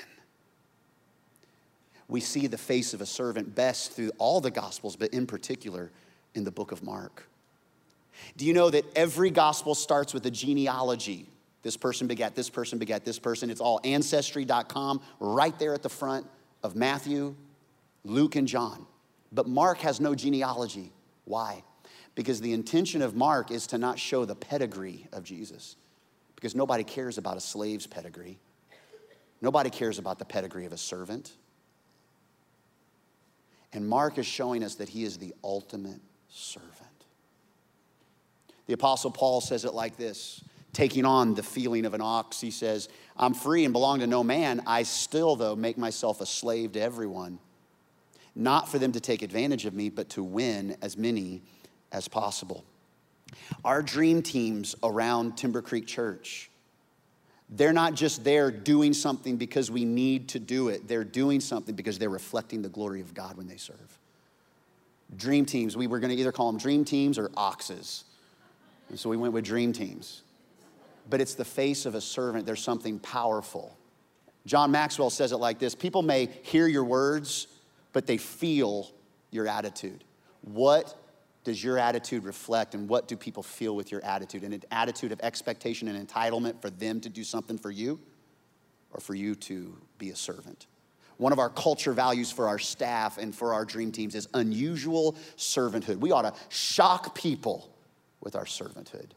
We 2.09 2.19
see 2.19 2.47
the 2.47 2.57
face 2.57 2.93
of 2.93 3.01
a 3.01 3.05
servant 3.05 3.55
best 3.55 3.93
through 3.93 4.11
all 4.17 4.41
the 4.41 4.51
Gospels, 4.51 4.95
but 4.95 5.13
in 5.13 5.25
particular 5.25 5.89
in 6.35 6.43
the 6.43 6.51
book 6.51 6.71
of 6.71 6.83
Mark. 6.83 7.27
Do 8.35 8.45
you 8.45 8.53
know 8.53 8.69
that 8.69 8.85
every 8.95 9.31
gospel 9.31 9.73
starts 9.75 10.13
with 10.13 10.25
a 10.25 10.31
genealogy? 10.31 11.27
This 11.63 11.77
person 11.77 12.07
begat 12.07 12.35
this 12.35 12.49
person 12.49 12.77
begat 12.77 13.05
this 13.05 13.17
person. 13.17 13.49
It's 13.49 13.61
all 13.61 13.79
ancestry.com 13.83 15.01
right 15.19 15.57
there 15.57 15.73
at 15.73 15.81
the 15.81 15.89
front 15.89 16.27
of 16.61 16.75
Matthew, 16.75 17.35
Luke, 18.03 18.35
and 18.35 18.47
John. 18.47 18.85
But 19.31 19.47
Mark 19.47 19.79
has 19.79 19.99
no 19.99 20.13
genealogy. 20.13 20.91
Why? 21.25 21.63
Because 22.15 22.41
the 22.41 22.53
intention 22.53 23.01
of 23.01 23.15
Mark 23.15 23.49
is 23.49 23.65
to 23.67 23.77
not 23.77 23.97
show 23.97 24.25
the 24.25 24.35
pedigree 24.35 25.07
of 25.11 25.23
Jesus 25.23 25.77
because 26.35 26.53
nobody 26.53 26.83
cares 26.83 27.17
about 27.17 27.37
a 27.37 27.41
slave's 27.41 27.87
pedigree. 27.87 28.37
Nobody 29.41 29.69
cares 29.69 29.97
about 29.97 30.19
the 30.19 30.25
pedigree 30.25 30.65
of 30.65 30.73
a 30.73 30.77
servant. 30.77 31.31
And 33.71 33.87
Mark 33.87 34.17
is 34.17 34.25
showing 34.25 34.63
us 34.63 34.75
that 34.75 34.89
he 34.89 35.03
is 35.03 35.17
the 35.17 35.33
ultimate 35.43 35.99
servant. 36.29 36.71
The 38.67 38.73
Apostle 38.73 39.11
Paul 39.11 39.41
says 39.41 39.65
it 39.65 39.73
like 39.73 39.97
this 39.97 40.43
taking 40.73 41.05
on 41.05 41.35
the 41.35 41.43
feeling 41.43 41.85
of 41.85 41.93
an 41.93 42.01
ox, 42.01 42.41
he 42.41 42.51
says, 42.51 42.89
I'm 43.15 43.33
free 43.33 43.63
and 43.63 43.71
belong 43.71 43.99
to 43.99 44.07
no 44.07 44.23
man. 44.23 44.61
I 44.65 44.83
still, 44.83 45.35
though, 45.35 45.55
make 45.55 45.77
myself 45.77 46.19
a 46.19 46.25
slave 46.25 46.73
to 46.73 46.81
everyone, 46.81 47.39
not 48.35 48.67
for 48.69 48.79
them 48.79 48.91
to 48.93 48.99
take 48.99 49.21
advantage 49.21 49.65
of 49.65 49.73
me, 49.73 49.89
but 49.89 50.09
to 50.09 50.23
win 50.23 50.75
as 50.81 50.97
many 50.97 51.43
as 51.91 52.07
possible. 52.07 52.65
Our 53.63 53.81
dream 53.81 54.21
teams 54.21 54.75
around 54.83 55.37
Timber 55.37 55.61
Creek 55.61 55.85
Church, 55.85 56.49
they're 57.49 57.73
not 57.73 57.93
just 57.93 58.23
there 58.23 58.49
doing 58.49 58.93
something 58.93 59.37
because 59.37 59.69
we 59.69 59.85
need 59.85 60.29
to 60.29 60.39
do 60.39 60.69
it. 60.69 60.87
They're 60.87 61.03
doing 61.03 61.39
something 61.39 61.75
because 61.75 61.99
they're 61.99 62.09
reflecting 62.09 62.63
the 62.63 62.69
glory 62.69 63.01
of 63.01 63.13
God 63.13 63.37
when 63.37 63.47
they 63.47 63.57
serve. 63.57 63.99
Dream 65.15 65.45
teams, 65.45 65.77
we 65.77 65.85
were 65.85 65.99
going 65.99 66.09
to 66.09 66.19
either 66.19 66.31
call 66.31 66.51
them 66.51 66.59
dream 66.59 66.83
teams 66.83 67.19
or 67.19 67.29
oxes. 67.37 68.05
And 68.89 68.99
so 68.99 69.09
we 69.09 69.17
went 69.17 69.33
with 69.33 69.45
dream 69.45 69.71
teams. 69.71 70.22
But 71.09 71.21
it's 71.21 71.35
the 71.35 71.45
face 71.45 71.85
of 71.85 71.95
a 71.95 72.01
servant. 72.01 72.45
There's 72.45 72.63
something 72.63 72.99
powerful. 72.99 73.77
John 74.45 74.71
Maxwell 74.71 75.09
says 75.09 75.31
it 75.31 75.37
like 75.37 75.59
this 75.59 75.75
People 75.75 76.01
may 76.01 76.29
hear 76.43 76.67
your 76.67 76.83
words, 76.83 77.47
but 77.91 78.07
they 78.07 78.17
feel 78.17 78.91
your 79.31 79.47
attitude. 79.47 80.03
What 80.41 80.95
does 81.43 81.63
your 81.63 81.77
attitude 81.77 82.23
reflect, 82.23 82.73
and 82.73 82.87
what 82.87 83.07
do 83.07 83.17
people 83.17 83.43
feel 83.43 83.75
with 83.75 83.91
your 83.91 84.03
attitude? 84.03 84.43
And 84.43 84.53
An 84.53 84.63
attitude 84.71 85.11
of 85.11 85.19
expectation 85.21 85.87
and 85.87 86.07
entitlement 86.07 86.61
for 86.61 86.69
them 86.69 87.01
to 87.01 87.09
do 87.09 87.23
something 87.23 87.57
for 87.57 87.71
you, 87.71 87.99
or 88.91 88.99
for 88.99 89.13
you 89.13 89.35
to 89.35 89.77
be 89.97 90.09
a 90.11 90.15
servant? 90.15 90.67
One 91.17 91.31
of 91.31 91.39
our 91.39 91.49
culture 91.49 91.93
values 91.93 92.31
for 92.31 92.47
our 92.47 92.59
staff 92.59 93.17
and 93.17 93.35
for 93.35 93.53
our 93.53 93.65
dream 93.65 93.91
teams 93.91 94.15
is 94.15 94.27
unusual 94.33 95.15
servanthood. 95.37 95.97
We 95.97 96.11
ought 96.11 96.23
to 96.23 96.33
shock 96.49 97.13
people 97.15 97.69
with 98.19 98.35
our 98.35 98.45
servanthood. 98.45 99.11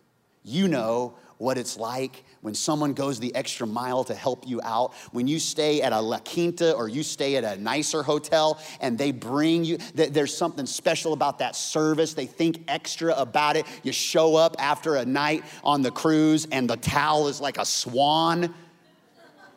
You 0.44 0.68
know 0.68 1.14
what 1.38 1.58
it's 1.58 1.76
like 1.76 2.24
when 2.40 2.54
someone 2.54 2.94
goes 2.94 3.18
the 3.18 3.34
extra 3.34 3.66
mile 3.66 4.04
to 4.04 4.14
help 4.14 4.46
you 4.46 4.60
out. 4.62 4.94
When 5.12 5.26
you 5.26 5.38
stay 5.38 5.82
at 5.82 5.92
a 5.92 6.00
La 6.00 6.18
Quinta 6.18 6.72
or 6.74 6.88
you 6.88 7.02
stay 7.02 7.36
at 7.36 7.44
a 7.44 7.60
nicer 7.60 8.02
hotel 8.02 8.60
and 8.80 8.96
they 8.96 9.10
bring 9.10 9.64
you, 9.64 9.78
there's 9.94 10.36
something 10.36 10.66
special 10.66 11.12
about 11.12 11.38
that 11.40 11.56
service. 11.56 12.14
They 12.14 12.26
think 12.26 12.60
extra 12.68 13.14
about 13.14 13.56
it. 13.56 13.66
You 13.82 13.92
show 13.92 14.36
up 14.36 14.56
after 14.58 14.96
a 14.96 15.04
night 15.04 15.44
on 15.64 15.82
the 15.82 15.90
cruise 15.90 16.46
and 16.50 16.70
the 16.70 16.76
towel 16.76 17.28
is 17.28 17.40
like 17.40 17.58
a 17.58 17.64
swan. 17.64 18.54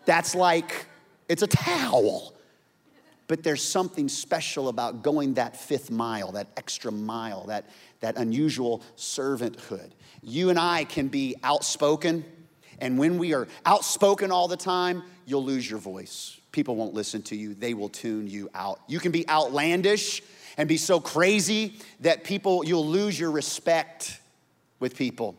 That's 0.06 0.36
like, 0.36 0.88
it's 1.28 1.44
a 1.44 1.48
towel. 1.48 2.34
But 3.30 3.44
there's 3.44 3.62
something 3.62 4.10
special 4.10 4.70
about 4.70 5.04
going 5.04 5.36
that 5.36 5.56
fifth 5.56 5.92
mile, 5.92 6.32
that 6.32 6.48
extra 6.58 6.92
mile, 6.92 7.46
that, 7.46 7.70
that 8.00 8.18
unusual 8.18 8.82
servanthood. 8.98 9.92
You 10.24 10.50
and 10.50 10.58
I 10.58 10.84
can 10.84 11.10
be 11.10 11.36
outspoken, 11.44 12.26
and 12.80 12.98
when 12.98 13.20
we 13.20 13.36
are 13.36 13.48
outspoken 13.68 14.32
all 14.32 14.48
the 14.48 14.58
time, 14.58 15.04
you'll 15.28 15.46
lose 15.46 15.70
your 15.70 15.78
voice. 15.78 16.40
People 16.52 16.76
won't 16.76 16.96
listen 16.96 17.22
to 17.24 17.36
you, 17.36 17.54
they 17.54 17.76
will 17.76 17.88
tune 17.88 18.28
you 18.28 18.50
out. 18.56 18.80
You 18.88 19.00
can 19.00 19.12
be 19.12 19.30
outlandish 19.30 20.24
and 20.58 20.68
be 20.68 20.78
so 20.78 21.00
crazy 21.00 21.76
that 22.00 22.24
people, 22.24 22.66
you'll 22.66 22.88
lose 22.88 23.20
your 23.20 23.30
respect 23.30 24.20
with 24.80 24.98
people. 24.98 25.36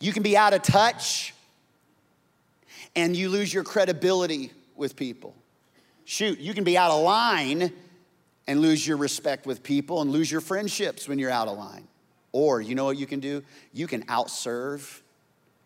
You 0.00 0.14
can 0.14 0.22
be 0.22 0.34
out 0.34 0.54
of 0.54 0.62
touch 0.62 1.34
and 2.96 3.14
you 3.14 3.28
lose 3.28 3.52
your 3.52 3.64
credibility 3.64 4.50
with 4.76 4.96
people. 4.96 5.34
Shoot, 6.10 6.38
you 6.38 6.54
can 6.54 6.64
be 6.64 6.78
out 6.78 6.90
of 6.90 7.02
line 7.02 7.70
and 8.46 8.62
lose 8.62 8.86
your 8.86 8.96
respect 8.96 9.44
with 9.44 9.62
people 9.62 10.00
and 10.00 10.10
lose 10.10 10.32
your 10.32 10.40
friendships 10.40 11.06
when 11.06 11.18
you're 11.18 11.30
out 11.30 11.48
of 11.48 11.58
line. 11.58 11.86
Or 12.32 12.62
you 12.62 12.74
know 12.74 12.86
what 12.86 12.96
you 12.96 13.04
can 13.04 13.20
do? 13.20 13.42
You 13.74 13.86
can 13.86 14.04
outserve, 14.04 15.02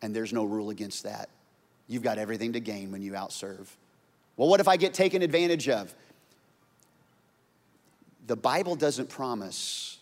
and 0.02 0.12
there's 0.12 0.32
no 0.32 0.42
rule 0.42 0.70
against 0.70 1.04
that. 1.04 1.28
You've 1.86 2.02
got 2.02 2.18
everything 2.18 2.54
to 2.54 2.60
gain 2.60 2.90
when 2.90 3.02
you 3.02 3.12
outserve. 3.12 3.68
Well, 4.36 4.48
what 4.48 4.58
if 4.58 4.66
I 4.66 4.76
get 4.76 4.94
taken 4.94 5.22
advantage 5.22 5.68
of? 5.68 5.94
The 8.26 8.34
Bible 8.34 8.74
doesn't 8.74 9.10
promise 9.10 10.00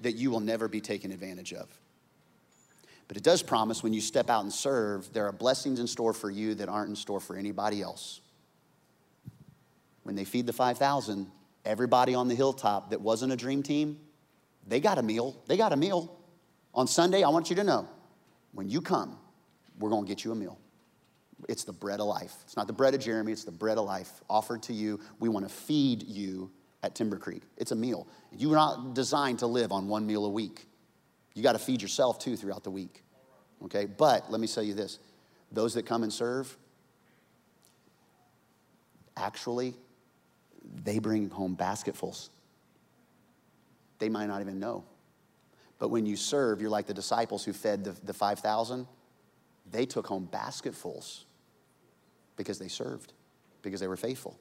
that 0.00 0.12
you 0.12 0.30
will 0.30 0.40
never 0.40 0.68
be 0.68 0.80
taken 0.80 1.12
advantage 1.12 1.52
of. 1.52 1.68
But 3.08 3.18
it 3.18 3.22
does 3.22 3.42
promise 3.42 3.82
when 3.82 3.92
you 3.92 4.00
step 4.00 4.30
out 4.30 4.42
and 4.42 4.52
serve, 4.54 5.12
there 5.12 5.26
are 5.26 5.32
blessings 5.32 5.80
in 5.80 5.86
store 5.86 6.14
for 6.14 6.30
you 6.30 6.54
that 6.54 6.70
aren't 6.70 6.88
in 6.88 6.96
store 6.96 7.20
for 7.20 7.36
anybody 7.36 7.82
else 7.82 8.22
when 10.02 10.14
they 10.14 10.24
feed 10.24 10.46
the 10.46 10.52
5,000, 10.52 11.30
everybody 11.64 12.14
on 12.14 12.28
the 12.28 12.34
hilltop 12.34 12.90
that 12.90 13.00
wasn't 13.00 13.32
a 13.32 13.36
dream 13.36 13.62
team, 13.62 13.98
they 14.66 14.80
got 14.80 14.98
a 14.98 15.02
meal. 15.02 15.42
They 15.46 15.56
got 15.56 15.72
a 15.72 15.76
meal. 15.76 16.16
On 16.74 16.86
Sunday, 16.86 17.22
I 17.22 17.28
want 17.28 17.50
you 17.50 17.56
to 17.56 17.64
know 17.64 17.88
when 18.52 18.68
you 18.68 18.80
come, 18.80 19.18
we're 19.78 19.90
going 19.90 20.04
to 20.04 20.08
get 20.08 20.24
you 20.24 20.32
a 20.32 20.34
meal. 20.34 20.58
It's 21.48 21.64
the 21.64 21.72
bread 21.72 22.00
of 22.00 22.06
life. 22.06 22.34
It's 22.44 22.56
not 22.56 22.66
the 22.66 22.72
bread 22.72 22.94
of 22.94 23.00
Jeremy, 23.00 23.32
it's 23.32 23.44
the 23.44 23.50
bread 23.50 23.78
of 23.78 23.84
life 23.84 24.10
offered 24.28 24.62
to 24.64 24.72
you. 24.72 25.00
We 25.18 25.28
want 25.28 25.48
to 25.48 25.54
feed 25.54 26.02
you 26.02 26.50
at 26.82 26.94
Timber 26.94 27.16
Creek. 27.16 27.42
It's 27.56 27.72
a 27.72 27.76
meal. 27.76 28.06
You're 28.32 28.56
not 28.56 28.94
designed 28.94 29.40
to 29.40 29.46
live 29.46 29.72
on 29.72 29.88
one 29.88 30.06
meal 30.06 30.24
a 30.26 30.30
week. 30.30 30.66
You 31.34 31.42
got 31.42 31.52
to 31.52 31.58
feed 31.58 31.82
yourself 31.82 32.18
too 32.18 32.36
throughout 32.36 32.64
the 32.64 32.70
week. 32.70 33.02
Okay? 33.64 33.86
But 33.86 34.30
let 34.30 34.40
me 34.40 34.46
tell 34.46 34.62
you 34.62 34.74
this 34.74 34.98
those 35.52 35.74
that 35.74 35.84
come 35.84 36.02
and 36.02 36.12
serve, 36.12 36.56
actually, 39.16 39.74
they 40.84 40.98
bring 40.98 41.30
home 41.30 41.54
basketfuls. 41.54 42.30
They 43.98 44.08
might 44.08 44.26
not 44.26 44.40
even 44.40 44.58
know. 44.58 44.84
But 45.78 45.88
when 45.88 46.06
you 46.06 46.16
serve, 46.16 46.60
you're 46.60 46.70
like 46.70 46.86
the 46.86 46.94
disciples 46.94 47.44
who 47.44 47.52
fed 47.52 47.84
the, 47.84 47.92
the 48.04 48.12
5,000. 48.12 48.86
They 49.70 49.86
took 49.86 50.06
home 50.06 50.28
basketfuls 50.30 51.24
because 52.36 52.58
they 52.58 52.68
served, 52.68 53.12
because 53.62 53.80
they 53.80 53.88
were 53.88 53.96
faithful. 53.96 54.38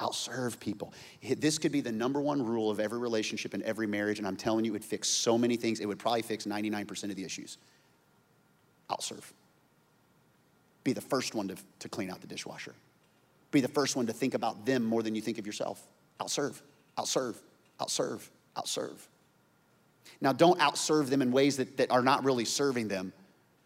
Outserve 0.00 0.60
people. 0.60 0.92
This 1.38 1.58
could 1.58 1.72
be 1.72 1.80
the 1.80 1.90
number 1.90 2.20
one 2.20 2.44
rule 2.44 2.70
of 2.70 2.80
every 2.80 2.98
relationship 2.98 3.54
and 3.54 3.62
every 3.64 3.86
marriage, 3.86 4.18
and 4.18 4.28
I'm 4.28 4.36
telling 4.36 4.64
you, 4.64 4.70
it 4.70 4.74
would 4.74 4.84
fix 4.84 5.08
so 5.08 5.36
many 5.36 5.56
things. 5.56 5.80
It 5.80 5.86
would 5.86 5.98
probably 5.98 6.22
fix 6.22 6.44
99% 6.44 7.04
of 7.04 7.16
the 7.16 7.24
issues. 7.24 7.58
Outserve. 8.90 9.24
Be 10.84 10.92
the 10.92 11.00
first 11.00 11.34
one 11.34 11.48
to, 11.48 11.56
to 11.80 11.88
clean 11.88 12.10
out 12.10 12.20
the 12.20 12.26
dishwasher. 12.26 12.74
Be 13.50 13.60
the 13.60 13.68
first 13.68 13.96
one 13.96 14.06
to 14.06 14.12
think 14.12 14.34
about 14.34 14.66
them 14.66 14.84
more 14.84 15.02
than 15.02 15.14
you 15.14 15.22
think 15.22 15.38
of 15.38 15.46
yourself. 15.46 15.82
Outserve, 16.20 16.60
outserve, 16.98 17.36
outserve, 17.80 18.28
outserve. 18.56 18.98
Now, 20.20 20.32
don't 20.32 20.58
outserve 20.58 21.08
them 21.08 21.22
in 21.22 21.32
ways 21.32 21.56
that, 21.58 21.76
that 21.76 21.90
are 21.90 22.02
not 22.02 22.24
really 22.24 22.44
serving 22.44 22.88
them. 22.88 23.12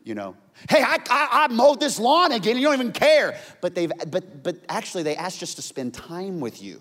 You 0.05 0.15
know, 0.17 0.37
hey, 0.69 0.83
I, 0.83 0.99
I, 1.09 1.45
I 1.45 1.49
mowed 1.49 1.79
this 1.79 1.99
lawn 1.99 2.33
again, 2.33 2.57
you 2.57 2.65
don't 2.65 2.75
even 2.75 2.93
care. 2.93 3.39
But 3.61 3.75
they've, 3.75 3.93
but, 4.09 4.43
but 4.43 4.57
actually, 4.69 5.05
they 5.05 5.17
asked 5.17 5.39
just 5.39 5.57
to 5.57 5.63
spend 5.63 5.95
time 5.95 6.41
with 6.41 6.63
you. 6.63 6.81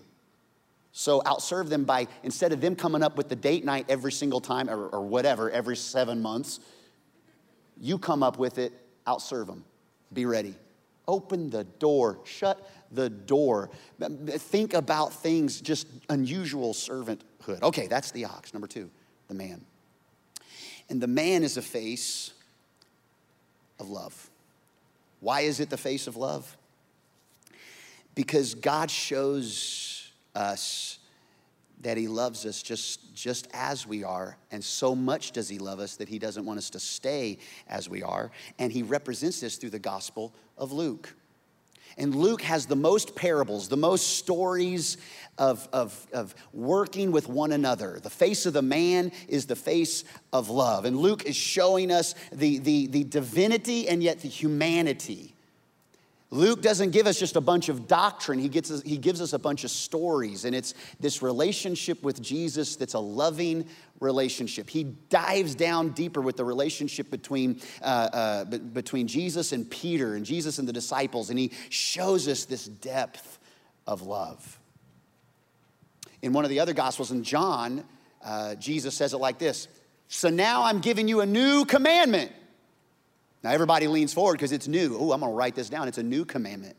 So 0.92 1.20
outserve 1.20 1.68
them 1.68 1.84
by 1.84 2.08
instead 2.22 2.52
of 2.52 2.60
them 2.60 2.76
coming 2.76 3.02
up 3.02 3.16
with 3.16 3.28
the 3.28 3.36
date 3.36 3.64
night 3.64 3.86
every 3.88 4.12
single 4.12 4.40
time 4.40 4.68
or, 4.68 4.88
or 4.88 5.02
whatever 5.02 5.50
every 5.50 5.76
seven 5.76 6.20
months, 6.20 6.60
you 7.80 7.98
come 7.98 8.22
up 8.22 8.38
with 8.38 8.58
it. 8.58 8.72
Outserve 9.06 9.46
them. 9.46 9.64
Be 10.12 10.26
ready. 10.26 10.54
Open 11.12 11.50
the 11.50 11.64
door. 11.64 12.18
Shut 12.24 12.66
the 12.90 13.10
door. 13.10 13.68
Think 14.00 14.72
about 14.72 15.12
things, 15.12 15.60
just 15.60 15.86
unusual 16.08 16.72
servanthood. 16.72 17.62
Okay, 17.62 17.86
that's 17.86 18.12
the 18.12 18.24
ox. 18.24 18.54
Number 18.54 18.66
two, 18.66 18.90
the 19.28 19.34
man. 19.34 19.60
And 20.88 21.02
the 21.02 21.06
man 21.06 21.42
is 21.42 21.58
a 21.58 21.62
face 21.62 22.32
of 23.78 23.90
love. 23.90 24.30
Why 25.20 25.42
is 25.42 25.60
it 25.60 25.68
the 25.68 25.76
face 25.76 26.06
of 26.06 26.16
love? 26.16 26.56
Because 28.14 28.54
God 28.54 28.90
shows 28.90 30.10
us 30.34 30.98
that 31.82 31.96
he 31.96 32.08
loves 32.08 32.46
us 32.46 32.62
just, 32.62 33.14
just 33.14 33.48
as 33.52 33.86
we 33.86 34.04
are. 34.04 34.36
And 34.50 34.62
so 34.62 34.94
much 34.94 35.32
does 35.32 35.48
he 35.48 35.58
love 35.58 35.80
us 35.80 35.96
that 35.96 36.08
he 36.08 36.18
doesn't 36.18 36.44
want 36.44 36.58
us 36.58 36.70
to 36.70 36.80
stay 36.80 37.38
as 37.68 37.88
we 37.88 38.02
are. 38.02 38.30
And 38.58 38.72
he 38.72 38.82
represents 38.82 39.40
this 39.40 39.56
through 39.56 39.70
the 39.70 39.78
Gospel 39.78 40.32
of 40.56 40.72
Luke. 40.72 41.14
And 41.98 42.14
Luke 42.14 42.42
has 42.42 42.66
the 42.66 42.76
most 42.76 43.14
parables, 43.14 43.68
the 43.68 43.76
most 43.76 44.16
stories 44.18 44.96
of, 45.36 45.68
of, 45.72 46.06
of 46.12 46.34
working 46.52 47.12
with 47.12 47.28
one 47.28 47.52
another. 47.52 48.00
The 48.02 48.10
face 48.10 48.46
of 48.46 48.54
the 48.54 48.62
man 48.62 49.12
is 49.28 49.46
the 49.46 49.56
face 49.56 50.04
of 50.32 50.48
love. 50.48 50.84
And 50.84 50.96
Luke 50.96 51.24
is 51.26 51.36
showing 51.36 51.90
us 51.90 52.14
the, 52.32 52.58
the, 52.58 52.86
the 52.86 53.04
divinity 53.04 53.88
and 53.88 54.02
yet 54.02 54.20
the 54.20 54.28
humanity. 54.28 55.31
Luke 56.32 56.62
doesn't 56.62 56.92
give 56.92 57.06
us 57.06 57.18
just 57.18 57.36
a 57.36 57.42
bunch 57.42 57.68
of 57.68 57.86
doctrine, 57.86 58.38
he, 58.38 58.48
gets 58.48 58.70
us, 58.70 58.80
he 58.82 58.96
gives 58.96 59.20
us 59.20 59.34
a 59.34 59.38
bunch 59.38 59.64
of 59.64 59.70
stories. 59.70 60.46
And 60.46 60.56
it's 60.56 60.72
this 60.98 61.20
relationship 61.20 62.02
with 62.02 62.22
Jesus 62.22 62.74
that's 62.76 62.94
a 62.94 62.98
loving 62.98 63.68
relationship. 64.00 64.70
He 64.70 64.84
dives 64.84 65.54
down 65.54 65.90
deeper 65.90 66.22
with 66.22 66.38
the 66.38 66.44
relationship 66.44 67.10
between, 67.10 67.60
uh, 67.82 67.84
uh, 67.84 68.44
between 68.46 69.08
Jesus 69.08 69.52
and 69.52 69.70
Peter 69.70 70.14
and 70.14 70.24
Jesus 70.24 70.58
and 70.58 70.66
the 70.66 70.72
disciples, 70.72 71.28
and 71.28 71.38
he 71.38 71.52
shows 71.68 72.26
us 72.26 72.46
this 72.46 72.64
depth 72.64 73.38
of 73.86 74.00
love. 74.00 74.58
In 76.22 76.32
one 76.32 76.44
of 76.44 76.50
the 76.50 76.60
other 76.60 76.72
Gospels, 76.72 77.10
in 77.10 77.24
John, 77.24 77.84
uh, 78.24 78.54
Jesus 78.54 78.94
says 78.94 79.12
it 79.12 79.18
like 79.18 79.38
this 79.38 79.68
So 80.08 80.30
now 80.30 80.62
I'm 80.62 80.80
giving 80.80 81.08
you 81.08 81.20
a 81.20 81.26
new 81.26 81.66
commandment 81.66 82.32
now, 83.42 83.50
everybody 83.50 83.88
leans 83.88 84.12
forward 84.12 84.34
because 84.34 84.52
it's 84.52 84.68
new. 84.68 84.96
Oh, 84.98 85.12
I'm 85.12 85.20
going 85.20 85.32
to 85.32 85.36
write 85.36 85.54
this 85.54 85.68
down. 85.68 85.88
It's 85.88 85.98
a 85.98 86.02
new 86.02 86.24
commandment. 86.24 86.76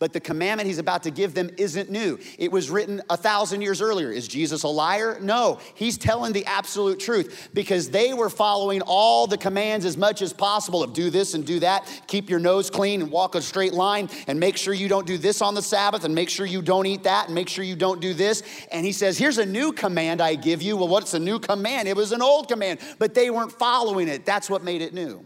But 0.00 0.12
the 0.12 0.20
commandment 0.20 0.66
he's 0.66 0.78
about 0.78 1.04
to 1.04 1.10
give 1.12 1.34
them 1.34 1.50
isn't 1.56 1.88
new. 1.88 2.18
It 2.36 2.50
was 2.50 2.68
written 2.68 3.00
a 3.10 3.16
thousand 3.16 3.62
years 3.62 3.80
earlier. 3.80 4.10
Is 4.10 4.26
Jesus 4.26 4.64
a 4.64 4.68
liar? 4.68 5.18
No. 5.20 5.60
He's 5.76 5.96
telling 5.96 6.32
the 6.32 6.44
absolute 6.46 6.98
truth 6.98 7.50
because 7.54 7.90
they 7.90 8.12
were 8.12 8.28
following 8.28 8.82
all 8.82 9.28
the 9.28 9.38
commands 9.38 9.84
as 9.84 9.96
much 9.96 10.20
as 10.20 10.32
possible 10.32 10.82
of 10.82 10.94
do 10.94 11.10
this 11.10 11.34
and 11.34 11.46
do 11.46 11.60
that, 11.60 11.88
keep 12.08 12.28
your 12.28 12.40
nose 12.40 12.70
clean 12.70 13.02
and 13.02 13.10
walk 13.10 13.36
a 13.36 13.40
straight 13.40 13.72
line, 13.72 14.08
and 14.26 14.38
make 14.38 14.56
sure 14.56 14.74
you 14.74 14.88
don't 14.88 15.06
do 15.06 15.16
this 15.16 15.40
on 15.40 15.54
the 15.54 15.62
Sabbath, 15.62 16.04
and 16.04 16.12
make 16.12 16.28
sure 16.28 16.44
you 16.44 16.60
don't 16.60 16.86
eat 16.86 17.04
that, 17.04 17.26
and 17.26 17.34
make 17.34 17.48
sure 17.48 17.64
you 17.64 17.76
don't 17.76 18.00
do 18.00 18.14
this. 18.14 18.42
And 18.72 18.84
he 18.84 18.92
says, 18.92 19.16
Here's 19.16 19.38
a 19.38 19.46
new 19.46 19.72
command 19.72 20.20
I 20.20 20.34
give 20.34 20.60
you. 20.60 20.76
Well, 20.76 20.88
what's 20.88 21.14
a 21.14 21.20
new 21.20 21.38
command? 21.38 21.86
It 21.86 21.96
was 21.96 22.10
an 22.10 22.20
old 22.20 22.48
command, 22.48 22.80
but 22.98 23.14
they 23.14 23.30
weren't 23.30 23.52
following 23.52 24.08
it. 24.08 24.26
That's 24.26 24.50
what 24.50 24.64
made 24.64 24.82
it 24.82 24.92
new. 24.92 25.24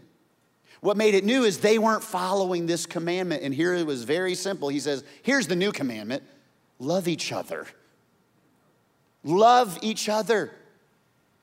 What 0.81 0.97
made 0.97 1.13
it 1.13 1.25
new 1.25 1.43
is 1.43 1.59
they 1.59 1.77
weren't 1.77 2.03
following 2.03 2.65
this 2.65 2.85
commandment. 2.85 3.43
And 3.43 3.53
here 3.53 3.73
it 3.73 3.85
was 3.85 4.03
very 4.03 4.35
simple. 4.35 4.69
He 4.69 4.79
says, 4.79 5.03
Here's 5.23 5.47
the 5.47 5.55
new 5.55 5.71
commandment 5.71 6.23
love 6.79 7.07
each 7.07 7.31
other. 7.31 7.67
Love 9.23 9.77
each 9.81 10.07
other. 10.07 10.51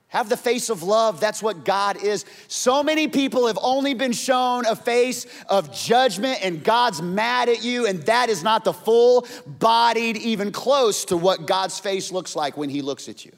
Have 0.09 0.29
the 0.29 0.37
face 0.37 0.71
of 0.71 0.83
love. 0.83 1.21
That's 1.21 1.43
what 1.43 1.65
God 1.65 2.03
is. 2.03 2.25
So 2.49 2.83
many 2.83 3.09
people 3.09 3.49
have 3.49 3.59
only 3.61 3.93
been 3.93 4.13
shown 4.13 4.65
a 4.65 4.77
face 4.77 5.27
of 5.49 5.75
judgment, 5.75 6.39
and 6.43 6.63
God's 6.63 7.03
mad 7.03 7.49
at 7.49 7.65
you, 7.65 7.87
and 7.87 8.01
that 8.05 8.31
is 8.31 8.43
not 8.43 8.65
the 8.65 8.73
full 8.73 9.27
bodied, 9.47 10.17
even 10.17 10.53
close 10.53 11.05
to 11.07 11.17
what 11.17 11.47
God's 11.47 11.79
face 11.81 12.13
looks 12.13 12.37
like 12.37 12.57
when 12.57 12.71
He 12.71 12.83
looks 12.83 13.09
at 13.09 13.25
you. 13.25 13.33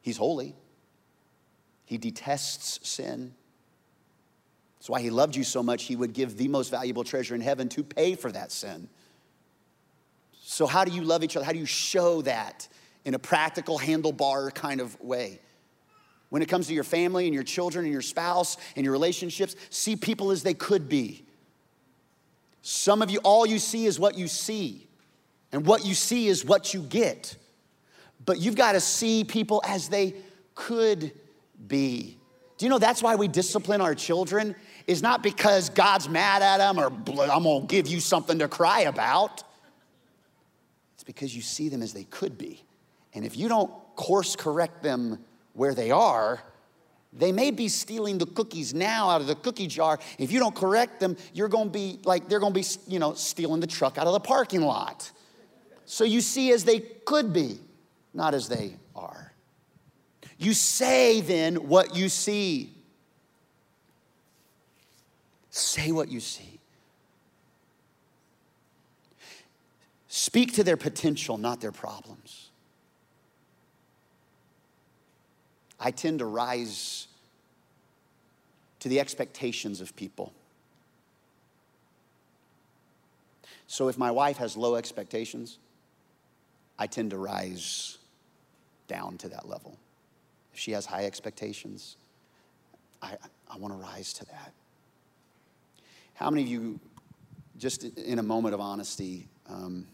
He's 0.00 0.16
holy, 0.16 0.54
He 1.84 1.98
detests 1.98 2.88
sin. 2.88 3.34
That's 4.84 4.90
why 4.90 5.00
he 5.00 5.08
loved 5.08 5.34
you 5.34 5.44
so 5.44 5.62
much, 5.62 5.84
he 5.84 5.96
would 5.96 6.12
give 6.12 6.36
the 6.36 6.46
most 6.46 6.70
valuable 6.70 7.04
treasure 7.04 7.34
in 7.34 7.40
heaven 7.40 7.70
to 7.70 7.82
pay 7.82 8.16
for 8.16 8.30
that 8.30 8.52
sin. 8.52 8.86
So, 10.42 10.66
how 10.66 10.84
do 10.84 10.92
you 10.92 11.00
love 11.00 11.24
each 11.24 11.38
other? 11.38 11.46
How 11.46 11.52
do 11.52 11.58
you 11.58 11.64
show 11.64 12.20
that 12.20 12.68
in 13.06 13.14
a 13.14 13.18
practical, 13.18 13.78
handlebar 13.78 14.52
kind 14.52 14.82
of 14.82 15.00
way? 15.00 15.40
When 16.28 16.42
it 16.42 16.50
comes 16.50 16.66
to 16.66 16.74
your 16.74 16.84
family 16.84 17.24
and 17.24 17.32
your 17.32 17.44
children 17.44 17.86
and 17.86 17.92
your 17.94 18.02
spouse 18.02 18.58
and 18.76 18.84
your 18.84 18.92
relationships, 18.92 19.56
see 19.70 19.96
people 19.96 20.30
as 20.30 20.42
they 20.42 20.52
could 20.52 20.86
be. 20.86 21.24
Some 22.60 23.00
of 23.00 23.10
you, 23.10 23.20
all 23.24 23.46
you 23.46 23.58
see 23.58 23.86
is 23.86 23.98
what 23.98 24.18
you 24.18 24.28
see, 24.28 24.86
and 25.50 25.64
what 25.64 25.86
you 25.86 25.94
see 25.94 26.26
is 26.28 26.44
what 26.44 26.74
you 26.74 26.82
get. 26.82 27.38
But 28.26 28.38
you've 28.38 28.54
got 28.54 28.72
to 28.72 28.80
see 28.80 29.24
people 29.24 29.62
as 29.64 29.88
they 29.88 30.14
could 30.54 31.10
be. 31.68 32.18
Do 32.56 32.66
you 32.66 32.70
know 32.70 32.78
that's 32.78 33.02
why 33.02 33.16
we 33.16 33.28
discipline 33.28 33.80
our 33.80 33.94
children? 33.94 34.54
Is 34.86 35.02
not 35.02 35.22
because 35.22 35.70
God's 35.70 36.08
mad 36.08 36.42
at 36.42 36.58
them 36.58 36.78
or 36.78 36.86
I'm 36.86 37.44
gonna 37.44 37.66
give 37.66 37.86
you 37.86 38.00
something 38.00 38.38
to 38.38 38.48
cry 38.48 38.80
about. 38.80 39.42
It's 40.94 41.04
because 41.04 41.34
you 41.34 41.42
see 41.42 41.68
them 41.68 41.82
as 41.82 41.92
they 41.92 42.04
could 42.04 42.36
be. 42.36 42.62
And 43.14 43.24
if 43.24 43.36
you 43.36 43.48
don't 43.48 43.70
course 43.96 44.36
correct 44.36 44.82
them 44.82 45.24
where 45.52 45.74
they 45.74 45.90
are, 45.90 46.42
they 47.12 47.30
may 47.30 47.52
be 47.52 47.68
stealing 47.68 48.18
the 48.18 48.26
cookies 48.26 48.74
now 48.74 49.08
out 49.08 49.20
of 49.20 49.28
the 49.28 49.36
cookie 49.36 49.68
jar. 49.68 50.00
If 50.18 50.32
you 50.32 50.40
don't 50.40 50.54
correct 50.54 50.98
them, 50.98 51.16
you're 51.32 51.48
gonna 51.48 51.70
be 51.70 52.00
like 52.04 52.28
they're 52.28 52.40
gonna 52.40 52.54
be, 52.54 52.64
you 52.88 52.98
know, 52.98 53.14
stealing 53.14 53.60
the 53.60 53.66
truck 53.66 53.98
out 53.98 54.06
of 54.06 54.12
the 54.12 54.20
parking 54.20 54.62
lot. 54.62 55.10
So 55.86 56.04
you 56.04 56.20
see 56.20 56.50
as 56.50 56.64
they 56.64 56.80
could 56.80 57.32
be, 57.32 57.58
not 58.12 58.34
as 58.34 58.48
they 58.48 58.74
are. 58.96 59.32
You 60.38 60.54
say 60.54 61.20
then 61.20 61.68
what 61.68 61.94
you 61.94 62.08
see. 62.08 62.73
Say 65.56 65.92
what 65.92 66.08
you 66.08 66.18
see. 66.18 66.58
Speak 70.08 70.52
to 70.54 70.64
their 70.64 70.76
potential, 70.76 71.38
not 71.38 71.60
their 71.60 71.70
problems. 71.70 72.50
I 75.78 75.92
tend 75.92 76.18
to 76.18 76.24
rise 76.24 77.06
to 78.80 78.88
the 78.88 78.98
expectations 78.98 79.80
of 79.80 79.94
people. 79.94 80.32
So 83.68 83.86
if 83.86 83.96
my 83.96 84.10
wife 84.10 84.38
has 84.38 84.56
low 84.56 84.74
expectations, 84.74 85.58
I 86.80 86.88
tend 86.88 87.10
to 87.10 87.16
rise 87.16 87.98
down 88.88 89.18
to 89.18 89.28
that 89.28 89.48
level. 89.48 89.78
If 90.52 90.58
she 90.58 90.72
has 90.72 90.84
high 90.84 91.04
expectations, 91.04 91.96
I, 93.00 93.16
I 93.48 93.56
want 93.56 93.72
to 93.72 93.78
rise 93.78 94.12
to 94.14 94.24
that. 94.24 94.52
How 96.14 96.30
many 96.30 96.42
of 96.42 96.48
you, 96.48 96.78
just 97.56 97.82
in 97.82 98.20
a 98.20 98.22
moment 98.22 98.54
of 98.54 98.60
honesty, 98.60 99.26
um, 99.48 99.84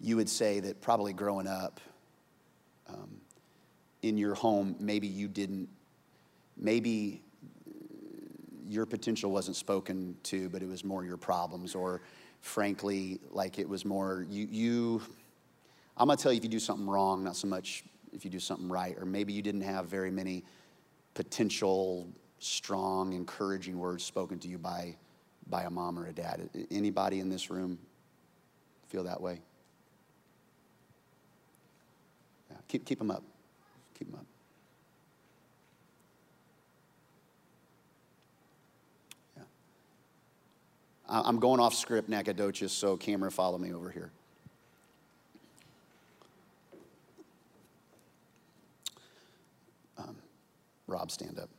you 0.00 0.16
would 0.16 0.28
say 0.28 0.58
that 0.60 0.80
probably 0.80 1.12
growing 1.12 1.46
up 1.46 1.80
um, 2.88 3.20
in 4.02 4.16
your 4.16 4.34
home, 4.34 4.74
maybe 4.80 5.06
you 5.06 5.28
didn't, 5.28 5.68
maybe 6.56 7.20
your 8.66 8.86
potential 8.86 9.30
wasn't 9.30 9.56
spoken 9.56 10.16
to, 10.22 10.48
but 10.48 10.62
it 10.62 10.68
was 10.68 10.82
more 10.82 11.04
your 11.04 11.18
problems, 11.18 11.74
or 11.74 12.00
frankly, 12.40 13.20
like 13.30 13.58
it 13.58 13.68
was 13.68 13.84
more 13.84 14.24
you. 14.30 14.48
you 14.50 15.02
I'm 15.98 16.06
gonna 16.08 16.16
tell 16.16 16.32
you 16.32 16.38
if 16.38 16.44
you 16.44 16.48
do 16.48 16.58
something 16.58 16.88
wrong, 16.88 17.22
not 17.22 17.36
so 17.36 17.48
much 17.48 17.84
if 18.14 18.24
you 18.24 18.30
do 18.30 18.40
something 18.40 18.70
right, 18.70 18.96
or 18.98 19.04
maybe 19.04 19.34
you 19.34 19.42
didn't 19.42 19.60
have 19.60 19.88
very 19.88 20.10
many 20.10 20.42
potential 21.12 22.08
strong, 22.40 23.12
encouraging 23.12 23.78
words 23.78 24.02
spoken 24.02 24.38
to 24.40 24.48
you 24.48 24.58
by, 24.58 24.96
by 25.48 25.62
a 25.62 25.70
mom 25.70 25.98
or 25.98 26.06
a 26.06 26.12
dad. 26.12 26.48
Anybody 26.70 27.20
in 27.20 27.28
this 27.28 27.50
room 27.50 27.78
feel 28.88 29.04
that 29.04 29.20
way? 29.20 29.40
Yeah, 32.50 32.56
keep, 32.66 32.84
keep 32.84 32.98
them 32.98 33.10
up. 33.10 33.22
Keep 33.98 34.10
them 34.10 34.20
up. 34.20 34.26
Yeah. 39.36 39.42
I'm 41.08 41.38
going 41.38 41.60
off 41.60 41.74
script, 41.74 42.08
Nacogdoches, 42.08 42.72
so 42.72 42.96
camera, 42.96 43.30
follow 43.30 43.58
me 43.58 43.72
over 43.72 43.90
here. 43.90 44.10
Um, 49.98 50.16
Rob, 50.86 51.10
stand 51.10 51.38
up. 51.38 51.50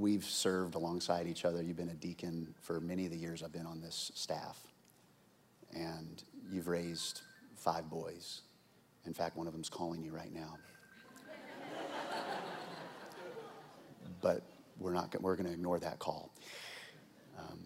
We've 0.00 0.24
served 0.24 0.74
alongside 0.74 1.26
each 1.26 1.44
other. 1.44 1.62
You've 1.62 1.76
been 1.76 1.90
a 1.90 1.94
deacon 1.94 2.54
for 2.60 2.80
many 2.80 3.04
of 3.04 3.12
the 3.12 3.18
years 3.18 3.42
I've 3.42 3.52
been 3.52 3.66
on 3.66 3.80
this 3.80 4.10
staff. 4.14 4.58
And 5.72 6.22
you've 6.50 6.68
raised 6.68 7.20
five 7.56 7.88
boys. 7.88 8.42
In 9.06 9.14
fact, 9.14 9.36
one 9.36 9.46
of 9.46 9.52
them's 9.52 9.68
calling 9.68 10.02
you 10.02 10.12
right 10.12 10.32
now. 10.32 10.58
but 14.20 14.42
we're 14.78 14.92
not 14.92 15.14
we're 15.20 15.36
going 15.36 15.46
to 15.46 15.52
ignore 15.52 15.78
that 15.78 15.98
call. 15.98 16.34
Um, 17.38 17.58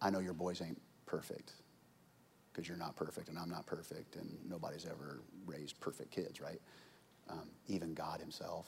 I 0.00 0.10
know 0.10 0.20
your 0.20 0.34
boys 0.34 0.62
ain't 0.62 0.80
perfect 1.06 1.52
because 2.52 2.68
you're 2.68 2.78
not 2.78 2.96
perfect 2.96 3.28
and 3.28 3.38
I'm 3.38 3.50
not 3.50 3.66
perfect 3.66 4.16
and 4.16 4.38
nobody's 4.48 4.86
ever 4.86 5.20
raised 5.46 5.78
perfect 5.80 6.10
kids, 6.10 6.40
right? 6.40 6.60
Um, 7.28 7.48
even 7.68 7.94
God 7.94 8.20
Himself 8.20 8.66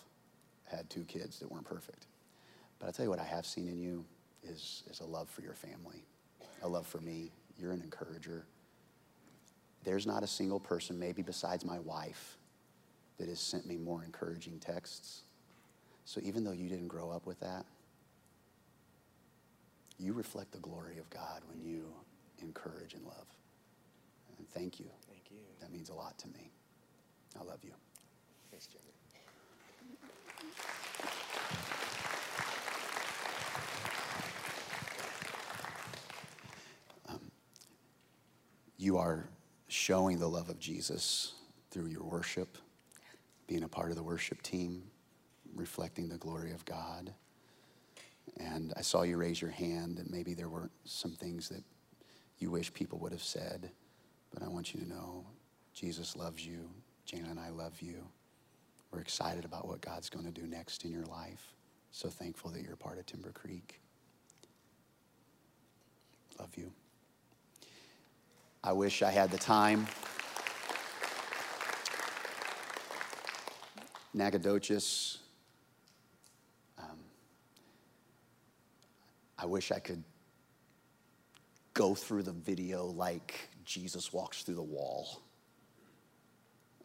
had 0.64 0.88
two 0.90 1.04
kids 1.04 1.38
that 1.40 1.50
weren't 1.50 1.64
perfect. 1.64 2.06
But 2.78 2.88
I 2.88 2.92
tell 2.92 3.04
you 3.04 3.10
what 3.10 3.20
I 3.20 3.24
have 3.24 3.46
seen 3.46 3.68
in 3.68 3.78
you 3.78 4.04
is, 4.42 4.82
is 4.90 5.00
a 5.00 5.06
love 5.06 5.28
for 5.28 5.42
your 5.42 5.54
family, 5.54 6.04
a 6.62 6.68
love 6.68 6.86
for 6.86 7.00
me. 7.00 7.32
You're 7.58 7.72
an 7.72 7.80
encourager. 7.82 8.44
There's 9.84 10.06
not 10.06 10.22
a 10.22 10.26
single 10.26 10.60
person, 10.60 10.98
maybe 10.98 11.22
besides 11.22 11.64
my 11.64 11.78
wife, 11.78 12.36
that 13.18 13.28
has 13.28 13.38
sent 13.38 13.66
me 13.66 13.76
more 13.76 14.02
encouraging 14.04 14.58
texts. 14.58 15.22
So 16.04 16.20
even 16.24 16.44
though 16.44 16.52
you 16.52 16.68
didn't 16.68 16.88
grow 16.88 17.10
up 17.10 17.26
with 17.26 17.40
that, 17.40 17.64
you 19.98 20.12
reflect 20.12 20.52
the 20.52 20.58
glory 20.58 20.98
of 20.98 21.08
God 21.10 21.42
when 21.48 21.62
you 21.62 21.84
encourage 22.42 22.94
and 22.94 23.04
love. 23.04 23.26
And 24.38 24.48
thank 24.48 24.80
you. 24.80 24.86
Thank 25.08 25.30
you. 25.30 25.38
That 25.60 25.72
means 25.72 25.88
a 25.88 25.94
lot 25.94 26.18
to 26.18 26.28
me. 26.28 26.50
I 27.38 27.44
love 27.44 27.60
you. 27.62 27.72
Thanks, 28.50 28.66
Jeremy. 28.66 28.90
Um, 37.09 37.20
you 38.76 38.99
are 38.99 39.28
showing 39.68 40.18
the 40.18 40.28
love 40.28 40.49
of 40.49 40.59
Jesus 40.59 41.35
through 41.70 41.87
your 41.87 42.05
worship, 42.05 42.57
being 43.47 43.64
a 43.64 43.68
part 43.68 43.91
of 43.91 43.97
the 43.97 44.03
worship 44.03 44.43
team, 44.43 44.85
reflecting 45.55 46.09
the 46.09 46.18
glory 46.18 46.53
of 46.53 46.64
God. 46.64 47.12
And 48.39 48.72
I 48.76 48.82
saw 48.82 49.03
you 49.03 49.16
raise 49.16 49.41
your 49.41 49.51
hand, 49.51 49.99
and 49.99 50.11
maybe 50.11 50.35
there 50.35 50.49
were 50.49 50.70
some 50.85 51.12
things 51.12 51.49
that 51.49 51.62
you 52.39 52.51
wish 52.51 52.72
people 52.72 52.99
would 53.01 53.12
have 53.12 53.22
said, 53.22 53.70
but 54.32 54.43
I 54.43 54.49
want 54.49 54.74
you 54.74 54.80
to 54.80 54.89
know 54.89 55.24
Jesus 55.72 56.16
loves 56.16 56.47
you. 56.47 56.70
Jana 57.05 57.30
and 57.30 57.41
I 57.41 57.51
love 57.51 57.80
you. 57.80 58.07
We're 58.95 59.01
excited 59.01 59.45
about 59.45 59.66
what 59.66 59.80
God's 59.80 60.09
going 60.09 60.24
to 60.24 60.30
do 60.30 60.47
next 60.47 60.84
in 60.84 60.92
your 60.92 61.05
life. 61.07 61.53
So 61.90 62.09
thankful 62.09 62.53
that 62.53 62.62
you're 62.62 62.74
a 62.74 62.76
part 62.76 62.97
of 62.97 63.07
Timber 63.07 63.32
Creek. 63.32 63.80
Love 66.38 66.51
you. 66.57 66.70
I 68.62 68.72
wish 68.72 69.03
I 69.03 69.11
had 69.11 69.32
the 69.32 69.38
time. 69.38 69.88
Nacogdoches. 74.14 75.18
Um, 76.78 76.99
I 79.36 79.47
wish 79.47 79.72
I 79.72 79.80
could 79.80 80.05
go 81.72 81.97
through 81.97 82.22
the 82.22 82.32
video 82.32 82.86
like 82.86 83.49
Jesus 83.64 84.12
walks 84.12 84.45
through 84.45 84.55
the 84.55 84.62
wall. 84.62 85.20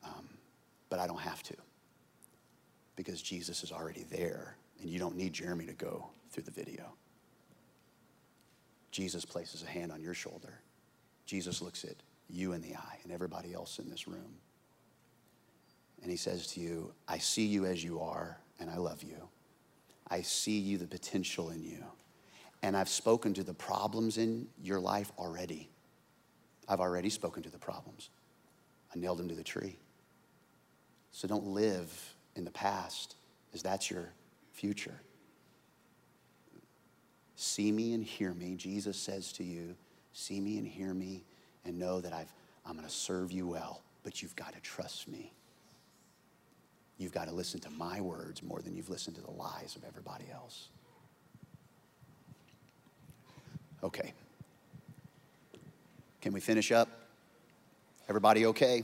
Um, 0.03 0.27
but 0.89 0.97
I 0.97 1.05
don't 1.05 1.21
have 1.21 1.43
to 1.43 1.55
because 2.99 3.21
Jesus 3.21 3.63
is 3.63 3.71
already 3.71 4.03
there 4.09 4.57
and 4.81 4.89
you 4.89 4.99
don't 4.99 5.15
need 5.15 5.31
Jeremy 5.31 5.65
to 5.67 5.71
go 5.71 6.09
through 6.31 6.43
the 6.43 6.51
video. 6.51 6.83
Jesus 8.91 9.23
places 9.23 9.63
a 9.63 9.67
hand 9.67 9.93
on 9.93 10.01
your 10.01 10.13
shoulder. 10.13 10.59
Jesus 11.25 11.61
looks 11.61 11.85
at 11.85 11.95
you 12.29 12.51
in 12.51 12.61
the 12.61 12.75
eye 12.75 12.97
and 13.05 13.13
everybody 13.13 13.53
else 13.53 13.79
in 13.79 13.89
this 13.89 14.05
room. 14.05 14.33
And 16.01 16.11
he 16.11 16.17
says 16.17 16.47
to 16.47 16.59
you, 16.59 16.91
I 17.07 17.19
see 17.19 17.45
you 17.45 17.65
as 17.65 17.81
you 17.81 18.01
are, 18.01 18.37
and 18.59 18.69
I 18.69 18.75
love 18.75 19.01
you. 19.01 19.29
I 20.09 20.21
see 20.21 20.59
you, 20.59 20.77
the 20.77 20.85
potential 20.85 21.51
in 21.51 21.63
you. 21.63 21.81
And 22.63 22.75
I've 22.75 22.89
spoken 22.89 23.33
to 23.35 23.43
the 23.43 23.53
problems 23.53 24.17
in 24.17 24.45
your 24.61 24.81
life 24.81 25.09
already. 25.17 25.69
I've 26.67 26.81
already 26.81 27.09
spoken 27.09 27.43
to 27.43 27.49
the 27.49 27.59
problems. 27.59 28.09
I 28.93 28.99
nailed 28.99 29.19
them 29.19 29.29
to 29.29 29.35
the 29.35 29.43
tree. 29.43 29.77
So 31.13 31.29
don't 31.29 31.47
live 31.47 32.13
in 32.39 32.45
the 32.45 32.51
past 32.51 33.15
is 33.53 33.61
that's 33.61 33.91
your 33.91 34.11
future. 34.53 34.99
See 37.35 37.71
me 37.71 37.93
and 37.93 38.03
hear 38.03 38.33
me. 38.33 38.55
Jesus 38.55 38.97
says 38.97 39.31
to 39.33 39.43
you, 39.43 39.75
See 40.11 40.39
me 40.41 40.57
and 40.57 40.67
hear 40.67 40.93
me 40.93 41.23
and 41.65 41.77
know 41.77 42.01
that 42.01 42.11
I've, 42.11 42.33
I'm 42.65 42.73
going 42.73 42.87
to 42.87 42.93
serve 42.93 43.31
you 43.31 43.47
well, 43.47 43.83
but 44.03 44.21
you've 44.21 44.35
got 44.35 44.53
to 44.53 44.59
trust 44.61 45.07
me. 45.07 45.31
You've 46.97 47.13
got 47.13 47.27
to 47.27 47.33
listen 47.33 47.59
to 47.61 47.69
my 47.69 48.01
words 48.01 48.41
more 48.41 48.61
than 48.61 48.75
you've 48.75 48.89
listened 48.89 49.15
to 49.17 49.21
the 49.21 49.31
lies 49.31 49.75
of 49.75 49.83
everybody 49.87 50.25
else. 50.33 50.69
Okay. 53.83 54.13
Can 56.21 56.33
we 56.33 56.39
finish 56.39 56.71
up? 56.71 56.89
Everybody 58.09 58.47
okay? 58.47 58.83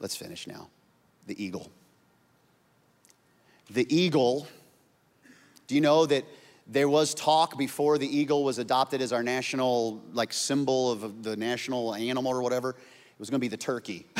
Let's 0.00 0.16
finish 0.16 0.46
now. 0.46 0.68
The 1.26 1.42
eagle. 1.42 1.70
The 3.70 3.86
eagle, 3.94 4.46
do 5.66 5.74
you 5.74 5.80
know 5.80 6.06
that 6.06 6.24
there 6.66 6.88
was 6.88 7.14
talk 7.14 7.58
before 7.58 7.98
the 7.98 8.06
eagle 8.06 8.44
was 8.44 8.58
adopted 8.58 9.02
as 9.02 9.12
our 9.12 9.22
national 9.22 10.02
like 10.12 10.32
symbol 10.32 10.90
of 10.90 11.22
the 11.22 11.36
national 11.36 11.94
animal 11.94 12.32
or 12.32 12.42
whatever? 12.42 12.70
It 12.70 13.18
was 13.18 13.30
going 13.30 13.40
to 13.40 13.44
be 13.44 13.48
the 13.48 13.56
turkey. 13.56 14.06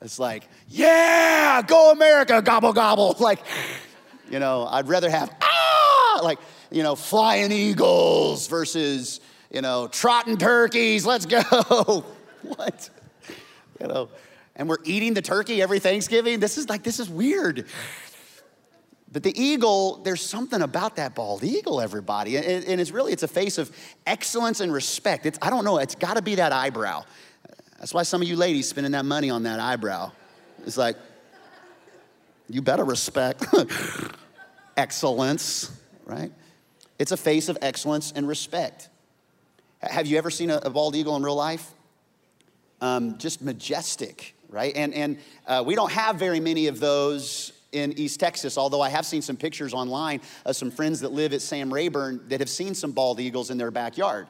it's 0.00 0.18
like, 0.18 0.48
yeah, 0.68 1.62
go 1.66 1.92
America, 1.92 2.40
gobble 2.42 2.72
gobble. 2.72 3.16
Like, 3.18 3.40
you 4.30 4.38
know, 4.38 4.66
I'd 4.70 4.88
rather 4.88 5.10
have 5.10 5.34
ah, 5.42 6.20
like, 6.22 6.38
you 6.70 6.82
know, 6.82 6.94
flying 6.94 7.52
eagles 7.52 8.46
versus, 8.46 9.20
you 9.50 9.60
know, 9.60 9.88
trotting 9.88 10.38
turkeys. 10.38 11.04
Let's 11.04 11.26
go. 11.26 11.42
what? 12.42 12.90
You 13.80 13.88
know, 13.88 14.08
and 14.56 14.68
we're 14.68 14.78
eating 14.84 15.14
the 15.14 15.22
turkey 15.22 15.62
every 15.62 15.78
Thanksgiving. 15.78 16.40
This 16.40 16.58
is 16.58 16.68
like, 16.68 16.82
this 16.82 17.00
is 17.00 17.08
weird. 17.08 17.66
But 19.10 19.22
the 19.22 19.38
eagle, 19.40 19.98
there's 19.98 20.22
something 20.22 20.62
about 20.62 20.96
that 20.96 21.14
bald 21.14 21.44
eagle, 21.44 21.80
everybody. 21.80 22.36
And, 22.36 22.64
and 22.64 22.80
it's 22.80 22.90
really, 22.90 23.12
it's 23.12 23.22
a 23.22 23.28
face 23.28 23.58
of 23.58 23.70
excellence 24.06 24.60
and 24.60 24.72
respect. 24.72 25.26
It's, 25.26 25.38
I 25.42 25.50
don't 25.50 25.64
know, 25.64 25.78
it's 25.78 25.94
gotta 25.94 26.22
be 26.22 26.36
that 26.36 26.52
eyebrow. 26.52 27.04
That's 27.78 27.92
why 27.92 28.04
some 28.04 28.22
of 28.22 28.28
you 28.28 28.36
ladies 28.36 28.68
spending 28.68 28.92
that 28.92 29.04
money 29.04 29.28
on 29.28 29.42
that 29.42 29.60
eyebrow. 29.60 30.12
It's 30.66 30.76
like, 30.76 30.96
you 32.48 32.62
better 32.62 32.84
respect 32.84 33.44
excellence, 34.76 35.70
right? 36.04 36.32
It's 36.98 37.12
a 37.12 37.16
face 37.16 37.48
of 37.48 37.58
excellence 37.60 38.12
and 38.12 38.28
respect. 38.28 38.88
Have 39.80 40.06
you 40.06 40.16
ever 40.16 40.30
seen 40.30 40.50
a, 40.50 40.58
a 40.58 40.70
bald 40.70 40.94
eagle 40.94 41.16
in 41.16 41.22
real 41.22 41.34
life? 41.34 41.72
Um, 42.80 43.18
just 43.18 43.42
majestic, 43.42 44.34
right? 44.52 44.76
And, 44.76 44.94
and 44.94 45.18
uh, 45.46 45.64
we 45.66 45.74
don't 45.74 45.90
have 45.90 46.16
very 46.16 46.38
many 46.38 46.68
of 46.68 46.78
those 46.78 47.52
in 47.72 47.98
East 47.98 48.20
Texas, 48.20 48.58
although 48.58 48.82
I 48.82 48.90
have 48.90 49.06
seen 49.06 49.22
some 49.22 49.36
pictures 49.36 49.72
online 49.72 50.20
of 50.44 50.54
some 50.54 50.70
friends 50.70 51.00
that 51.00 51.12
live 51.12 51.32
at 51.32 51.40
Sam 51.40 51.72
Rayburn 51.72 52.28
that 52.28 52.40
have 52.40 52.50
seen 52.50 52.74
some 52.74 52.92
bald 52.92 53.18
eagles 53.18 53.50
in 53.50 53.56
their 53.56 53.70
backyard. 53.70 54.28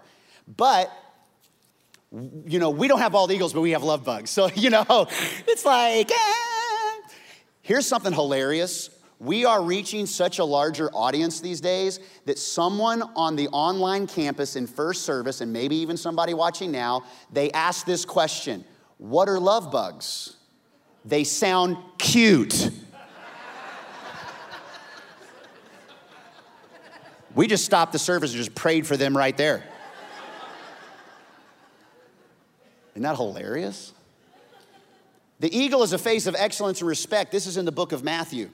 But 0.57 0.91
you 2.47 2.59
know, 2.59 2.71
we 2.71 2.89
don't 2.89 2.99
have 2.99 3.13
bald 3.13 3.33
eagles, 3.33 3.53
but 3.53 3.63
we 3.63 3.71
have 3.71 3.83
love 3.83 4.05
bugs. 4.05 4.31
So, 4.43 4.49
you 4.55 4.71
know, 4.71 5.07
it's 5.47 5.65
like, 5.65 6.11
eh. 6.11 7.15
here's 7.63 7.87
something 7.87 8.13
hilarious. 8.13 8.91
We 9.19 9.45
are 9.45 9.63
reaching 9.63 10.07
such 10.07 10.39
a 10.39 10.45
larger 10.45 10.91
audience 10.91 11.41
these 11.41 11.61
days 11.61 12.01
that 12.25 12.39
someone 12.39 13.03
on 13.15 13.37
the 13.37 13.49
online 13.49 14.07
campus 14.07 14.57
in 14.57 14.67
first 14.67 15.03
service, 15.03 15.41
and 15.41 15.53
maybe 15.53 15.77
even 15.77 15.97
somebody 15.97 16.35
watching 16.35 16.71
now, 16.71 17.05
they 17.33 17.51
asked 17.53 17.87
this 17.87 18.05
question 18.05 18.65
What 19.03 19.29
are 19.29 19.41
love 19.41 19.73
bugs? 19.73 20.37
They 21.05 21.25
sound 21.25 21.77
cute. 21.99 22.71
We 27.35 27.49
just 27.49 27.65
stopped 27.65 27.91
the 27.93 27.99
service 27.99 28.31
and 28.31 28.39
just 28.39 28.55
prayed 28.55 28.87
for 28.87 28.97
them 28.97 29.17
right 29.17 29.37
there. 29.37 29.65
Isn't 32.93 33.03
that 33.03 33.17
hilarious? 33.17 33.93
The 35.41 35.53
eagle 35.53 35.83
is 35.83 35.93
a 35.93 35.99
face 35.99 36.29
of 36.29 36.37
excellence 36.39 36.81
and 36.81 36.89
respect. 36.89 37.33
This 37.33 37.49
is 37.49 37.57
in 37.57 37.65
the 37.65 37.73
book 37.73 37.91
of 37.91 38.05
Matthew. 38.05 38.51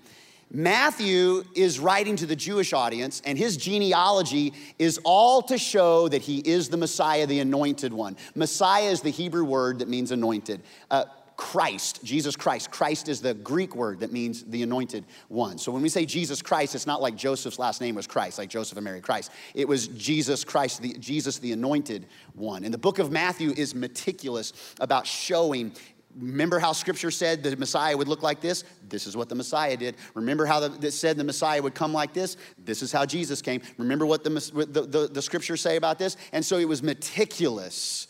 Matthew 0.50 1.44
is 1.54 1.78
writing 1.78 2.16
to 2.16 2.26
the 2.26 2.36
Jewish 2.36 2.72
audience, 2.72 3.20
and 3.24 3.36
his 3.36 3.56
genealogy 3.56 4.54
is 4.78 4.98
all 5.04 5.42
to 5.42 5.58
show 5.58 6.08
that 6.08 6.22
he 6.22 6.38
is 6.38 6.68
the 6.70 6.76
Messiah, 6.78 7.26
the 7.26 7.40
anointed 7.40 7.92
one. 7.92 8.16
Messiah 8.34 8.90
is 8.90 9.02
the 9.02 9.10
Hebrew 9.10 9.44
word 9.44 9.80
that 9.80 9.88
means 9.88 10.10
anointed. 10.10 10.62
Uh, 10.90 11.04
Christ, 11.38 12.02
Jesus 12.02 12.34
Christ. 12.34 12.68
Christ 12.72 13.08
is 13.08 13.20
the 13.20 13.32
Greek 13.32 13.76
word 13.76 14.00
that 14.00 14.12
means 14.12 14.42
the 14.42 14.64
anointed 14.64 15.04
one. 15.28 15.56
So 15.56 15.70
when 15.70 15.82
we 15.82 15.88
say 15.88 16.04
Jesus 16.04 16.42
Christ, 16.42 16.74
it's 16.74 16.86
not 16.86 17.00
like 17.00 17.14
Joseph's 17.14 17.60
last 17.60 17.80
name 17.80 17.94
was 17.94 18.08
Christ, 18.08 18.38
like 18.38 18.50
Joseph 18.50 18.76
and 18.76 18.84
Mary 18.84 19.00
Christ. 19.00 19.30
It 19.54 19.68
was 19.68 19.86
Jesus 19.86 20.42
Christ, 20.42 20.82
the, 20.82 20.94
Jesus 20.94 21.38
the 21.38 21.52
anointed 21.52 22.06
one. 22.34 22.64
And 22.64 22.74
the 22.74 22.78
book 22.78 22.98
of 22.98 23.12
Matthew 23.12 23.52
is 23.56 23.72
meticulous 23.72 24.52
about 24.80 25.06
showing 25.06 25.72
Remember 26.18 26.58
how 26.58 26.72
scripture 26.72 27.10
said 27.10 27.42
the 27.42 27.56
Messiah 27.56 27.96
would 27.96 28.08
look 28.08 28.22
like 28.22 28.40
this? 28.40 28.64
This 28.88 29.06
is 29.06 29.16
what 29.16 29.28
the 29.28 29.34
Messiah 29.34 29.76
did. 29.76 29.96
Remember 30.14 30.46
how 30.46 30.62
it 30.62 30.90
said 30.92 31.16
the 31.16 31.24
Messiah 31.24 31.62
would 31.62 31.74
come 31.74 31.92
like 31.92 32.12
this? 32.12 32.36
This 32.58 32.82
is 32.82 32.90
how 32.90 33.06
Jesus 33.06 33.40
came. 33.40 33.62
Remember 33.76 34.04
what 34.04 34.24
the, 34.24 34.30
the, 34.30 34.82
the, 34.82 35.08
the 35.12 35.22
scriptures 35.22 35.60
say 35.60 35.76
about 35.76 35.98
this? 35.98 36.16
And 36.32 36.44
so 36.44 36.58
it 36.58 36.68
was 36.68 36.82
meticulous 36.82 38.08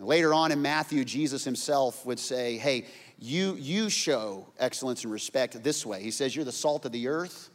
Later 0.00 0.32
on 0.32 0.50
in 0.50 0.62
Matthew, 0.62 1.04
Jesus 1.04 1.44
himself 1.44 2.06
would 2.06 2.18
say, 2.18 2.56
Hey, 2.56 2.86
you, 3.18 3.54
you 3.56 3.90
show 3.90 4.46
excellence 4.58 5.04
and 5.04 5.12
respect 5.12 5.62
this 5.62 5.84
way. 5.84 6.02
He 6.02 6.10
says, 6.10 6.34
You're 6.34 6.46
the 6.46 6.52
salt 6.52 6.86
of 6.86 6.92
the 6.92 7.08
earth. 7.08 7.50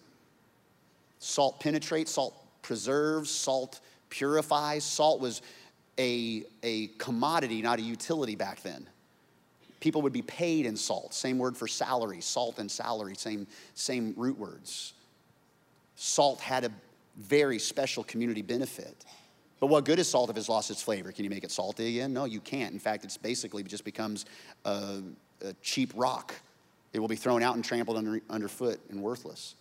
Salt 1.18 1.60
penetrates, 1.60 2.12
salt 2.12 2.36
preserves, 2.62 3.32
salt 3.32 3.80
purifies. 4.10 4.84
Salt 4.84 5.20
was 5.20 5.41
a, 5.97 6.43
a 6.62 6.88
commodity, 6.99 7.64
not 7.64 7.80
a 7.80 7.82
utility 7.82 8.36
back 8.36 8.62
then. 8.62 8.88
People 9.86 10.01
would 10.01 10.13
be 10.13 10.23
paid 10.23 10.65
in 10.65 10.75
salt. 10.75 11.13
Same 11.13 11.38
word 11.38 11.55
for 11.55 11.67
salary, 11.67 12.19
salt 12.19 12.57
and 12.57 12.71
salary, 12.71 13.13
same, 13.15 13.45
same 13.75 14.15
root 14.17 14.36
words. 14.36 14.93
Salt 15.95 16.39
had 16.41 16.63
a 16.63 16.71
very 17.17 17.59
special 17.59 18.03
community 18.03 18.41
benefit. 18.41 19.05
But 19.59 19.67
what 19.67 19.86
good 19.86 19.99
is 19.99 20.09
salt 20.09 20.31
if 20.31 20.38
it's 20.38 20.49
lost 20.49 20.71
its 20.71 20.81
flavor? 20.81 21.11
Can 21.11 21.23
you 21.23 21.29
make 21.29 21.43
it 21.43 21.51
salty 21.51 21.88
again? 21.88 22.13
No, 22.13 22.25
you 22.25 22.39
can't. 22.39 22.73
In 22.73 22.79
fact, 22.79 23.03
it's 23.03 23.15
basically 23.15 23.61
just 23.61 23.86
becomes 23.86 24.25
a, 24.65 25.03
a 25.43 25.53
cheap 25.61 25.91
rock. 25.95 26.33
It 26.91 26.99
will 26.99 27.07
be 27.07 27.15
thrown 27.15 27.43
out 27.43 27.53
and 27.53 27.63
trampled 27.63 27.95
under, 27.95 28.19
underfoot 28.27 28.79
and 28.89 29.03
worthless. 29.03 29.53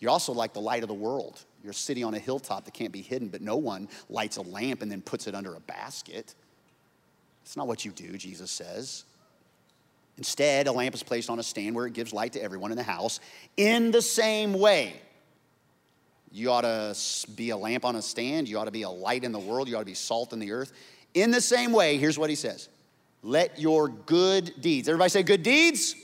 You're 0.00 0.10
also 0.10 0.34
like 0.34 0.52
the 0.52 0.60
light 0.60 0.82
of 0.82 0.88
the 0.88 0.94
world. 0.94 1.40
You're 1.62 1.70
a 1.70 1.74
city 1.74 2.02
on 2.02 2.12
a 2.12 2.18
hilltop 2.18 2.66
that 2.66 2.74
can't 2.74 2.92
be 2.92 3.00
hidden, 3.00 3.28
but 3.28 3.40
no 3.40 3.56
one 3.56 3.88
lights 4.10 4.36
a 4.36 4.42
lamp 4.42 4.82
and 4.82 4.92
then 4.92 5.00
puts 5.00 5.26
it 5.26 5.34
under 5.34 5.54
a 5.54 5.60
basket. 5.60 6.34
It's 7.42 7.56
not 7.56 7.66
what 7.66 7.86
you 7.86 7.92
do, 7.92 8.18
Jesus 8.18 8.50
says. 8.50 9.04
Instead, 10.18 10.66
a 10.66 10.72
lamp 10.72 10.94
is 10.94 11.02
placed 11.02 11.28
on 11.28 11.38
a 11.38 11.42
stand 11.42 11.74
where 11.74 11.86
it 11.86 11.92
gives 11.92 12.12
light 12.12 12.32
to 12.32 12.42
everyone 12.42 12.70
in 12.70 12.76
the 12.76 12.82
house. 12.82 13.20
In 13.56 13.90
the 13.90 14.00
same 14.00 14.54
way, 14.54 14.94
you 16.30 16.50
ought 16.50 16.62
to 16.62 16.96
be 17.34 17.50
a 17.50 17.56
lamp 17.56 17.84
on 17.84 17.96
a 17.96 18.02
stand. 18.02 18.48
You 18.48 18.58
ought 18.58 18.64
to 18.64 18.70
be 18.70 18.82
a 18.82 18.90
light 18.90 19.24
in 19.24 19.32
the 19.32 19.38
world. 19.38 19.68
You 19.68 19.76
ought 19.76 19.80
to 19.80 19.86
be 19.86 19.94
salt 19.94 20.32
in 20.32 20.38
the 20.38 20.52
earth. 20.52 20.72
In 21.14 21.30
the 21.30 21.40
same 21.40 21.72
way, 21.72 21.96
here's 21.98 22.18
what 22.18 22.30
he 22.30 22.36
says 22.36 22.68
Let 23.22 23.58
your 23.58 23.88
good 23.88 24.52
deeds, 24.60 24.88
everybody 24.88 25.10
say 25.10 25.22
good 25.22 25.42
deeds? 25.42 25.94
good 25.94 26.02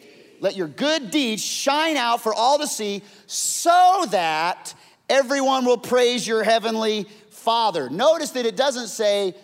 deeds. 0.00 0.40
Let 0.40 0.56
your 0.56 0.68
good 0.68 1.10
deeds 1.10 1.42
shine 1.42 1.96
out 1.96 2.22
for 2.22 2.32
all 2.32 2.58
to 2.58 2.66
see 2.66 3.02
so 3.26 4.06
that 4.10 4.74
everyone 5.08 5.64
will 5.64 5.78
praise 5.78 6.26
your 6.26 6.44
heavenly 6.44 7.06
Father. 7.30 7.88
Notice 7.88 8.30
that 8.30 8.46
it 8.46 8.56
doesn't 8.56 8.88
say, 8.88 9.34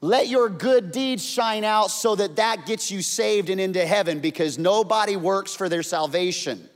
let 0.00 0.28
your 0.28 0.48
good 0.48 0.92
deeds 0.92 1.24
shine 1.24 1.64
out 1.64 1.90
so 1.90 2.14
that 2.14 2.36
that 2.36 2.66
gets 2.66 2.90
you 2.90 3.02
saved 3.02 3.50
and 3.50 3.60
into 3.60 3.84
heaven 3.84 4.20
because 4.20 4.56
nobody 4.56 5.16
works 5.16 5.54
for 5.54 5.68
their 5.68 5.82
salvation. 5.82 6.68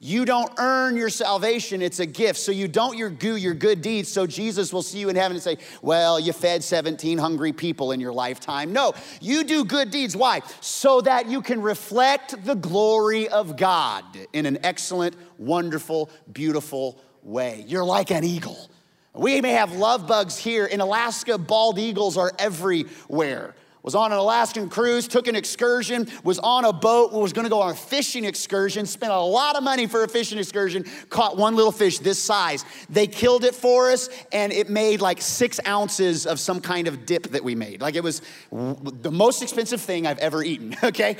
You 0.00 0.24
don't 0.24 0.52
earn 0.58 0.96
your 0.96 1.08
salvation, 1.08 1.82
it's 1.82 1.98
a 1.98 2.06
gift. 2.06 2.38
So 2.38 2.52
you 2.52 2.68
don't 2.68 2.96
your 2.96 3.10
do 3.10 3.34
your 3.34 3.54
good 3.54 3.82
deeds 3.82 4.08
so 4.10 4.28
Jesus 4.28 4.72
will 4.72 4.82
see 4.82 4.98
you 4.98 5.08
in 5.08 5.16
heaven 5.16 5.36
and 5.36 5.42
say, 5.42 5.58
Well, 5.82 6.20
you 6.20 6.32
fed 6.32 6.62
17 6.62 7.18
hungry 7.18 7.52
people 7.52 7.90
in 7.90 7.98
your 7.98 8.12
lifetime. 8.12 8.72
No, 8.72 8.94
you 9.20 9.42
do 9.42 9.64
good 9.64 9.90
deeds. 9.90 10.16
Why? 10.16 10.42
So 10.60 11.00
that 11.00 11.28
you 11.28 11.42
can 11.42 11.62
reflect 11.62 12.44
the 12.44 12.54
glory 12.54 13.28
of 13.28 13.56
God 13.56 14.04
in 14.32 14.46
an 14.46 14.58
excellent, 14.62 15.16
wonderful, 15.36 16.10
beautiful 16.32 17.00
way. 17.24 17.64
You're 17.66 17.84
like 17.84 18.12
an 18.12 18.22
eagle. 18.22 18.70
We 19.14 19.40
may 19.40 19.52
have 19.52 19.72
love 19.72 20.06
bugs 20.06 20.36
here. 20.36 20.66
In 20.66 20.80
Alaska, 20.80 21.38
bald 21.38 21.78
eagles 21.78 22.16
are 22.16 22.32
everywhere 22.38 23.54
was 23.88 23.94
on 23.94 24.12
an 24.12 24.18
Alaskan 24.18 24.68
cruise, 24.68 25.08
took 25.08 25.28
an 25.28 25.34
excursion, 25.34 26.08
was 26.22 26.38
on 26.38 26.66
a 26.66 26.72
boat, 26.74 27.10
was 27.10 27.32
gonna 27.32 27.48
go 27.48 27.62
on 27.62 27.70
a 27.70 27.74
fishing 27.74 28.24
excursion, 28.24 28.84
spent 28.84 29.10
a 29.10 29.18
lot 29.18 29.56
of 29.56 29.62
money 29.62 29.86
for 29.86 30.04
a 30.04 30.08
fishing 30.08 30.38
excursion, 30.38 30.84
caught 31.08 31.38
one 31.38 31.56
little 31.56 31.72
fish 31.72 31.98
this 31.98 32.22
size. 32.22 32.66
They 32.90 33.06
killed 33.06 33.44
it 33.44 33.54
for 33.54 33.90
us, 33.90 34.10
and 34.30 34.52
it 34.52 34.68
made 34.68 35.00
like 35.00 35.22
six 35.22 35.58
ounces 35.66 36.26
of 36.26 36.38
some 36.38 36.60
kind 36.60 36.86
of 36.86 37.06
dip 37.06 37.28
that 37.28 37.42
we 37.42 37.54
made. 37.54 37.80
Like 37.80 37.94
it 37.94 38.02
was 38.02 38.20
the 38.50 39.10
most 39.10 39.42
expensive 39.42 39.80
thing 39.80 40.06
I've 40.06 40.18
ever 40.18 40.42
eaten, 40.42 40.76
okay? 40.84 41.16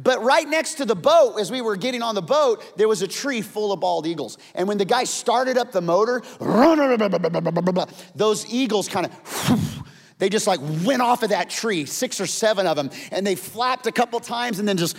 But 0.00 0.22
right 0.22 0.48
next 0.48 0.74
to 0.74 0.84
the 0.84 0.94
boat, 0.94 1.40
as 1.40 1.50
we 1.50 1.60
were 1.60 1.76
getting 1.76 2.02
on 2.02 2.14
the 2.14 2.22
boat, 2.22 2.62
there 2.76 2.86
was 2.86 3.02
a 3.02 3.08
tree 3.08 3.42
full 3.42 3.72
of 3.72 3.80
bald 3.80 4.06
eagles. 4.06 4.38
And 4.54 4.68
when 4.68 4.78
the 4.78 4.84
guy 4.84 5.02
started 5.02 5.58
up 5.58 5.72
the 5.72 5.80
motor, 5.80 6.22
those 8.14 8.52
eagles 8.52 8.88
kind 8.88 9.06
of 9.06 9.82
they 10.18 10.28
just 10.28 10.46
like 10.46 10.60
went 10.84 11.02
off 11.02 11.24
of 11.24 11.30
that 11.30 11.50
tree, 11.50 11.84
six 11.84 12.20
or 12.20 12.26
seven 12.26 12.66
of 12.66 12.76
them, 12.76 12.90
and 13.10 13.26
they 13.26 13.34
flapped 13.34 13.88
a 13.88 13.92
couple 13.92 14.20
times 14.20 14.60
and 14.60 14.68
then 14.68 14.76
just. 14.76 14.96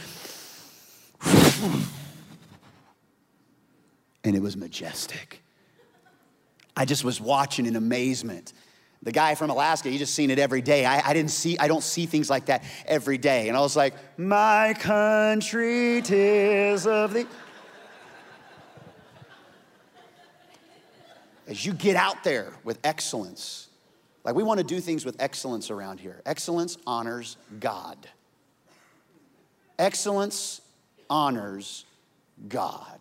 And 4.21 4.35
it 4.35 4.41
was 4.41 4.57
majestic. 4.57 5.41
I 6.75 6.83
just 6.85 7.05
was 7.05 7.21
watching 7.21 7.65
in 7.65 7.75
amazement. 7.75 8.51
The 9.01 9.11
guy 9.13 9.35
from 9.35 9.49
Alaska, 9.49 9.89
he 9.89 9.97
just 9.97 10.13
seen 10.13 10.29
it 10.29 10.39
every 10.39 10.61
day. 10.61 10.85
I, 10.85 11.09
I, 11.09 11.13
didn't 11.13 11.31
see, 11.31 11.57
I 11.57 11.69
don't 11.69 11.83
see 11.83 12.05
things 12.05 12.29
like 12.29 12.47
that 12.47 12.63
every 12.85 13.17
day. 13.17 13.47
And 13.47 13.55
I 13.55 13.61
was 13.61 13.75
like, 13.75 13.93
my 14.17 14.73
country, 14.77 16.01
tis 16.01 16.85
of 16.85 17.13
the. 17.13 17.25
As 21.47 21.65
you 21.65 21.73
get 21.73 21.95
out 21.95 22.23
there 22.23 22.53
with 22.63 22.77
excellence, 22.83 23.69
like, 24.25 24.35
we 24.35 24.43
want 24.43 24.59
to 24.59 24.65
do 24.65 24.81
things 24.81 25.05
with 25.05 25.15
excellence 25.19 25.71
around 25.71 25.99
here. 25.99 26.21
Excellence 26.25 26.77
honors 26.85 27.37
God. 27.59 27.97
Excellence 29.79 30.61
honors 31.09 31.85
God. 32.49 32.99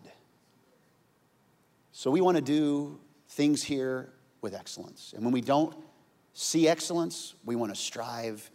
So, 1.91 2.09
we 2.09 2.21
want 2.21 2.37
to 2.37 2.41
do 2.41 2.99
things 3.27 3.61
here 3.61 4.13
with 4.41 4.55
excellence. 4.55 5.13
And 5.13 5.23
when 5.23 5.33
we 5.33 5.41
don't 5.41 5.75
see 6.39 6.69
excellence, 6.69 7.35
we 7.43 7.57
want 7.57 7.73
to 7.73 7.79
strive 7.79 8.49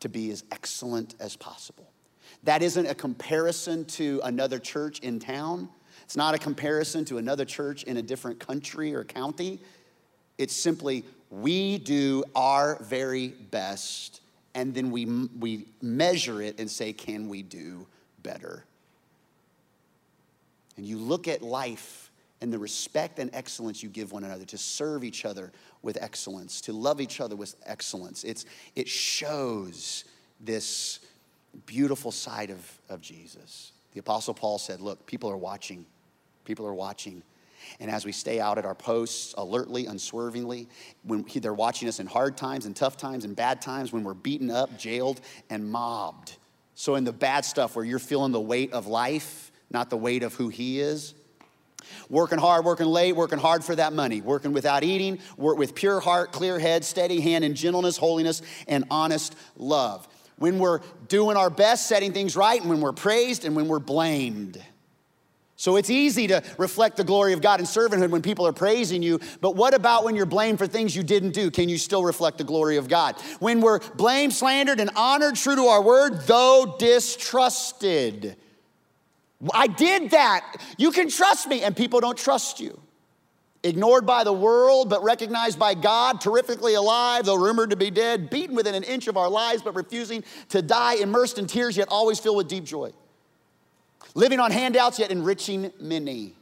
to 0.00 0.10
be 0.10 0.30
as 0.30 0.44
excellent 0.52 1.14
as 1.18 1.34
possible. 1.34 1.90
That 2.42 2.62
isn't 2.62 2.84
a 2.84 2.94
comparison 2.94 3.86
to 3.86 4.20
another 4.24 4.58
church 4.58 4.98
in 5.00 5.20
town. 5.20 5.70
It's 6.04 6.16
not 6.16 6.34
a 6.34 6.38
comparison 6.38 7.06
to 7.06 7.16
another 7.16 7.46
church 7.46 7.84
in 7.84 7.96
a 7.96 8.02
different 8.02 8.40
country 8.40 8.94
or 8.94 9.04
county. 9.04 9.58
It's 10.36 10.54
simply 10.54 11.04
we 11.30 11.78
do 11.78 12.24
our 12.34 12.76
very 12.82 13.28
best 13.28 14.20
and 14.54 14.74
then 14.74 14.90
we, 14.90 15.06
we 15.06 15.66
measure 15.80 16.42
it 16.42 16.60
and 16.60 16.70
say, 16.70 16.92
can 16.92 17.28
we 17.28 17.42
do 17.42 17.86
better? 18.22 18.64
And 20.76 20.84
you 20.84 20.98
look 20.98 21.26
at 21.26 21.40
life 21.40 22.10
and 22.40 22.52
the 22.52 22.58
respect 22.58 23.18
and 23.18 23.30
excellence 23.34 23.82
you 23.82 23.88
give 23.88 24.12
one 24.12 24.24
another, 24.24 24.44
to 24.46 24.58
serve 24.58 25.04
each 25.04 25.24
other 25.24 25.52
with 25.82 25.98
excellence, 26.00 26.60
to 26.62 26.72
love 26.72 27.00
each 27.00 27.20
other 27.20 27.36
with 27.36 27.54
excellence. 27.64 28.24
It's, 28.24 28.44
it 28.76 28.88
shows 28.88 30.04
this 30.40 31.00
beautiful 31.66 32.12
side 32.12 32.50
of, 32.50 32.78
of 32.88 33.00
Jesus. 33.00 33.72
The 33.92 34.00
Apostle 34.00 34.34
Paul 34.34 34.58
said, 34.58 34.80
Look, 34.80 35.06
people 35.06 35.30
are 35.30 35.36
watching. 35.36 35.86
People 36.44 36.66
are 36.66 36.74
watching. 36.74 37.22
And 37.78 37.90
as 37.90 38.04
we 38.04 38.12
stay 38.12 38.40
out 38.40 38.58
at 38.58 38.64
our 38.64 38.74
posts 38.74 39.34
alertly, 39.36 39.86
unswervingly, 39.86 40.68
when 41.04 41.24
they're 41.36 41.52
watching 41.52 41.88
us 41.88 42.00
in 42.00 42.06
hard 42.06 42.36
times 42.36 42.66
and 42.66 42.74
tough 42.74 42.96
times 42.96 43.24
and 43.24 43.36
bad 43.36 43.60
times, 43.60 43.92
when 43.92 44.02
we're 44.02 44.14
beaten 44.14 44.50
up, 44.50 44.78
jailed, 44.78 45.20
and 45.50 45.70
mobbed. 45.70 46.36
So, 46.74 46.94
in 46.94 47.04
the 47.04 47.12
bad 47.12 47.44
stuff 47.44 47.76
where 47.76 47.84
you're 47.84 47.98
feeling 47.98 48.32
the 48.32 48.40
weight 48.40 48.72
of 48.72 48.86
life, 48.86 49.52
not 49.70 49.90
the 49.90 49.96
weight 49.96 50.22
of 50.22 50.34
who 50.34 50.48
He 50.48 50.80
is, 50.80 51.14
Working 52.08 52.38
hard, 52.38 52.64
working 52.64 52.86
late, 52.86 53.14
working 53.14 53.38
hard 53.38 53.64
for 53.64 53.74
that 53.76 53.92
money, 53.92 54.20
working 54.20 54.52
without 54.52 54.84
eating, 54.84 55.18
work 55.36 55.58
with 55.58 55.74
pure 55.74 56.00
heart, 56.00 56.32
clear 56.32 56.58
head, 56.58 56.84
steady 56.84 57.20
hand, 57.20 57.44
and 57.44 57.54
gentleness, 57.54 57.96
holiness, 57.96 58.42
and 58.68 58.84
honest 58.90 59.36
love. 59.56 60.08
When 60.38 60.58
we're 60.58 60.80
doing 61.08 61.36
our 61.36 61.50
best, 61.50 61.86
setting 61.86 62.12
things 62.12 62.34
right, 62.36 62.60
and 62.60 62.70
when 62.70 62.80
we're 62.80 62.92
praised, 62.92 63.44
and 63.44 63.54
when 63.54 63.68
we're 63.68 63.78
blamed. 63.78 64.62
So 65.60 65.76
it's 65.76 65.90
easy 65.90 66.26
to 66.28 66.42
reflect 66.56 66.96
the 66.96 67.04
glory 67.04 67.34
of 67.34 67.42
God 67.42 67.60
in 67.60 67.66
servanthood 67.66 68.08
when 68.08 68.22
people 68.22 68.46
are 68.46 68.52
praising 68.52 69.02
you, 69.02 69.20
but 69.42 69.56
what 69.56 69.74
about 69.74 70.04
when 70.04 70.16
you're 70.16 70.24
blamed 70.24 70.56
for 70.56 70.66
things 70.66 70.96
you 70.96 71.02
didn't 71.02 71.32
do? 71.32 71.50
Can 71.50 71.68
you 71.68 71.76
still 71.76 72.02
reflect 72.02 72.38
the 72.38 72.44
glory 72.44 72.78
of 72.78 72.88
God? 72.88 73.20
When 73.40 73.60
we're 73.60 73.80
blamed, 73.96 74.32
slandered, 74.32 74.80
and 74.80 74.88
honored 74.96 75.36
true 75.36 75.56
to 75.56 75.66
our 75.66 75.82
word, 75.82 76.22
though 76.22 76.76
distrusted. 76.78 78.38
I 79.54 79.66
did 79.66 80.10
that. 80.10 80.56
You 80.76 80.90
can 80.90 81.08
trust 81.08 81.48
me, 81.48 81.62
and 81.62 81.76
people 81.76 82.00
don't 82.00 82.18
trust 82.18 82.60
you. 82.60 82.80
Ignored 83.62 84.06
by 84.06 84.24
the 84.24 84.32
world, 84.32 84.88
but 84.88 85.02
recognized 85.02 85.58
by 85.58 85.74
God, 85.74 86.20
terrifically 86.20 86.74
alive, 86.74 87.26
though 87.26 87.36
rumored 87.36 87.70
to 87.70 87.76
be 87.76 87.90
dead, 87.90 88.30
beaten 88.30 88.56
within 88.56 88.74
an 88.74 88.84
inch 88.84 89.06
of 89.06 89.16
our 89.16 89.28
lives, 89.28 89.62
but 89.62 89.74
refusing 89.74 90.24
to 90.48 90.62
die, 90.62 90.94
immersed 90.94 91.38
in 91.38 91.46
tears, 91.46 91.76
yet 91.76 91.88
always 91.90 92.18
filled 92.18 92.38
with 92.38 92.48
deep 92.48 92.64
joy 92.64 92.92
living 94.14 94.40
on 94.40 94.50
handouts 94.50 94.98
yet 94.98 95.10
enriching 95.10 95.72
many, 95.80 96.34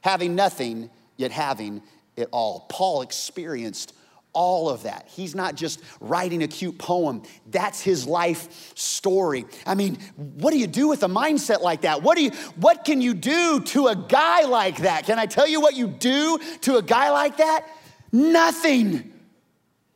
having 0.00 0.34
nothing 0.34 0.90
yet 1.16 1.30
having 1.30 1.82
it 2.16 2.28
all. 2.30 2.66
Paul 2.68 3.02
experienced 3.02 3.94
all 4.34 4.68
of 4.68 4.82
that. 4.82 5.08
He's 5.08 5.34
not 5.34 5.54
just 5.54 5.80
writing 6.00 6.42
a 6.42 6.48
cute 6.48 6.78
poem, 6.78 7.22
that's 7.50 7.80
his 7.80 8.06
life 8.06 8.76
story. 8.76 9.46
I 9.66 9.74
mean, 9.74 9.98
what 10.16 10.50
do 10.50 10.58
you 10.58 10.66
do 10.66 10.88
with 10.88 11.02
a 11.02 11.08
mindset 11.08 11.62
like 11.62 11.82
that? 11.82 12.02
What 12.02 12.16
do 12.16 12.24
you 12.24 12.30
what 12.56 12.84
can 12.84 13.00
you 13.00 13.14
do 13.14 13.60
to 13.60 13.88
a 13.88 13.96
guy 13.96 14.42
like 14.42 14.78
that? 14.78 15.06
Can 15.06 15.18
I 15.18 15.26
tell 15.26 15.48
you 15.48 15.60
what 15.60 15.74
you 15.74 15.88
do 15.88 16.38
to 16.62 16.76
a 16.76 16.82
guy 16.82 17.10
like 17.10 17.38
that? 17.38 17.66
Nothing. 18.12 19.12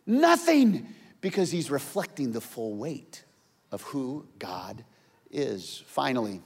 Nothing 0.06 0.94
because 1.20 1.50
he's 1.50 1.70
reflecting 1.70 2.32
the 2.32 2.40
full 2.40 2.74
weight 2.76 3.24
of 3.70 3.82
who 3.82 4.26
God 4.38 4.84
is. 5.30 5.82
Finally, 5.86 6.40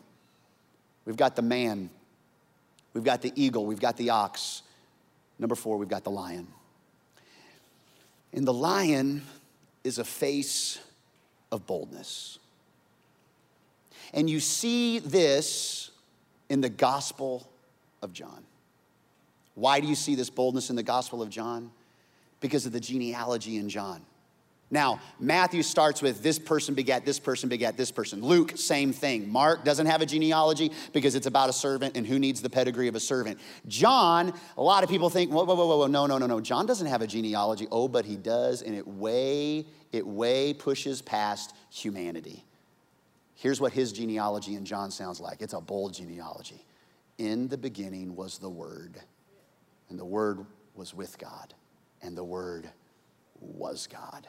We've 1.04 1.16
got 1.16 1.36
the 1.36 1.42
man, 1.42 1.90
we've 2.94 3.04
got 3.04 3.22
the 3.22 3.32
eagle, 3.34 3.66
we've 3.66 3.80
got 3.80 3.96
the 3.96 4.10
ox. 4.10 4.62
Number 5.38 5.54
four, 5.54 5.76
we've 5.76 5.88
got 5.88 6.04
the 6.04 6.10
lion. 6.10 6.46
And 8.32 8.46
the 8.46 8.52
lion 8.52 9.22
is 9.84 9.98
a 9.98 10.04
face 10.04 10.78
of 11.50 11.66
boldness. 11.66 12.38
And 14.14 14.28
you 14.28 14.40
see 14.40 14.98
this 14.98 15.90
in 16.48 16.60
the 16.60 16.68
Gospel 16.68 17.46
of 18.02 18.12
John. 18.12 18.44
Why 19.54 19.80
do 19.80 19.86
you 19.86 19.94
see 19.94 20.14
this 20.14 20.30
boldness 20.30 20.70
in 20.70 20.76
the 20.76 20.82
Gospel 20.82 21.22
of 21.22 21.30
John? 21.30 21.70
Because 22.40 22.66
of 22.66 22.72
the 22.72 22.80
genealogy 22.80 23.56
in 23.56 23.68
John. 23.68 24.02
Now, 24.72 25.00
Matthew 25.20 25.62
starts 25.62 26.00
with 26.00 26.22
this 26.22 26.38
person 26.38 26.74
begat 26.74 27.04
this 27.04 27.18
person 27.18 27.50
begat 27.50 27.76
this 27.76 27.90
person. 27.90 28.22
Luke, 28.22 28.54
same 28.56 28.90
thing. 28.90 29.30
Mark 29.30 29.66
doesn't 29.66 29.84
have 29.84 30.00
a 30.00 30.06
genealogy 30.06 30.72
because 30.94 31.14
it's 31.14 31.26
about 31.26 31.50
a 31.50 31.52
servant 31.52 31.94
and 31.94 32.06
who 32.06 32.18
needs 32.18 32.40
the 32.40 32.48
pedigree 32.48 32.88
of 32.88 32.94
a 32.94 33.00
servant. 33.00 33.38
John, 33.68 34.32
a 34.56 34.62
lot 34.62 34.82
of 34.82 34.88
people 34.88 35.10
think, 35.10 35.30
whoa, 35.30 35.44
whoa, 35.44 35.54
whoa, 35.54 35.76
whoa, 35.76 35.86
no, 35.88 36.06
no, 36.06 36.16
no, 36.16 36.26
no. 36.26 36.40
John 36.40 36.64
doesn't 36.64 36.86
have 36.86 37.02
a 37.02 37.06
genealogy. 37.06 37.68
Oh, 37.70 37.86
but 37.86 38.06
he 38.06 38.16
does, 38.16 38.62
and 38.62 38.74
it 38.74 38.88
way, 38.88 39.66
it 39.92 40.06
way 40.06 40.54
pushes 40.54 41.02
past 41.02 41.54
humanity. 41.68 42.42
Here's 43.34 43.60
what 43.60 43.74
his 43.74 43.92
genealogy 43.92 44.54
in 44.54 44.64
John 44.64 44.90
sounds 44.90 45.20
like 45.20 45.42
it's 45.42 45.52
a 45.52 45.60
bold 45.60 45.92
genealogy. 45.92 46.64
In 47.18 47.46
the 47.46 47.58
beginning 47.58 48.16
was 48.16 48.38
the 48.38 48.48
Word, 48.48 48.98
and 49.90 49.98
the 49.98 50.04
Word 50.06 50.46
was 50.74 50.94
with 50.94 51.18
God, 51.18 51.52
and 52.00 52.16
the 52.16 52.24
Word 52.24 52.70
was 53.38 53.86
God 53.86 54.26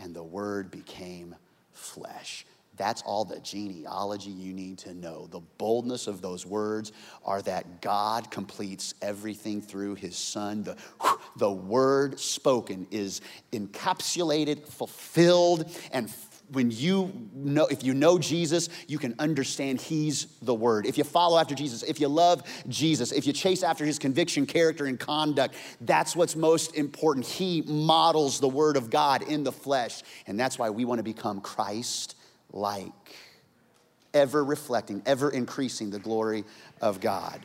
and 0.00 0.14
the 0.14 0.22
Word 0.22 0.70
became 0.70 1.34
flesh. 1.72 2.46
That's 2.80 3.02
all 3.02 3.26
the 3.26 3.40
genealogy 3.40 4.30
you 4.30 4.54
need 4.54 4.78
to 4.78 4.94
know. 4.94 5.26
The 5.30 5.42
boldness 5.58 6.06
of 6.06 6.22
those 6.22 6.46
words 6.46 6.92
are 7.26 7.42
that 7.42 7.82
God 7.82 8.30
completes 8.30 8.94
everything 9.02 9.60
through 9.60 9.96
his 9.96 10.16
son. 10.16 10.62
The, 10.62 10.76
the 11.36 11.50
word 11.50 12.18
spoken 12.18 12.86
is 12.90 13.20
encapsulated, 13.52 14.66
fulfilled, 14.66 15.70
and 15.92 16.10
when 16.52 16.70
you 16.70 17.28
know, 17.34 17.66
if 17.66 17.84
you 17.84 17.94
know 17.94 18.18
Jesus, 18.18 18.68
you 18.86 18.98
can 18.98 19.14
understand 19.18 19.80
He's 19.80 20.26
the 20.42 20.54
Word. 20.54 20.86
If 20.86 20.98
you 20.98 21.04
follow 21.04 21.38
after 21.38 21.54
Jesus, 21.54 21.82
if 21.82 22.00
you 22.00 22.08
love 22.08 22.42
Jesus, 22.68 23.12
if 23.12 23.26
you 23.26 23.32
chase 23.32 23.62
after 23.62 23.84
His 23.84 23.98
conviction, 23.98 24.46
character, 24.46 24.86
and 24.86 24.98
conduct, 24.98 25.54
that's 25.80 26.16
what's 26.16 26.36
most 26.36 26.74
important. 26.74 27.26
He 27.26 27.62
models 27.62 28.40
the 28.40 28.48
Word 28.48 28.76
of 28.76 28.90
God 28.90 29.22
in 29.22 29.44
the 29.44 29.52
flesh. 29.52 30.02
And 30.26 30.38
that's 30.38 30.58
why 30.58 30.70
we 30.70 30.84
want 30.84 30.98
to 30.98 31.04
become 31.04 31.40
Christ 31.40 32.16
like, 32.52 32.92
ever 34.12 34.44
reflecting, 34.44 35.02
ever 35.06 35.30
increasing 35.30 35.90
the 35.90 35.98
glory 35.98 36.44
of 36.80 37.00
God. 37.00 37.40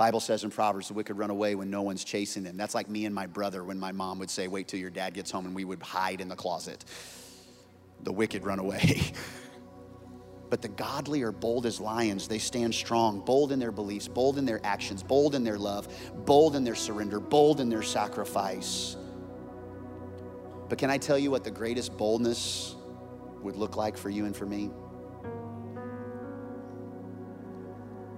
Bible 0.00 0.20
says 0.20 0.44
in 0.44 0.50
Proverbs, 0.50 0.88
the 0.88 0.94
wicked 0.94 1.18
run 1.18 1.28
away 1.28 1.54
when 1.54 1.68
no 1.68 1.82
one's 1.82 2.04
chasing 2.04 2.42
them. 2.42 2.56
That's 2.56 2.74
like 2.74 2.88
me 2.88 3.04
and 3.04 3.14
my 3.14 3.26
brother 3.26 3.62
when 3.62 3.78
my 3.78 3.92
mom 3.92 4.18
would 4.20 4.30
say, 4.30 4.48
wait 4.48 4.66
till 4.66 4.80
your 4.80 4.88
dad 4.88 5.12
gets 5.12 5.30
home, 5.30 5.44
and 5.44 5.54
we 5.54 5.66
would 5.66 5.82
hide 5.82 6.22
in 6.22 6.28
the 6.28 6.34
closet. 6.34 6.86
The 8.04 8.10
wicked 8.10 8.42
run 8.42 8.60
away. 8.60 9.02
but 10.48 10.62
the 10.62 10.68
godly 10.68 11.20
are 11.20 11.32
bold 11.32 11.66
as 11.66 11.80
lions. 11.80 12.28
They 12.28 12.38
stand 12.38 12.74
strong, 12.74 13.20
bold 13.20 13.52
in 13.52 13.58
their 13.58 13.70
beliefs, 13.70 14.08
bold 14.08 14.38
in 14.38 14.46
their 14.46 14.58
actions, 14.64 15.02
bold 15.02 15.34
in 15.34 15.44
their 15.44 15.58
love, 15.58 15.86
bold 16.24 16.56
in 16.56 16.64
their 16.64 16.74
surrender, 16.74 17.20
bold 17.20 17.60
in 17.60 17.68
their 17.68 17.82
sacrifice. 17.82 18.96
But 20.70 20.78
can 20.78 20.88
I 20.88 20.96
tell 20.96 21.18
you 21.18 21.30
what 21.30 21.44
the 21.44 21.50
greatest 21.50 21.94
boldness 21.98 22.74
would 23.42 23.56
look 23.56 23.76
like 23.76 23.98
for 23.98 24.08
you 24.08 24.24
and 24.24 24.34
for 24.34 24.46
me? 24.46 24.70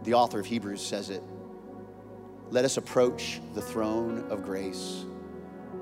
The 0.04 0.14
author 0.14 0.38
of 0.38 0.46
Hebrews 0.46 0.80
says 0.80 1.10
it 1.10 1.24
let 2.52 2.66
us 2.66 2.76
approach 2.76 3.40
the 3.54 3.62
throne 3.62 4.26
of 4.28 4.42
grace 4.44 5.06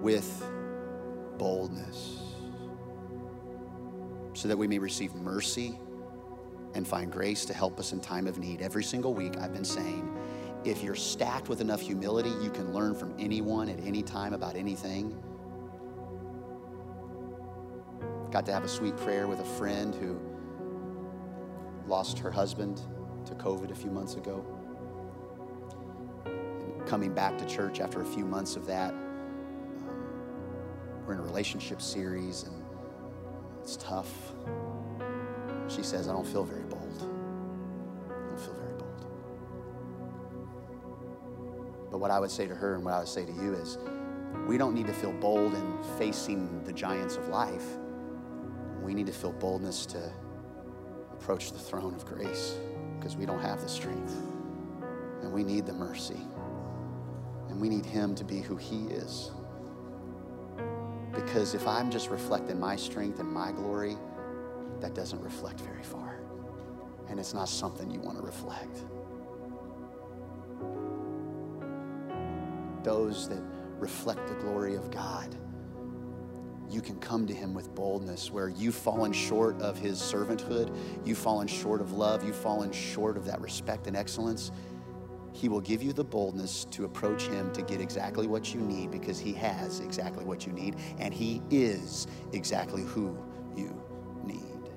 with 0.00 0.46
boldness 1.36 2.20
so 4.34 4.46
that 4.46 4.56
we 4.56 4.68
may 4.68 4.78
receive 4.78 5.12
mercy 5.16 5.76
and 6.74 6.86
find 6.86 7.10
grace 7.10 7.44
to 7.44 7.52
help 7.52 7.80
us 7.80 7.92
in 7.92 7.98
time 7.98 8.28
of 8.28 8.38
need. 8.38 8.62
Every 8.62 8.84
single 8.84 9.12
week, 9.12 9.36
I've 9.36 9.52
been 9.52 9.64
saying, 9.64 10.16
if 10.64 10.80
you're 10.80 10.94
stacked 10.94 11.48
with 11.48 11.60
enough 11.60 11.80
humility, 11.80 12.32
you 12.40 12.50
can 12.50 12.72
learn 12.72 12.94
from 12.94 13.16
anyone 13.18 13.68
at 13.68 13.80
any 13.84 14.04
time 14.04 14.32
about 14.32 14.54
anything. 14.54 15.20
Got 18.30 18.46
to 18.46 18.52
have 18.52 18.62
a 18.62 18.68
sweet 18.68 18.96
prayer 18.96 19.26
with 19.26 19.40
a 19.40 19.58
friend 19.58 19.92
who 19.92 20.20
lost 21.88 22.16
her 22.20 22.30
husband 22.30 22.80
to 23.24 23.34
COVID 23.34 23.72
a 23.72 23.74
few 23.74 23.90
months 23.90 24.14
ago 24.14 24.59
coming 26.90 27.14
back 27.14 27.38
to 27.38 27.46
church 27.46 27.78
after 27.78 28.02
a 28.02 28.04
few 28.04 28.24
months 28.24 28.56
of 28.56 28.66
that. 28.66 28.90
Um, 28.90 30.02
we're 31.06 31.12
in 31.12 31.20
a 31.20 31.22
relationship 31.22 31.80
series 31.80 32.42
and 32.42 32.64
it's 33.62 33.76
tough. 33.76 34.12
She 35.68 35.84
says, 35.84 36.08
I 36.08 36.12
don't 36.12 36.26
feel 36.26 36.42
very 36.42 36.64
bold. 36.64 37.08
I 38.08 38.26
don't 38.26 38.40
feel 38.40 38.54
very 38.54 38.72
bold. 38.72 39.06
But 41.92 41.98
what 41.98 42.10
I 42.10 42.18
would 42.18 42.32
say 42.32 42.48
to 42.48 42.56
her 42.56 42.74
and 42.74 42.84
what 42.84 42.92
I 42.94 42.98
would 42.98 43.06
say 43.06 43.24
to 43.24 43.32
you 43.34 43.54
is, 43.54 43.78
we 44.48 44.58
don't 44.58 44.74
need 44.74 44.88
to 44.88 44.92
feel 44.92 45.12
bold 45.12 45.54
in 45.54 45.78
facing 45.96 46.64
the 46.64 46.72
giants 46.72 47.14
of 47.14 47.28
life. 47.28 47.66
We 48.82 48.94
need 48.94 49.06
to 49.06 49.12
feel 49.12 49.30
boldness 49.30 49.86
to 49.86 50.12
approach 51.12 51.52
the 51.52 51.58
throne 51.60 51.94
of 51.94 52.04
grace 52.04 52.56
because 52.98 53.16
we 53.16 53.26
don't 53.26 53.42
have 53.42 53.60
the 53.60 53.68
strength 53.68 54.16
and 55.22 55.32
we 55.32 55.44
need 55.44 55.66
the 55.66 55.72
mercy. 55.72 56.18
We 57.60 57.68
need 57.68 57.84
Him 57.84 58.14
to 58.14 58.24
be 58.24 58.40
who 58.40 58.56
He 58.56 58.86
is. 58.86 59.30
Because 61.12 61.54
if 61.54 61.66
I'm 61.66 61.90
just 61.90 62.08
reflecting 62.08 62.58
my 62.58 62.74
strength 62.74 63.20
and 63.20 63.30
my 63.30 63.52
glory, 63.52 63.98
that 64.80 64.94
doesn't 64.94 65.20
reflect 65.20 65.60
very 65.60 65.82
far. 65.82 66.20
And 67.08 67.20
it's 67.20 67.34
not 67.34 67.50
something 67.50 67.90
you 67.90 68.00
want 68.00 68.16
to 68.16 68.24
reflect. 68.24 68.84
Those 72.82 73.28
that 73.28 73.42
reflect 73.78 74.26
the 74.26 74.34
glory 74.36 74.74
of 74.74 74.90
God, 74.90 75.36
you 76.70 76.80
can 76.80 76.98
come 76.98 77.26
to 77.26 77.34
Him 77.34 77.52
with 77.52 77.74
boldness 77.74 78.30
where 78.30 78.48
you've 78.48 78.74
fallen 78.74 79.12
short 79.12 79.60
of 79.60 79.76
His 79.76 79.98
servanthood, 80.00 80.74
you've 81.04 81.18
fallen 81.18 81.46
short 81.46 81.82
of 81.82 81.92
love, 81.92 82.24
you've 82.24 82.36
fallen 82.36 82.72
short 82.72 83.18
of 83.18 83.26
that 83.26 83.40
respect 83.42 83.86
and 83.86 83.94
excellence 83.94 84.50
he 85.40 85.48
will 85.48 85.62
give 85.62 85.82
you 85.82 85.94
the 85.94 86.04
boldness 86.04 86.66
to 86.66 86.84
approach 86.84 87.22
Him 87.22 87.50
to 87.54 87.62
get 87.62 87.80
exactly 87.80 88.26
what 88.26 88.52
you 88.52 88.60
need 88.60 88.90
because 88.90 89.18
He 89.18 89.32
has 89.32 89.80
exactly 89.80 90.22
what 90.22 90.46
you 90.46 90.52
need 90.52 90.76
and 90.98 91.14
He 91.14 91.40
is 91.48 92.06
exactly 92.34 92.82
who 92.82 93.16
you 93.56 93.74
need. 94.22 94.70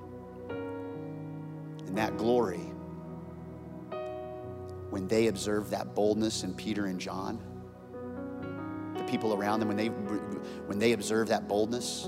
And 1.86 1.98
that 1.98 2.16
glory, 2.16 2.72
when 4.90 5.06
they 5.10 5.28
observed 5.28 5.70
that 5.72 5.94
boldness 5.94 6.44
in 6.44 6.54
Peter 6.54 6.86
and 6.86 6.98
John, 6.98 7.42
the 8.96 9.04
people 9.04 9.34
around 9.34 9.60
them, 9.60 9.68
when 9.68 9.76
they, 9.76 9.88
when 9.88 10.80
they 10.80 10.94
observed 10.94 11.30
that 11.30 11.46
boldness, 11.46 12.08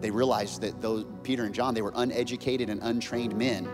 they 0.00 0.12
realized 0.12 0.60
that 0.60 0.80
those 0.80 1.06
Peter 1.24 1.42
and 1.42 1.52
John, 1.52 1.74
they 1.74 1.82
were 1.82 1.92
uneducated 1.96 2.70
and 2.70 2.80
untrained 2.84 3.36
men. 3.36 3.68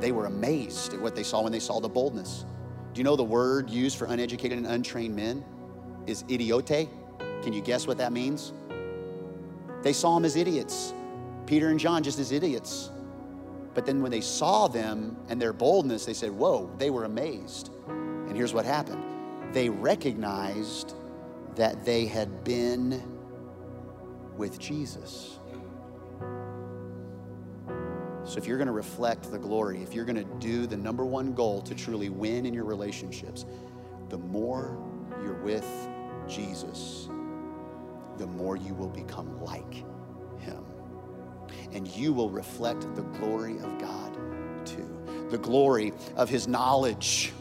They 0.00 0.10
were 0.10 0.26
amazed 0.26 0.94
at 0.94 1.00
what 1.00 1.14
they 1.14 1.22
saw 1.22 1.42
when 1.42 1.52
they 1.52 1.60
saw 1.60 1.78
the 1.78 1.88
boldness. 1.88 2.44
Do 2.94 3.00
you 3.00 3.04
know 3.04 3.16
the 3.16 3.24
word 3.24 3.68
used 3.68 3.98
for 3.98 4.04
uneducated 4.04 4.56
and 4.56 4.68
untrained 4.68 5.16
men 5.16 5.44
is 6.06 6.22
idiote? 6.28 6.88
Can 7.42 7.52
you 7.52 7.60
guess 7.60 7.88
what 7.88 7.98
that 7.98 8.12
means? 8.12 8.52
They 9.82 9.92
saw 9.92 10.14
them 10.14 10.24
as 10.24 10.36
idiots. 10.36 10.94
Peter 11.44 11.70
and 11.70 11.80
John 11.80 12.04
just 12.04 12.20
as 12.20 12.30
idiots. 12.30 12.92
But 13.74 13.84
then 13.84 14.00
when 14.00 14.12
they 14.12 14.20
saw 14.20 14.68
them 14.68 15.16
and 15.28 15.42
their 15.42 15.52
boldness, 15.52 16.04
they 16.04 16.14
said, 16.14 16.30
Whoa, 16.30 16.70
they 16.78 16.88
were 16.90 17.04
amazed. 17.04 17.72
And 17.88 18.36
here's 18.36 18.54
what 18.54 18.64
happened 18.64 19.02
they 19.52 19.68
recognized 19.68 20.94
that 21.56 21.84
they 21.84 22.06
had 22.06 22.44
been 22.44 23.02
with 24.36 24.60
Jesus. 24.60 25.38
So, 28.24 28.38
if 28.38 28.46
you're 28.46 28.56
going 28.56 28.66
to 28.66 28.72
reflect 28.72 29.30
the 29.30 29.38
glory, 29.38 29.82
if 29.82 29.94
you're 29.94 30.06
going 30.06 30.16
to 30.16 30.24
do 30.38 30.66
the 30.66 30.76
number 30.76 31.04
one 31.04 31.34
goal 31.34 31.60
to 31.62 31.74
truly 31.74 32.08
win 32.08 32.46
in 32.46 32.54
your 32.54 32.64
relationships, 32.64 33.44
the 34.08 34.18
more 34.18 34.78
you're 35.22 35.42
with 35.42 35.66
Jesus, 36.26 37.08
the 38.16 38.26
more 38.26 38.56
you 38.56 38.74
will 38.74 38.88
become 38.88 39.42
like 39.42 39.84
him. 40.38 40.64
And 41.72 41.86
you 41.88 42.12
will 42.12 42.30
reflect 42.30 42.94
the 42.94 43.02
glory 43.02 43.58
of 43.58 43.78
God 43.78 44.16
too. 44.66 44.88
The 45.30 45.38
glory 45.38 45.92
of 46.16 46.28
his 46.28 46.48
knowledge 46.48 47.32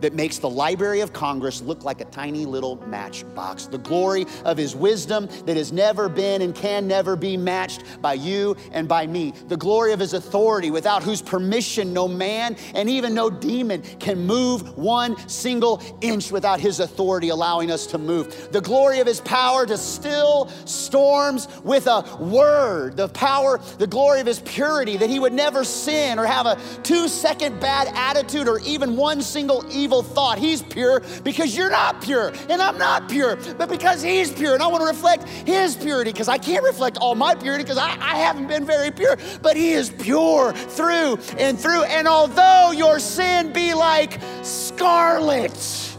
that 0.00 0.14
makes 0.14 0.38
the 0.38 0.50
Library 0.50 1.00
of 1.00 1.12
Congress 1.12 1.62
look 1.62 1.84
like 1.84 2.00
a 2.00 2.04
tiny 2.06 2.46
little 2.46 2.76
matchbox. 2.86 3.66
The 3.66 3.78
glory 3.78 4.26
of 4.44 4.56
His 4.56 4.74
wisdom 4.74 5.28
that 5.46 5.56
has 5.56 5.72
never 5.72 6.08
been 6.08 6.42
and 6.42 6.54
can 6.54 6.86
never 6.86 7.16
be 7.16 7.36
matched 7.36 7.82
by 8.00 8.14
you 8.14 8.56
and 8.72 8.88
by 8.88 9.06
me. 9.06 9.32
The 9.48 9.56
glory 9.56 9.92
of 9.92 10.00
His 10.00 10.14
authority 10.14 10.70
without 10.70 11.02
whose 11.02 11.22
permission 11.22 11.92
no 11.92 12.08
man 12.08 12.56
and 12.74 12.88
even 12.88 13.14
no 13.14 13.30
demon 13.30 13.82
can 13.98 14.26
move 14.26 14.76
one 14.76 15.16
single 15.28 15.82
inch 16.00 16.30
without 16.30 16.60
His 16.60 16.80
authority 16.80 17.28
allowing 17.28 17.70
us 17.70 17.86
to 17.88 17.98
move. 17.98 18.52
The 18.52 18.60
glory 18.60 19.00
of 19.00 19.06
His 19.06 19.20
power 19.20 19.66
to 19.66 19.76
still 19.76 20.48
storms 20.64 21.48
with 21.62 21.86
a 21.86 22.04
word. 22.20 22.96
The 22.96 23.08
power, 23.08 23.60
the 23.78 23.86
glory 23.86 24.20
of 24.20 24.26
His 24.26 24.40
purity 24.40 24.96
that 24.96 25.10
He 25.10 25.18
would 25.18 25.32
never 25.32 25.64
sin 25.64 26.18
or 26.18 26.26
have 26.26 26.46
a 26.46 26.58
two 26.82 27.08
second 27.08 27.60
bad 27.60 27.88
attitude 27.94 28.48
or 28.48 28.58
even 28.60 28.96
one 28.96 29.22
single 29.22 29.64
evil 29.74 30.02
thought. 30.02 30.38
He's 30.38 30.62
pure 30.62 31.02
because 31.22 31.56
you're 31.56 31.70
not 31.70 32.02
pure 32.02 32.32
and 32.48 32.60
I'm 32.62 32.78
not 32.78 33.08
pure, 33.08 33.36
but 33.58 33.68
because 33.68 34.02
He's 34.02 34.32
pure. 34.32 34.54
And 34.54 34.62
I 34.62 34.66
want 34.66 34.82
to 34.82 34.86
reflect 34.86 35.24
His 35.24 35.76
purity 35.76 36.12
because 36.12 36.28
I 36.28 36.38
can't 36.38 36.64
reflect 36.64 36.98
all 36.98 37.14
my 37.14 37.34
purity 37.34 37.64
because 37.64 37.78
I, 37.78 37.90
I 37.90 38.16
haven't 38.16 38.46
been 38.46 38.64
very 38.64 38.90
pure, 38.90 39.16
but 39.42 39.56
He 39.56 39.72
is 39.72 39.90
pure 39.90 40.52
through 40.52 41.18
and 41.38 41.58
through. 41.58 41.84
And 41.84 42.06
although 42.08 42.72
your 42.72 42.98
sin 42.98 43.52
be 43.52 43.74
like 43.74 44.20
scarlet, 44.42 45.93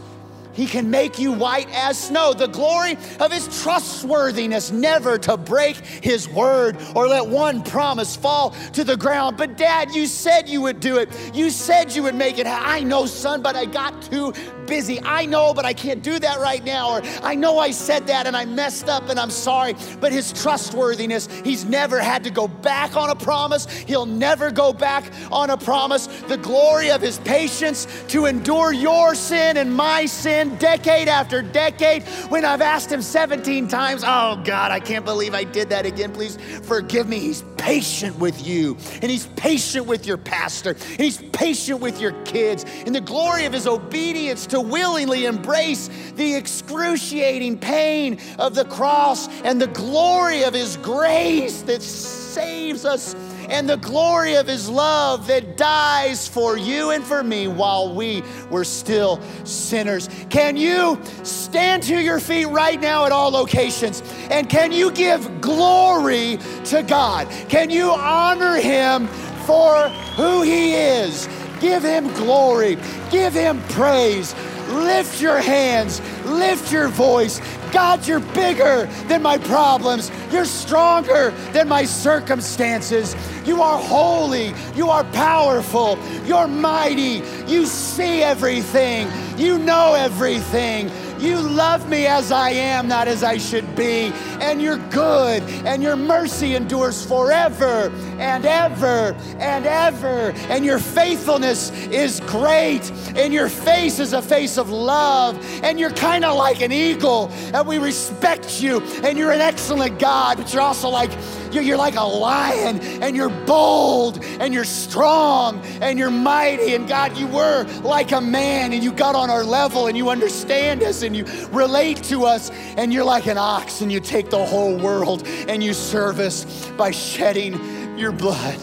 he 0.56 0.66
can 0.66 0.90
make 0.90 1.18
you 1.18 1.32
white 1.32 1.68
as 1.72 1.98
snow. 1.98 2.32
The 2.32 2.48
glory 2.48 2.96
of 3.20 3.30
His 3.30 3.62
trustworthiness, 3.62 4.72
never 4.72 5.18
to 5.18 5.36
break 5.36 5.76
His 5.76 6.28
word 6.28 6.78
or 6.94 7.06
let 7.06 7.26
one 7.26 7.62
promise 7.62 8.16
fall 8.16 8.50
to 8.72 8.82
the 8.82 8.96
ground. 8.96 9.36
But, 9.36 9.58
Dad, 9.58 9.94
you 9.94 10.06
said 10.06 10.48
you 10.48 10.62
would 10.62 10.80
do 10.80 10.96
it. 10.96 11.10
You 11.34 11.50
said 11.50 11.94
you 11.94 12.02
would 12.04 12.14
make 12.14 12.38
it. 12.38 12.46
I 12.46 12.80
know, 12.80 13.04
son, 13.04 13.42
but 13.42 13.54
I 13.54 13.66
got 13.66 14.00
too 14.00 14.32
busy. 14.66 15.00
I 15.02 15.26
know, 15.26 15.54
but 15.54 15.64
I 15.64 15.72
can't 15.72 16.02
do 16.02 16.18
that 16.18 16.38
right 16.38 16.64
now. 16.64 16.96
Or 16.96 17.02
I 17.22 17.34
know 17.34 17.58
I 17.58 17.70
said 17.70 18.06
that 18.08 18.26
and 18.26 18.36
I 18.36 18.44
messed 18.44 18.88
up 18.88 19.08
and 19.08 19.18
I'm 19.18 19.30
sorry. 19.30 19.74
But 20.00 20.12
His 20.12 20.32
trustworthiness, 20.32 21.28
He's 21.44 21.64
never 21.64 22.00
had 22.00 22.24
to 22.24 22.30
go 22.30 22.48
back 22.48 22.96
on 22.96 23.10
a 23.10 23.16
promise. 23.16 23.66
He'll 23.66 24.06
never 24.06 24.50
go 24.50 24.72
back 24.72 25.04
on 25.30 25.50
a 25.50 25.56
promise. 25.56 26.06
The 26.06 26.38
glory 26.38 26.90
of 26.90 27.00
His 27.00 27.18
patience 27.18 27.86
to 28.08 28.26
endure 28.26 28.72
your 28.72 29.14
sin 29.14 29.56
and 29.56 29.74
my 29.74 30.06
sin 30.06 30.56
decade 30.56 31.08
after 31.08 31.42
decade 31.42 32.02
when 32.28 32.44
I've 32.44 32.60
asked 32.60 32.90
him 32.90 33.02
17 33.02 33.68
times, 33.68 34.02
Oh 34.04 34.40
God, 34.44 34.70
I 34.70 34.80
can't 34.80 35.04
believe 35.04 35.34
I 35.34 35.44
did 35.44 35.68
that 35.70 35.86
again. 35.86 36.12
Please 36.12 36.36
forgive 36.62 37.08
me. 37.08 37.18
He's 37.18 37.42
patient 37.56 38.18
with 38.18 38.46
you, 38.46 38.76
and 39.02 39.10
he's 39.10 39.26
patient 39.36 39.86
with 39.86 40.06
your 40.06 40.16
pastor, 40.16 40.70
and 40.70 41.00
he's 41.00 41.18
patient 41.32 41.80
with 41.80 42.00
your 42.00 42.12
kids. 42.24 42.64
In 42.86 42.92
the 42.92 43.00
glory 43.00 43.44
of 43.44 43.52
his 43.52 43.66
obedience 43.66 44.46
to 44.48 44.55
willingly 44.60 45.26
embrace 45.26 45.88
the 46.16 46.34
excruciating 46.34 47.58
pain 47.58 48.18
of 48.38 48.54
the 48.54 48.64
cross 48.64 49.28
and 49.42 49.60
the 49.60 49.66
glory 49.68 50.42
of 50.42 50.54
his 50.54 50.76
grace 50.78 51.62
that 51.62 51.82
saves 51.82 52.84
us 52.84 53.14
and 53.48 53.68
the 53.68 53.76
glory 53.76 54.34
of 54.34 54.46
his 54.46 54.68
love 54.68 55.26
that 55.26 55.56
dies 55.56 56.26
for 56.28 56.56
you 56.56 56.90
and 56.90 57.04
for 57.04 57.22
me 57.22 57.48
while 57.48 57.94
we 57.94 58.22
were 58.50 58.64
still 58.64 59.20
sinners. 59.44 60.08
Can 60.30 60.56
you 60.56 61.00
stand 61.22 61.82
to 61.84 61.96
your 62.00 62.20
feet 62.20 62.46
right 62.46 62.80
now 62.80 63.04
at 63.06 63.12
all 63.12 63.30
locations? 63.30 64.02
And 64.30 64.48
can 64.48 64.72
you 64.72 64.90
give 64.90 65.40
glory 65.40 66.38
to 66.64 66.82
God? 66.82 67.28
Can 67.48 67.70
you 67.70 67.90
honor 67.90 68.56
him 68.56 69.06
for 69.46 69.88
who 70.16 70.42
he 70.42 70.74
is? 70.74 71.28
Give 71.60 71.82
him 71.82 72.12
glory, 72.14 72.76
give 73.10 73.32
him 73.32 73.62
praise. 73.68 74.34
Lift 74.68 75.20
your 75.20 75.38
hands, 75.38 76.00
lift 76.24 76.72
your 76.72 76.88
voice. 76.88 77.40
God, 77.72 78.06
you're 78.06 78.20
bigger 78.20 78.86
than 79.06 79.22
my 79.22 79.38
problems. 79.38 80.10
You're 80.32 80.44
stronger 80.44 81.30
than 81.52 81.68
my 81.68 81.84
circumstances. 81.84 83.14
You 83.44 83.62
are 83.62 83.78
holy. 83.78 84.54
You 84.74 84.88
are 84.90 85.04
powerful. 85.12 85.98
You're 86.24 86.48
mighty. 86.48 87.22
You 87.46 87.66
see 87.66 88.22
everything. 88.22 89.08
You 89.38 89.58
know 89.58 89.94
everything. 89.94 90.90
You 91.18 91.40
love 91.40 91.88
me 91.88 92.06
as 92.06 92.30
I 92.30 92.50
am, 92.50 92.88
not 92.88 93.08
as 93.08 93.22
I 93.22 93.38
should 93.38 93.74
be. 93.74 94.12
And 94.40 94.60
you're 94.60 94.78
good, 94.90 95.42
and 95.64 95.82
your 95.82 95.96
mercy 95.96 96.54
endures 96.54 97.04
forever 97.04 97.90
and 98.18 98.44
ever 98.44 99.16
and 99.38 99.66
ever. 99.66 100.32
And 100.50 100.64
your 100.64 100.78
faithfulness 100.78 101.70
is 101.88 102.20
great, 102.20 102.90
and 103.16 103.32
your 103.32 103.48
face 103.48 103.98
is 103.98 104.12
a 104.12 104.20
face 104.20 104.58
of 104.58 104.70
love. 104.70 105.42
And 105.62 105.80
you're 105.80 105.90
kind 105.90 106.24
of 106.24 106.36
like 106.36 106.60
an 106.60 106.72
eagle, 106.72 107.30
and 107.54 107.66
we 107.66 107.78
respect 107.78 108.62
you, 108.62 108.80
and 109.02 109.16
you're 109.16 109.32
an 109.32 109.40
excellent 109.40 109.98
God, 109.98 110.36
but 110.36 110.52
you're 110.52 110.62
also 110.62 110.88
like, 110.88 111.10
you're, 111.52 111.76
like 111.76 111.96
a 111.96 112.02
lion 112.02 112.80
and 113.02 113.16
you're 113.16 113.30
bold 113.46 114.22
and 114.40 114.52
you're 114.52 114.64
strong 114.64 115.60
and 115.80 115.98
you're 115.98 116.10
mighty. 116.10 116.74
And 116.74 116.88
God, 116.88 117.16
you 117.16 117.26
were 117.26 117.64
like 117.82 118.12
a 118.12 118.20
man 118.20 118.72
and 118.72 118.82
you 118.82 118.92
got 118.92 119.14
on 119.14 119.30
our 119.30 119.44
level 119.44 119.86
and 119.86 119.96
you 119.96 120.08
understand 120.08 120.82
us 120.82 121.02
and 121.06 121.16
you 121.16 121.24
relate 121.50 122.02
to 122.04 122.24
us. 122.26 122.50
And 122.76 122.92
you're 122.92 123.04
like 123.04 123.26
an 123.26 123.38
ox 123.38 123.80
and 123.80 123.90
you 123.90 124.00
take 124.00 124.28
the 124.28 124.44
whole 124.44 124.76
world 124.76 125.26
and 125.48 125.62
you 125.62 125.72
serve 125.72 126.18
us 126.18 126.68
by 126.76 126.90
shedding 126.90 127.98
your 127.98 128.12
blood. 128.12 128.58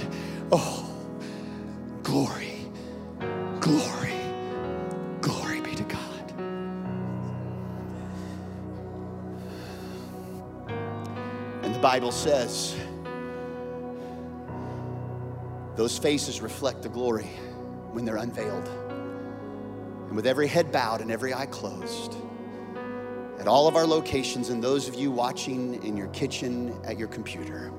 Oh, 0.51 0.87
glory, 2.03 2.67
glory, 3.59 4.13
glory 5.21 5.61
be 5.61 5.73
to 5.73 5.83
God. 5.83 6.33
And 11.63 11.73
the 11.73 11.79
Bible 11.79 12.11
says, 12.11 12.75
those 15.75 15.97
faces 15.97 16.39
reflect 16.39 16.83
the 16.83 16.89
glory 16.89 17.29
when 17.93 18.05
they're 18.05 18.17
unveiled. 18.17 18.67
And 20.07 20.15
with 20.15 20.27
every 20.27 20.45
head 20.45 20.71
bowed 20.71 21.01
and 21.01 21.11
every 21.11 21.33
eye 21.33 21.47
closed, 21.47 22.15
at 23.39 23.47
all 23.47 23.67
of 23.67 23.75
our 23.75 23.86
locations, 23.86 24.49
and 24.49 24.63
those 24.63 24.88
of 24.88 24.95
you 24.95 25.11
watching 25.11 25.84
in 25.84 25.97
your 25.97 26.07
kitchen, 26.07 26.79
at 26.86 26.97
your 26.97 27.07
computer, 27.07 27.71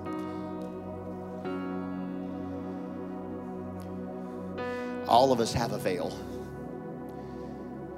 all 5.08 5.32
of 5.32 5.40
us 5.40 5.52
have 5.52 5.72
a 5.72 5.78
veil. 5.78 6.12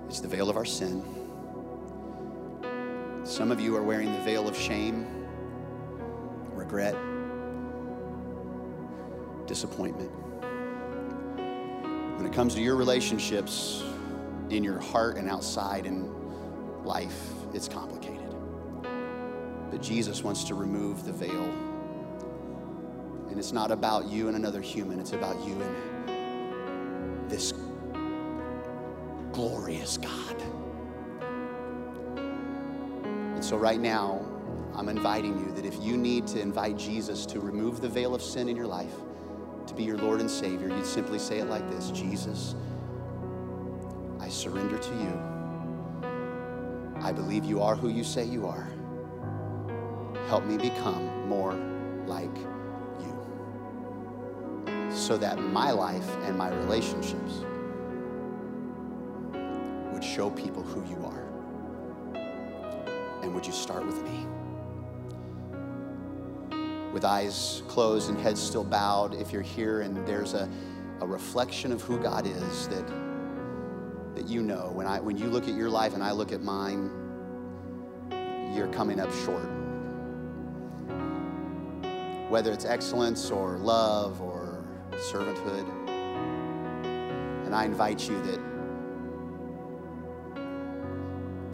It's 0.08 0.20
the 0.20 0.28
veil 0.28 0.48
of 0.48 0.56
our 0.56 0.64
sin. 0.64 1.02
Some 3.24 3.50
of 3.50 3.60
you 3.60 3.74
are 3.76 3.82
wearing 3.82 4.12
the 4.12 4.20
veil 4.20 4.46
of 4.46 4.56
shame, 4.56 5.06
regret, 6.52 6.94
disappointment. 9.46 10.10
When 12.16 12.26
it 12.26 12.32
comes 12.32 12.54
to 12.54 12.60
your 12.60 12.76
relationships 12.76 13.82
in 14.50 14.62
your 14.62 14.78
heart 14.78 15.16
and 15.16 15.28
outside 15.28 15.86
in 15.86 16.08
life, 16.84 17.35
it's 17.56 17.68
complicated. 17.68 18.34
But 19.70 19.82
Jesus 19.82 20.22
wants 20.22 20.44
to 20.44 20.54
remove 20.54 21.04
the 21.04 21.12
veil. 21.12 21.44
And 23.28 23.38
it's 23.38 23.52
not 23.52 23.70
about 23.70 24.06
you 24.06 24.28
and 24.28 24.36
another 24.36 24.60
human, 24.60 25.00
it's 25.00 25.12
about 25.12 25.36
you 25.44 25.60
and 25.60 27.30
this 27.30 27.52
glorious 29.32 29.96
God. 29.96 30.36
And 33.34 33.44
so, 33.44 33.56
right 33.56 33.80
now, 33.80 34.24
I'm 34.74 34.88
inviting 34.88 35.38
you 35.38 35.52
that 35.52 35.64
if 35.66 35.82
you 35.82 35.96
need 35.96 36.26
to 36.28 36.40
invite 36.40 36.76
Jesus 36.76 37.26
to 37.26 37.40
remove 37.40 37.80
the 37.80 37.88
veil 37.88 38.14
of 38.14 38.22
sin 38.22 38.48
in 38.48 38.56
your 38.56 38.66
life, 38.66 38.94
to 39.66 39.74
be 39.74 39.82
your 39.82 39.98
Lord 39.98 40.20
and 40.20 40.30
Savior, 40.30 40.68
you'd 40.68 40.86
simply 40.86 41.18
say 41.18 41.38
it 41.38 41.46
like 41.46 41.68
this 41.70 41.90
Jesus, 41.90 42.54
I 44.20 44.28
surrender 44.28 44.78
to 44.78 44.94
you. 44.94 45.35
I 47.06 47.12
believe 47.12 47.44
you 47.44 47.62
are 47.62 47.76
who 47.76 47.88
you 47.88 48.02
say 48.02 48.24
you 48.24 48.48
are. 48.48 48.68
Help 50.26 50.44
me 50.44 50.56
become 50.56 51.28
more 51.28 51.54
like 52.04 52.36
you 52.98 53.14
so 54.90 55.16
that 55.16 55.38
my 55.38 55.70
life 55.70 56.08
and 56.24 56.36
my 56.36 56.48
relationships 56.48 57.44
would 59.92 60.02
show 60.02 60.30
people 60.30 60.64
who 60.64 60.82
you 60.90 60.96
are. 61.06 61.28
And 63.22 63.32
would 63.36 63.46
you 63.46 63.52
start 63.52 63.86
with 63.86 64.02
me? 64.02 64.26
with 66.92 67.04
eyes 67.04 67.62
closed 67.68 68.08
and 68.08 68.18
heads 68.18 68.40
still 68.40 68.64
bowed, 68.64 69.14
if 69.14 69.30
you're 69.30 69.42
here 69.42 69.82
and 69.82 70.04
there's 70.08 70.32
a, 70.32 70.48
a 71.02 71.06
reflection 71.06 71.70
of 71.70 71.82
who 71.82 71.98
God 71.98 72.26
is 72.26 72.68
that, 72.68 73.05
you 74.28 74.42
know, 74.42 74.70
when, 74.72 74.86
I, 74.86 75.00
when 75.00 75.16
you 75.16 75.26
look 75.26 75.48
at 75.48 75.54
your 75.54 75.70
life 75.70 75.94
and 75.94 76.02
I 76.02 76.12
look 76.12 76.32
at 76.32 76.42
mine, 76.42 76.90
you're 78.54 78.68
coming 78.68 79.00
up 79.00 79.12
short. 79.12 79.48
Whether 82.28 82.52
it's 82.52 82.64
excellence 82.64 83.30
or 83.30 83.58
love 83.58 84.20
or 84.20 84.64
servanthood. 84.92 85.68
And 87.44 87.54
I 87.54 87.64
invite 87.64 88.08
you 88.08 88.20
that, 88.22 88.40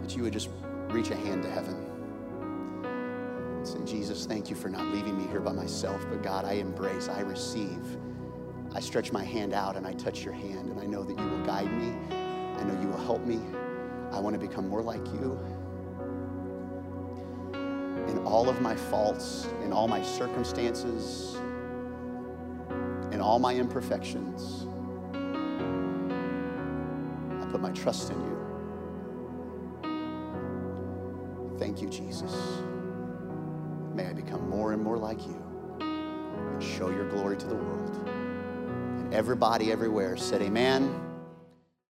that 0.01 0.15
you 0.15 0.23
would 0.23 0.33
just 0.33 0.49
reach 0.89 1.11
a 1.11 1.15
hand 1.15 1.43
to 1.43 1.51
heaven. 1.51 1.75
And 2.83 3.67
say, 3.67 3.79
Jesus, 3.85 4.25
thank 4.25 4.49
you 4.49 4.55
for 4.55 4.69
not 4.69 4.85
leaving 4.87 5.17
me 5.17 5.27
here 5.27 5.41
by 5.41 5.51
myself, 5.51 6.05
but 6.09 6.23
God, 6.23 6.45
I 6.45 6.53
embrace, 6.53 7.07
I 7.09 7.19
receive. 7.21 7.97
I 8.73 8.79
stretch 8.79 9.11
my 9.11 9.23
hand 9.23 9.53
out 9.53 9.75
and 9.77 9.85
I 9.85 9.93
touch 9.93 10.23
your 10.23 10.33
hand, 10.33 10.69
and 10.69 10.79
I 10.79 10.85
know 10.85 11.03
that 11.03 11.17
you 11.17 11.27
will 11.27 11.45
guide 11.45 11.71
me. 11.71 11.93
I 12.57 12.63
know 12.63 12.79
you 12.81 12.87
will 12.87 13.03
help 13.03 13.25
me. 13.25 13.39
I 14.11 14.19
want 14.19 14.33
to 14.33 14.39
become 14.39 14.67
more 14.69 14.81
like 14.81 15.05
you. 15.07 15.39
In 18.07 18.19
all 18.25 18.49
of 18.49 18.61
my 18.61 18.75
faults, 18.75 19.47
in 19.63 19.73
all 19.73 19.87
my 19.87 20.01
circumstances, 20.03 21.37
in 23.11 23.21
all 23.21 23.39
my 23.39 23.55
imperfections, 23.55 24.67
I 27.41 27.45
put 27.51 27.61
my 27.61 27.71
trust 27.71 28.11
in 28.11 28.21
you. 28.21 28.33
Thank 31.57 31.81
you, 31.81 31.89
Jesus. 31.89 32.33
May 33.93 34.07
I 34.07 34.13
become 34.13 34.49
more 34.49 34.73
and 34.73 34.81
more 34.81 34.97
like 34.97 35.25
you 35.25 35.41
and 35.79 36.61
show 36.61 36.89
your 36.89 37.07
glory 37.09 37.37
to 37.37 37.45
the 37.45 37.55
world. 37.55 38.07
And 38.07 39.13
everybody 39.13 39.71
everywhere 39.71 40.17
said, 40.17 40.41
Amen. 40.41 41.12